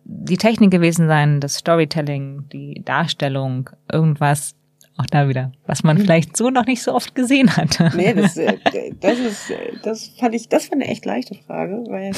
[0.04, 4.56] die Technik gewesen sein, das Storytelling, die Darstellung, irgendwas,
[4.98, 7.92] auch da wieder, was man vielleicht so noch nicht so oft gesehen hatte.
[7.96, 8.58] Nee, das, äh,
[9.00, 9.54] das ist,
[9.84, 12.12] das fand ich, das war eine echt leichte Frage, weil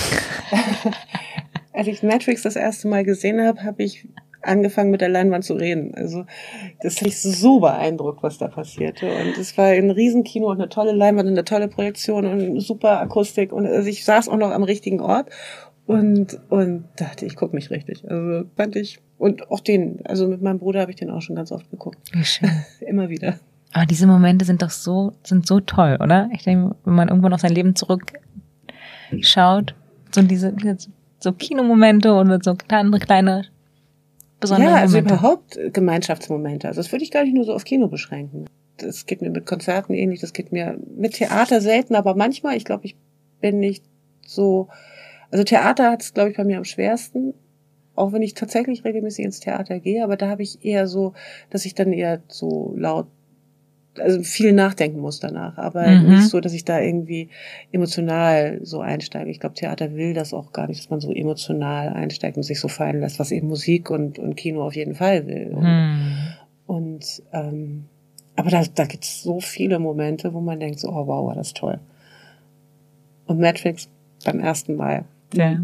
[1.73, 4.07] als ich Matrix das erste Mal gesehen habe, habe ich
[4.41, 5.93] angefangen mit der Leinwand zu reden.
[5.95, 6.25] Also
[6.81, 9.07] das hat mich so beeindruckt, was da passierte.
[9.07, 12.99] Und es war ein Riesenkino und eine tolle Leinwand und eine tolle Projektion und super
[12.99, 13.51] Akustik.
[13.51, 15.29] Und also ich saß auch noch am richtigen Ort
[15.85, 18.09] und, und dachte, ich guck mich richtig.
[18.09, 21.35] Also fand ich, und auch den, also mit meinem Bruder habe ich den auch schon
[21.35, 21.97] ganz oft geguckt.
[22.11, 22.49] Wie schön.
[22.81, 23.39] Immer wieder.
[23.71, 26.29] Aber diese Momente sind doch so, sind so toll, oder?
[26.33, 29.73] Ich denke, wenn man irgendwann auf sein Leben zurückschaut,
[30.11, 30.77] so diese, diese
[31.23, 33.45] so Kinomomente und so andere kleine
[34.39, 35.15] besondere Ja, also Momente.
[35.15, 36.67] überhaupt Gemeinschaftsmomente.
[36.67, 38.45] Also das würde ich gar nicht nur so auf Kino beschränken.
[38.77, 42.65] Das geht mir mit Konzerten ähnlich, das geht mir mit Theater selten, aber manchmal, ich
[42.65, 42.95] glaube, ich
[43.39, 43.83] bin nicht
[44.25, 44.67] so,
[45.31, 47.33] also Theater hat es, glaube ich, bei mir am schwersten,
[47.95, 51.13] auch wenn ich tatsächlich regelmäßig ins Theater gehe, aber da habe ich eher so,
[51.51, 53.07] dass ich dann eher so laut
[53.99, 56.09] also viel nachdenken muss danach, aber mhm.
[56.09, 57.29] nicht so, dass ich da irgendwie
[57.71, 59.29] emotional so einsteige.
[59.29, 62.59] Ich glaube, Theater will das auch gar nicht, dass man so emotional einsteigt und sich
[62.59, 65.51] so fallen lässt, was eben Musik und, und Kino auf jeden Fall will.
[65.53, 66.17] Und, mhm.
[66.65, 67.85] und ähm,
[68.35, 71.35] aber da, da gibt es so viele Momente, wo man denkt, so, oh wow, war
[71.35, 71.79] das toll.
[73.25, 73.89] Und Matrix
[74.25, 75.05] beim ersten Mal.
[75.33, 75.59] Ja,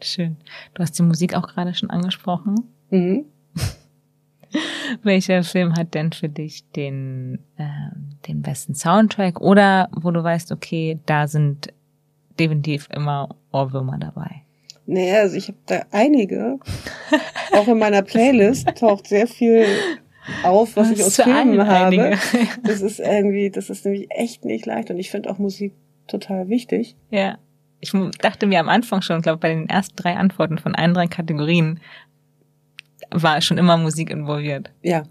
[0.00, 0.36] schön.
[0.74, 2.54] Du hast die Musik auch gerade schon angesprochen.
[2.90, 3.26] Mhm.
[5.02, 7.64] Welcher Film hat denn für dich den, äh,
[8.26, 9.40] den besten Soundtrack?
[9.40, 11.72] Oder wo du weißt, okay, da sind
[12.38, 14.42] definitiv immer Ohrwürmer dabei?
[14.86, 16.58] Naja, also ich habe da einige.
[17.52, 19.66] Auch in meiner Playlist taucht sehr viel
[20.42, 22.16] auf, was ich aus Filmen habe.
[22.62, 25.74] Das ist irgendwie, das ist nämlich echt nicht leicht und ich finde auch Musik
[26.06, 26.96] total wichtig.
[27.10, 27.38] Ja.
[27.80, 31.06] Ich dachte mir am Anfang schon, glaube bei den ersten drei Antworten von allen drei
[31.06, 31.78] Kategorien
[33.10, 34.70] war schon immer Musik involviert.
[34.82, 35.04] Ja.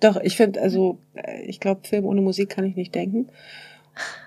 [0.00, 3.28] Doch, ich finde, also, äh, ich glaube, Film ohne Musik kann ich nicht denken.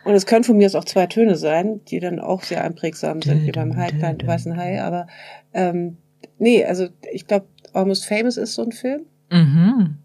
[0.06, 3.22] Und es können von mir aus auch zwei Töne sein, die dann auch sehr einprägsam
[3.22, 5.08] sind, wie beim High, beim Weißen Hai, aber
[5.54, 5.98] ähm,
[6.38, 9.98] nee, also ich glaube, Almost Famous ist so ein Film, mhm.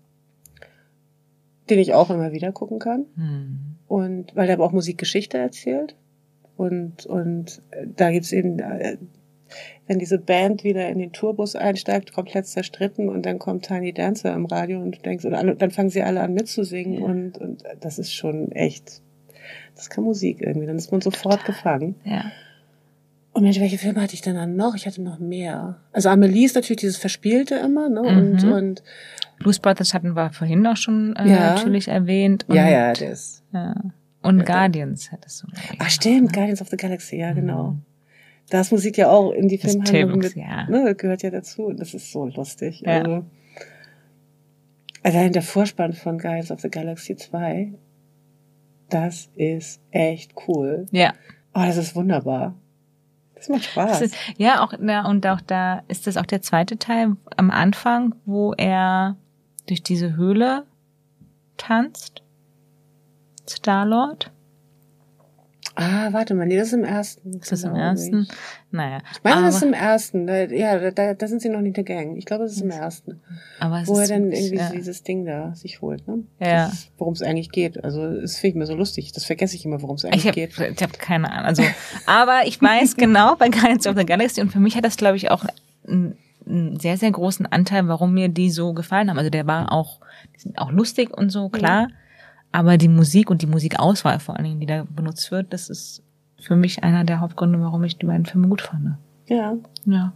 [1.68, 3.04] den ich auch immer wieder gucken kann.
[3.16, 3.58] Mhm.
[3.88, 5.96] Und weil der aber auch Musikgeschichte erzählt.
[6.56, 8.96] Und, und äh, da gibt's eben äh,
[9.86, 14.34] wenn diese Band wieder in den Tourbus einsteigt, komplett zerstritten und dann kommt Tiny Dancer
[14.34, 17.04] im Radio und du denkst, und alle, dann fangen sie alle an mitzusingen ja.
[17.04, 19.02] und, und das ist schon echt,
[19.74, 21.46] das kann Musik irgendwie, dann ist man sofort Total.
[21.46, 21.94] gefangen.
[22.04, 22.24] Ja.
[23.32, 24.74] Und Mensch, welche Filme hatte ich denn dann noch?
[24.74, 25.76] Ich hatte noch mehr.
[25.92, 28.02] Also Amelie ist natürlich dieses Verspielte immer, ne?
[28.02, 28.18] Mhm.
[28.18, 28.82] Und, und
[29.38, 31.54] Blues Brothers hatten wir vorhin auch schon äh, ja.
[31.54, 32.46] natürlich erwähnt.
[32.48, 33.44] Und, ja, ja, das.
[33.52, 33.74] Ja.
[34.22, 35.46] Und ja, Guardians hättest du.
[35.78, 36.32] Ach stimmt, ne?
[36.32, 37.76] Guardians of the Galaxy, ja, genau.
[38.50, 40.68] Da ist Musik ja auch in die Filmhandlung mit, ja.
[40.68, 41.66] ne, gehört ja dazu.
[41.66, 42.80] Und das ist so lustig.
[42.80, 43.02] Ja.
[43.02, 43.24] Also,
[45.02, 47.74] allein der Vorspann von Guardians of the Galaxy 2,
[48.88, 50.86] das ist echt cool.
[50.90, 51.12] Ja.
[51.54, 52.54] Oh, das ist wunderbar.
[53.34, 53.90] Das macht Spaß.
[53.90, 57.50] Das ist, ja, auch, ja, und auch da ist das auch der zweite Teil am
[57.50, 59.16] Anfang, wo er
[59.66, 60.64] durch diese Höhle
[61.56, 62.22] tanzt.
[63.48, 64.32] Star-Lord.
[65.80, 67.38] Ah, warte mal, nee, das ist im ersten.
[67.38, 68.22] Ist das im ersten?
[68.22, 68.28] Ich.
[68.72, 68.98] Naja.
[69.12, 70.26] Ich meine, das ist im ersten.
[70.26, 72.16] Da, ja, da, da sind sie noch nicht der Gang.
[72.16, 73.20] Ich glaube, das ist im ersten.
[73.60, 74.70] Aber es Wo er dann irgendwie ja.
[74.70, 76.24] dieses Ding da sich holt, ne?
[76.40, 76.72] Ja.
[76.96, 77.84] Worum es eigentlich geht.
[77.84, 79.12] Also, es finde ich mir so lustig.
[79.12, 80.58] Das vergesse ich immer, worum es eigentlich ich hab, geht.
[80.58, 81.46] Ich habe keine Ahnung.
[81.46, 81.62] Also,
[82.06, 85.16] aber ich weiß genau bei Guardians of the Galaxy und für mich hat das, glaube
[85.16, 85.44] ich, auch
[85.86, 89.18] einen, einen sehr, sehr großen Anteil, warum mir die so gefallen haben.
[89.18, 90.00] Also, der war auch,
[90.34, 91.86] die sind auch lustig und so, klar.
[91.86, 91.92] Mhm
[92.52, 96.02] aber die Musik und die Musikauswahl vor allen Dingen, die da benutzt wird, das ist
[96.40, 98.96] für mich einer der Hauptgründe, warum ich die beiden Filme gut fand.
[99.26, 99.56] Ja.
[99.84, 100.12] Ja.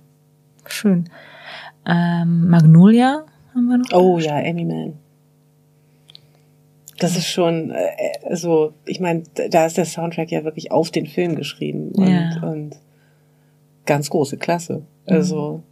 [0.67, 1.09] Schön.
[1.87, 3.93] Ähm, Magnolia haben wir noch.
[3.93, 4.95] Oh ja, Amy Man.
[6.99, 7.89] Das ist schon, äh,
[8.29, 12.41] also ich meine, da ist der Soundtrack ja wirklich auf den Film geschrieben und, ja.
[12.43, 12.77] und
[13.87, 14.83] ganz große Klasse.
[15.07, 15.63] Also.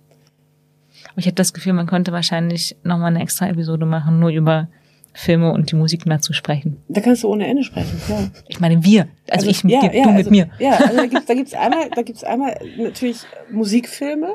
[1.16, 4.68] Ich habe das Gefühl, man könnte wahrscheinlich nochmal eine extra Episode machen, nur über
[5.12, 6.78] Filme und die Musik dazu sprechen.
[6.88, 8.30] Da kannst du ohne Ende sprechen, ja.
[8.48, 10.50] Ich meine wir, also, also ich mit ja, dir, ja, du also, mit mir.
[10.58, 14.34] Ja, also da gibt's, da gibt's einmal, da gibt's einmal natürlich Musikfilme.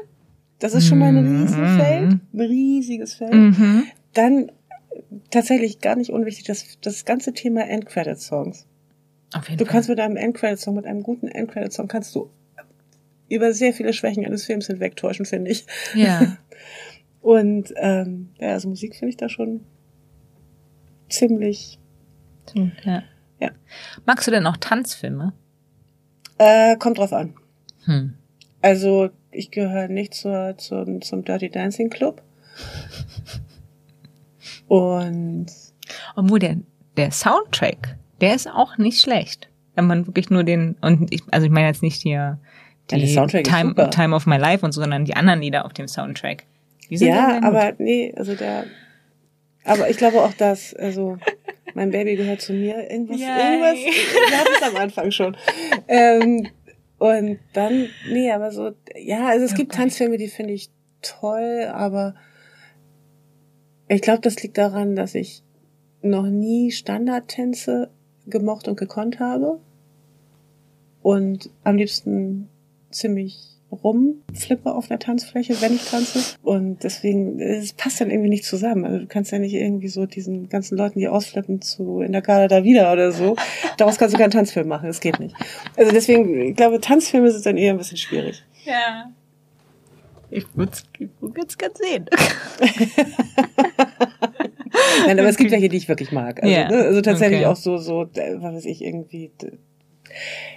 [0.59, 1.41] Das ist schon mal ein mhm.
[1.41, 3.33] Riesenfeld, ein riesiges Feld.
[3.33, 3.83] Mhm.
[4.13, 4.51] Dann
[5.29, 8.65] tatsächlich gar nicht unwichtig, das, das ganze Thema Endcredit-Songs.
[9.33, 9.73] Auf jeden du Fall.
[9.73, 12.29] kannst mit einem Endcredit-Song, mit einem guten Endcredit-Song kannst du
[13.27, 15.65] über sehr viele Schwächen eines Films hinwegtäuschen, finde ich.
[15.93, 16.37] Ja.
[17.21, 19.61] Und ähm, ja, also Musik finde ich da schon
[21.09, 21.79] ziemlich.
[22.53, 23.03] Ja.
[23.39, 23.51] ja.
[24.05, 25.33] Magst du denn auch Tanzfilme?
[26.37, 27.33] Äh, kommt drauf an.
[27.85, 28.13] Hm.
[28.61, 32.21] Also ich gehöre nicht zur, zum, zum Dirty Dancing Club.
[34.67, 35.47] Und
[36.15, 36.57] obwohl der,
[36.97, 39.49] der Soundtrack, der ist auch nicht schlecht.
[39.75, 42.39] Wenn man wirklich nur den, und ich, also ich meine jetzt nicht hier
[42.91, 45.87] die ja, Time, Time of My Life und so, sondern die anderen Lieder auf dem
[45.87, 46.45] Soundtrack.
[46.89, 48.65] ja, aber nee, also der,
[49.65, 51.17] aber ich glaube auch, dass, also,
[51.73, 52.89] mein Baby gehört zu mir.
[52.89, 53.27] Irgendwas, Yay.
[53.27, 55.37] irgendwas, wir hatten es am Anfang schon.
[55.87, 56.47] Ähm,
[56.97, 59.63] und dann, nee, aber so, ja, also es okay.
[59.63, 60.69] gibt Tanzfilme, die finde ich
[61.01, 62.15] toll, aber
[63.87, 65.43] ich glaube, das liegt daran, dass ich
[66.01, 67.91] noch nie Standardtänze
[68.25, 69.59] gemocht und gekonnt habe.
[71.01, 72.49] Und am liebsten
[72.89, 76.35] ziemlich rumflippe auf der Tanzfläche, wenn ich tanze.
[76.43, 78.85] Und deswegen, es passt dann irgendwie nicht zusammen.
[78.85, 82.21] Also du kannst ja nicht irgendwie so diesen ganzen Leuten, die ausflippen, zu in der
[82.21, 83.35] Gala da wieder oder so.
[83.77, 84.87] Daraus kannst du keinen Tanzfilm machen.
[84.87, 85.35] Das geht nicht.
[85.77, 88.43] Also deswegen, ich glaube, Tanzfilme sind dann eher ein bisschen schwierig.
[88.65, 89.11] Ja.
[90.31, 90.71] Ich würde
[91.47, 92.05] es ganz sehen.
[95.07, 96.41] Nein, aber es gibt welche, die ich wirklich mag.
[96.41, 96.69] Also, Ja.
[96.69, 97.47] ne, also tatsächlich Okay.
[97.47, 99.31] auch so, so, äh, was weiß ich, irgendwie.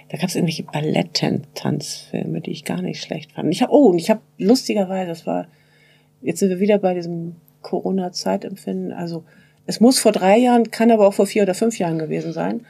[0.09, 3.51] Da gab es irgendwelche Ballett-Tanzfilme, die ich gar nicht schlecht fand.
[3.51, 5.47] Ich hab, oh, und ich habe lustigerweise, das war,
[6.21, 8.91] jetzt sind wir wieder bei diesem Corona-Zeitempfinden.
[8.91, 9.23] Also
[9.65, 12.65] es muss vor drei Jahren, kann aber auch vor vier oder fünf Jahren gewesen sein.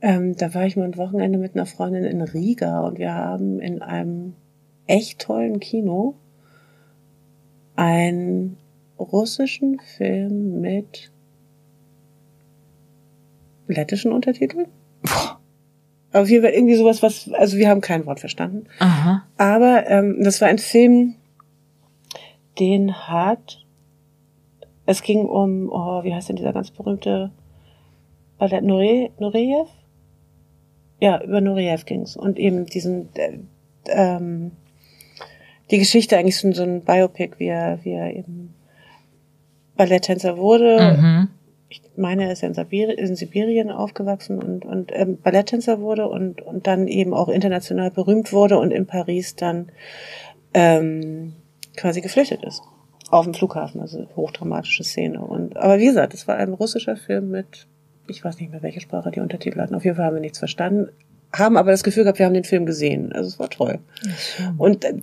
[0.00, 3.60] Ähm, da war ich mal ein Wochenende mit einer Freundin in Riga und wir haben
[3.60, 4.34] in einem
[4.86, 6.14] echt tollen Kino
[7.74, 8.56] einen
[8.98, 11.10] russischen Film mit
[13.66, 14.66] lettischen Untertiteln.
[16.14, 18.66] Auf jeden Fall irgendwie sowas, was, also wir haben kein Wort verstanden.
[18.78, 19.24] Aha.
[19.36, 21.16] Aber ähm, das war ein Film,
[22.60, 23.64] den hat,
[24.86, 27.32] es ging um, oh, wie heißt denn dieser ganz berühmte
[28.38, 29.68] Ballett Nure, Nureyev?
[31.00, 33.38] Ja, über Nureyev ging's und eben diesen, äh,
[33.88, 34.52] ähm,
[35.72, 38.54] die Geschichte eigentlich so, so ein Biopic, wie er, wie er eben
[39.76, 41.28] Balletttänzer wurde, Mhm.
[41.82, 46.08] Ich meine, er ist ja in, Sibir in Sibirien aufgewachsen und, und ähm, Balletttänzer wurde
[46.08, 49.70] und, und dann eben auch international berühmt wurde und in Paris dann
[50.52, 51.34] ähm,
[51.76, 52.62] quasi geflüchtet ist.
[53.10, 55.20] Auf dem Flughafen, also hochdramatische Szene.
[55.20, 57.66] Und, aber wie gesagt, es war ein russischer Film mit,
[58.08, 59.74] ich weiß nicht mehr, welche Sprache die Untertitel hatten.
[59.74, 60.88] Auf jeden Fall haben wir nichts verstanden,
[61.32, 63.12] haben aber das Gefühl gehabt, wir haben den Film gesehen.
[63.12, 63.80] Also es war toll.
[64.56, 64.94] Und äh,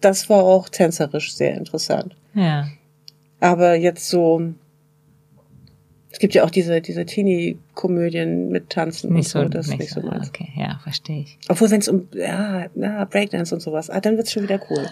[0.00, 2.16] das war auch tänzerisch sehr interessant.
[2.34, 2.68] Ja.
[3.40, 4.54] Aber jetzt so,
[6.14, 9.78] es gibt ja auch diese, diese Teenie-Komödien mit Tanzen Nicht so, und so, das ist
[9.78, 10.28] nicht so meins.
[10.28, 11.38] Okay, ja, verstehe ich.
[11.48, 14.86] Obwohl, wenn es um, ja, na, Breakdance und sowas, ah, dann wird's schon wieder cool.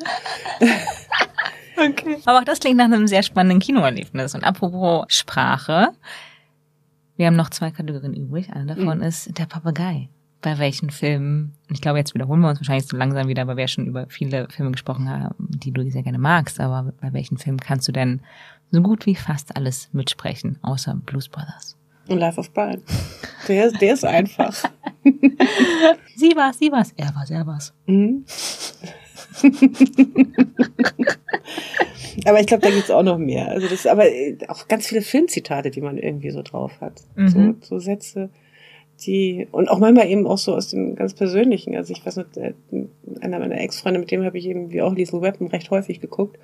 [1.75, 2.19] Okay.
[2.27, 4.37] Aber auch das klingt nach einem sehr spannenden Kinoerlebnis.
[4.37, 5.89] Und apropos Sprache,
[7.17, 8.53] wir haben noch zwei Kategorien übrig.
[8.53, 9.05] Eine davon Mhm.
[9.05, 10.09] ist der Papagei.
[10.43, 13.63] Bei welchen Filmen, ich glaube, jetzt wiederholen wir uns wahrscheinlich so langsam wieder, weil wir
[13.63, 17.39] ja schon über viele Filme gesprochen haben, die du sehr gerne magst, aber bei welchen
[17.39, 18.21] Filmen kannst du denn
[18.73, 21.77] so gut wie fast alles mitsprechen, außer Blues Brothers?
[22.09, 22.83] Und Life of Brian.
[23.47, 24.53] Der, ist- der ist einfach.
[26.17, 27.73] Sie war's, sie war's, er war's, er war's.
[27.87, 28.25] Mhm.
[32.27, 33.49] aber ich glaube, da gibt's auch noch mehr.
[33.49, 37.03] Also das, aber äh, auch ganz viele Filmzitate, die man irgendwie so drauf hat.
[37.17, 37.29] Mhm.
[37.29, 38.31] So, so Sätze,
[39.05, 41.75] die und auch manchmal eben auch so aus dem ganz Persönlichen.
[41.77, 42.29] Also ich weiß nicht,
[43.21, 46.39] einer meiner Ex-Freunde, mit dem habe ich eben wie auch Liesel Weapon recht häufig geguckt.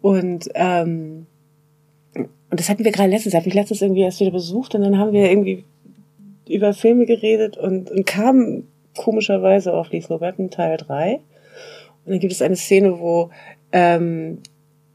[0.00, 1.26] Und ähm,
[2.14, 4.98] und das hatten wir gerade letztens, habe ich letztens irgendwie erst wieder besucht und dann
[4.98, 5.64] haben wir irgendwie
[6.48, 11.14] über Filme geredet und, und kamen komischerweise auf Liesel Weapon Teil 3.
[11.14, 11.22] Und
[12.12, 13.30] dann gibt es eine Szene, wo
[13.72, 14.38] ähm,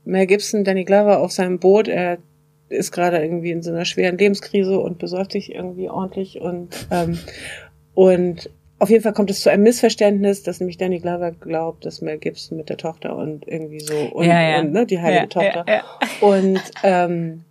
[0.05, 2.19] Mel Gibson, Danny Glover auf seinem Boot, er
[2.69, 7.17] ist gerade irgendwie in so einer schweren Lebenskrise und besäuft sich irgendwie ordentlich und ähm,
[7.93, 8.49] und
[8.79, 12.17] auf jeden Fall kommt es zu einem Missverständnis, dass nämlich Danny Glover glaubt, dass Mel
[12.17, 14.59] Gibson mit der Tochter und irgendwie so und, Ja, ja.
[14.59, 15.83] und ne, die heilige Ja, Tochter
[16.21, 17.43] und ähm,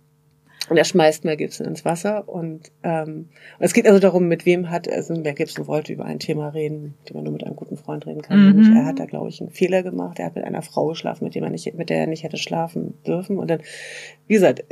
[0.69, 3.29] und er schmeißt Mel Gibson ins Wasser und ähm,
[3.59, 6.95] es geht also darum, mit wem hat also Mel Gibson wollte über ein Thema reden,
[6.99, 8.53] mit dem man nur mit einem guten Freund reden kann.
[8.53, 8.75] Mhm.
[8.75, 10.19] Er hat da glaube ich einen Fehler gemacht.
[10.19, 12.37] Er hat mit einer Frau geschlafen, mit dem er nicht, mit der er nicht hätte
[12.37, 13.37] schlafen dürfen.
[13.37, 13.61] Und dann,
[14.27, 14.65] wie gesagt,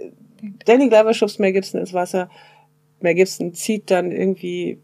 [0.66, 2.30] Danny Glover schubst Mel Gibson ins Wasser.
[3.00, 4.80] Mel Gibson zieht dann irgendwie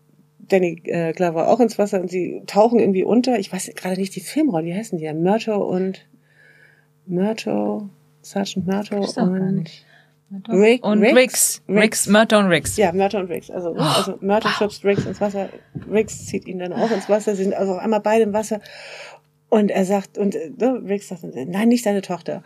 [0.51, 3.39] Danny äh, Glover auch ins Wasser und sie tauchen irgendwie unter.
[3.39, 5.13] Ich weiß gerade nicht die Filmrolle, wie heißen die ja?
[5.13, 6.05] Myrto und
[7.05, 7.89] Myrto,
[8.21, 9.69] Sergeant gar und.
[10.47, 11.15] Rick- und Riggs?
[11.17, 11.61] Riggs.
[11.67, 12.77] Riggs, Murder und Riggs.
[12.77, 13.51] ja, Myrto und Riggs.
[13.51, 15.49] Also, ne, also Myrto schubst Riggs ins Wasser,
[15.91, 18.61] Riggs zieht ihn dann auch ins Wasser, sie sind also auf einmal beide im Wasser.
[19.49, 22.43] Und er sagt, und äh, ne, Riggs sagt, nein, nicht seine Tochter.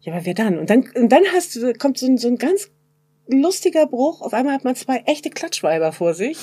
[0.00, 0.58] Ja, aber wer dann?
[0.58, 2.70] Und dann, und dann hast du, kommt so ein, so ein ganz
[3.26, 4.20] lustiger Bruch.
[4.22, 6.38] Auf einmal hat man zwei echte Klatschweiber vor sich,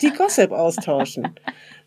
[0.00, 1.34] die Gossip austauschen.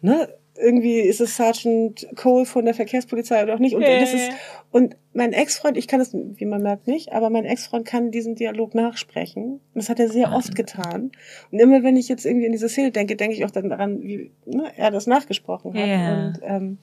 [0.02, 0.30] Ne?
[0.58, 3.76] Irgendwie ist es Sergeant Cole von der Verkehrspolizei oder auch nicht.
[3.76, 4.32] Und, Ja, das ist,
[4.72, 8.36] und mein Ex-Freund, ich kann das, wie man merkt, nicht, aber mein Ex-Freund kann diesen
[8.36, 9.60] Dialog nachsprechen.
[9.74, 11.12] Das hat er sehr oft getan.
[11.52, 14.02] Und immer wenn ich jetzt irgendwie an diese Szene denke, denke ich auch dann daran,
[14.02, 15.88] wie ne, er das nachgesprochen hat.
[15.88, 16.28] Ja.
[16.28, 16.78] Und ähm,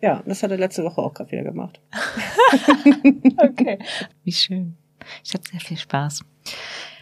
[0.00, 1.80] ja, das hat er letzte Woche auch gerade wieder gemacht.
[3.36, 3.78] Okay.
[4.24, 4.76] Wie schön.
[5.24, 6.22] Ich hatte sehr viel Spaß.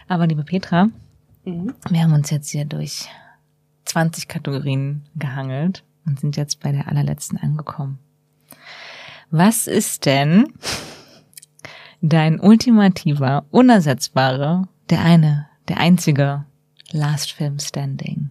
[0.09, 0.89] Aber liebe Petra,
[1.45, 1.75] Mhm.
[1.89, 3.09] wir haben uns jetzt hier durch
[3.85, 7.99] 20 Kategorien gehangelt und sind jetzt bei der allerletzten angekommen.
[9.31, 10.53] Was ist denn
[12.01, 16.45] dein ultimativer, unersetzbarer, der eine, der einzige
[16.91, 18.31] Last Film Standing?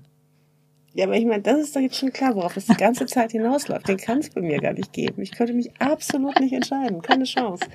[0.95, 3.33] Ja, aber ich meine, das ist doch jetzt schon klar, worauf es die ganze Zeit
[3.33, 3.85] hinausläuft.
[3.89, 5.21] Den kann es bei mir gar nicht geben.
[5.21, 7.01] Ich könnte mich absolut nicht entscheiden.
[7.01, 7.65] Keine Chance.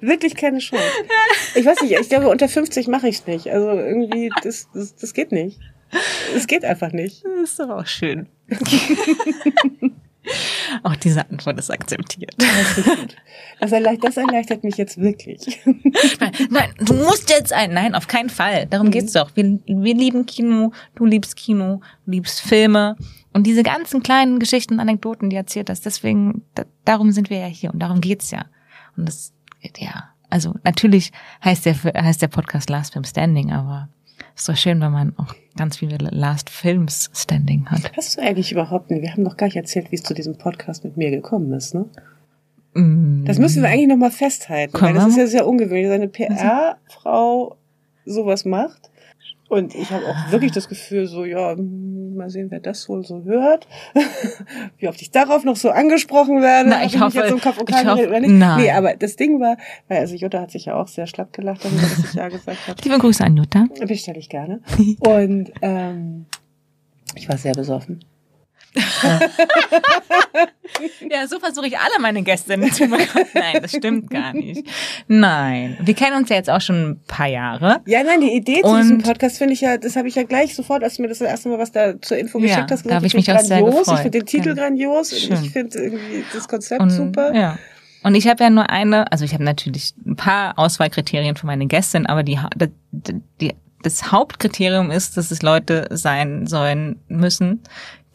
[0.00, 0.84] Wirklich keine Chance.
[1.56, 3.50] Ich weiß nicht, ich glaube, unter 50 mache ich es nicht.
[3.50, 5.58] Also irgendwie, das, das, das geht nicht.
[6.36, 7.24] Es geht einfach nicht.
[7.24, 8.28] Das ist doch auch schön.
[10.82, 12.34] Auch diese Antwort ist akzeptiert.
[13.60, 15.60] Das erleichtert, das erleichtert mich jetzt wirklich.
[15.64, 17.72] Nein, nein, du musst jetzt ein.
[17.72, 18.66] Nein, auf keinen Fall.
[18.66, 18.92] Darum mhm.
[18.92, 19.34] geht's doch.
[19.34, 22.96] Wir, wir lieben Kino, du liebst Kino, du liebst Filme.
[23.32, 27.46] Und diese ganzen kleinen Geschichten, Anekdoten, die erzählt hast, deswegen, da, darum sind wir ja
[27.46, 28.46] hier und darum geht's ja.
[28.96, 29.32] Und das,
[29.76, 31.12] ja, also natürlich
[31.44, 33.88] heißt der, heißt der Podcast Last Film Standing, aber
[34.34, 37.92] ist doch schön, wenn man auch ganz viele Last Films Standing hat.
[37.96, 39.02] Hast du eigentlich überhaupt nicht?
[39.02, 41.74] Wir haben noch gar nicht erzählt, wie es zu diesem Podcast mit mir gekommen ist,
[41.74, 41.86] ne?
[42.74, 43.24] Mm.
[43.24, 46.08] Das müssen wir eigentlich nochmal festhalten, Können weil das ist ja sehr ungewöhnlich, dass eine
[46.08, 47.56] PR-Frau
[48.04, 48.90] sowas macht.
[49.48, 53.24] Und ich habe auch wirklich das Gefühl, so, ja, mal sehen, wer das wohl so
[53.24, 53.66] hört.
[54.78, 56.68] Wie oft ich darauf noch so angesprochen werde.
[56.68, 58.08] Na, ich, ich hoffe, jetzt im Kopf und ich hoffe?
[58.10, 58.60] Nein.
[58.60, 59.56] Nee, aber das Ding war,
[59.88, 62.68] weil also Jutta hat sich ja auch sehr schlapp gelacht, darüber, dass ich ja gesagt
[62.68, 62.80] habe.
[62.84, 63.66] Liebe Grüße an Jutta.
[63.86, 64.60] Bestelle ich gerne.
[65.00, 66.26] Und ähm,
[67.14, 68.00] ich war sehr besoffen.
[71.10, 73.26] ja, so versuche ich alle meine Gäste zu bekommen.
[73.34, 74.64] Nein, das stimmt gar nicht.
[75.08, 75.76] Nein.
[75.80, 77.80] Wir kennen uns ja jetzt auch schon ein paar Jahre.
[77.86, 80.54] Ja, nein, die Idee zu diesem Podcast finde ich ja, das habe ich ja gleich
[80.54, 83.02] sofort, als du mir das, erste Mal was da zur Info geschickt ja, hast, gesagt,
[83.02, 83.86] da ich, ich mich auch sehr gefreut.
[83.86, 84.54] Ich finde den Titel ja.
[84.54, 85.36] grandios Schön.
[85.36, 87.34] und ich finde irgendwie das Konzept und, super.
[87.34, 87.58] Ja.
[88.02, 91.66] Und ich habe ja nur eine, also ich habe natürlich ein paar Auswahlkriterien für meine
[91.66, 92.38] Gästin, aber die,
[92.92, 97.62] die, die das Hauptkriterium ist, dass es Leute sein sollen müssen,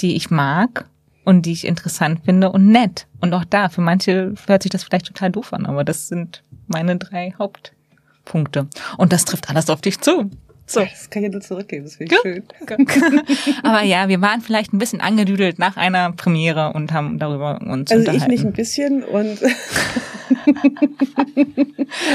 [0.04, 0.86] die ich mag
[1.26, 3.08] und die ich interessant finde und nett.
[3.22, 6.44] Und auch da, für manche hört sich das vielleicht total doof an, aber das sind
[6.68, 8.68] meine drei Hauptpunkte.
[8.98, 10.30] Und das trifft alles auf dich zu.
[10.66, 10.82] So.
[10.94, 12.44] Das kann ich nur zurückgeben, das finde ich schön.
[13.64, 17.92] Aber ja, wir waren vielleicht ein bisschen angedüdelt nach einer Premiere und haben darüber uns
[17.92, 18.10] also unterhalten.
[18.10, 19.40] Also ich nicht ein bisschen und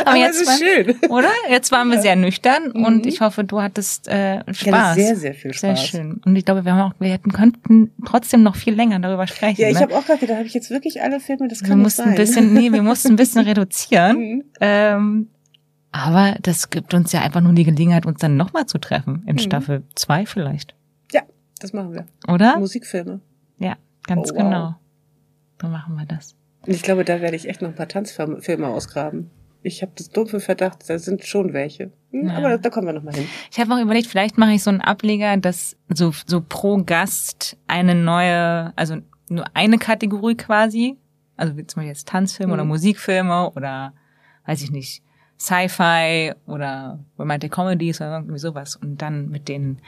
[0.00, 0.96] Aber, Aber jetzt war, schön.
[1.08, 1.30] Oder?
[1.50, 2.84] Jetzt waren wir sehr nüchtern mhm.
[2.84, 4.96] und ich hoffe, du hattest äh, Spaß.
[4.96, 5.60] sehr, sehr viel Spaß.
[5.60, 6.20] Sehr schön.
[6.24, 9.60] Und ich glaube, wir haben auch, wir hätten könnten trotzdem noch viel länger darüber sprechen.
[9.60, 9.80] Ja, ich ne?
[9.80, 12.02] habe auch gerade gedacht, habe ich jetzt wirklich alle Filme, das kann wir nicht mussten
[12.02, 12.10] sein.
[12.10, 14.18] Ein bisschen, nee, wir mussten ein bisschen reduzieren.
[14.18, 14.44] Mhm.
[14.60, 15.28] Ähm,
[15.90, 19.22] aber das gibt uns ja einfach nur die Gelegenheit, uns dann nochmal zu treffen.
[19.26, 19.38] In mhm.
[19.38, 20.74] Staffel 2 vielleicht.
[21.12, 21.22] Ja,
[21.60, 22.06] das machen wir.
[22.32, 22.58] Oder?
[22.58, 23.20] Musikfilme.
[23.58, 24.42] Ja, ganz oh, wow.
[24.42, 24.74] genau.
[25.60, 26.36] So machen wir das.
[26.66, 29.30] Ich glaube, da werde ich echt noch ein paar Tanzfilme ausgraben.
[29.62, 31.90] Ich habe das dumpfe Verdacht, da sind schon welche.
[32.10, 32.36] Hm, ja.
[32.36, 33.26] Aber da kommen wir noch mal hin.
[33.50, 37.56] Ich habe auch überlegt, vielleicht mache ich so einen Ableger, dass so, so pro Gast
[37.66, 38.98] eine neue, also
[39.28, 40.96] nur eine Kategorie quasi,
[41.36, 42.54] also wie zum Beispiel jetzt Tanzfilme mhm.
[42.54, 43.94] oder Musikfilme oder
[44.46, 45.02] weiß ich nicht,
[45.38, 49.78] Sci-Fi oder Romantic Comedies oder irgendwie sowas und dann mit den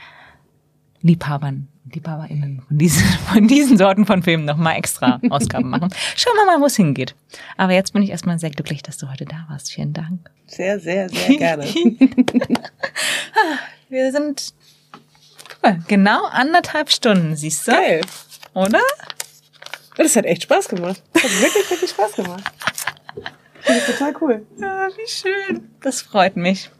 [1.02, 5.92] Liebhabern, LiebhaberInnen von diesen, von diesen Sorten von Filmen nochmal extra Ausgaben machen.
[6.16, 7.14] Schauen wir mal, wo es hingeht.
[7.56, 9.72] Aber jetzt bin ich erstmal sehr glücklich, dass du heute da warst.
[9.72, 10.30] Vielen Dank.
[10.46, 11.64] Sehr, sehr, sehr gerne.
[13.88, 14.54] wir sind
[15.88, 17.72] genau anderthalb Stunden, siehst du?
[17.72, 18.02] Geil.
[18.54, 18.80] Oder?
[19.96, 21.02] Das hat echt Spaß gemacht.
[21.12, 22.44] Das hat wirklich, wirklich Spaß gemacht.
[23.66, 24.46] Das ist total cool.
[24.58, 25.70] Ja, wie schön.
[25.80, 26.70] Das freut mich.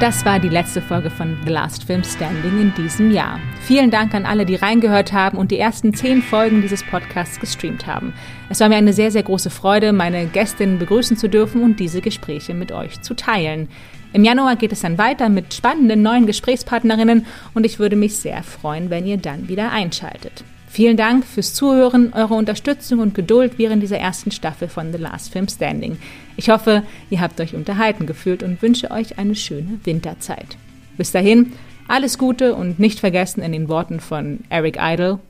[0.00, 3.40] Das war die letzte Folge von The Last Film Standing in diesem Jahr.
[3.62, 7.88] Vielen Dank an alle, die reingehört haben und die ersten zehn Folgen dieses Podcasts gestreamt
[7.88, 8.14] haben.
[8.48, 12.00] Es war mir eine sehr, sehr große Freude, meine Gästinnen begrüßen zu dürfen und diese
[12.00, 13.68] Gespräche mit euch zu teilen.
[14.12, 18.44] Im Januar geht es dann weiter mit spannenden neuen Gesprächspartnerinnen und ich würde mich sehr
[18.44, 20.44] freuen, wenn ihr dann wieder einschaltet.
[20.68, 25.32] Vielen Dank fürs Zuhören, eure Unterstützung und Geduld während dieser ersten Staffel von The Last
[25.32, 25.98] Film Standing.
[26.36, 30.56] Ich hoffe, ihr habt euch unterhalten gefühlt und wünsche euch eine schöne Winterzeit.
[30.96, 31.54] Bis dahin,
[31.88, 35.20] alles Gute und nicht vergessen in den Worten von Eric Idle,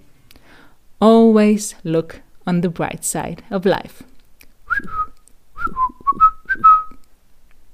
[1.00, 4.02] Always look on the bright side of life.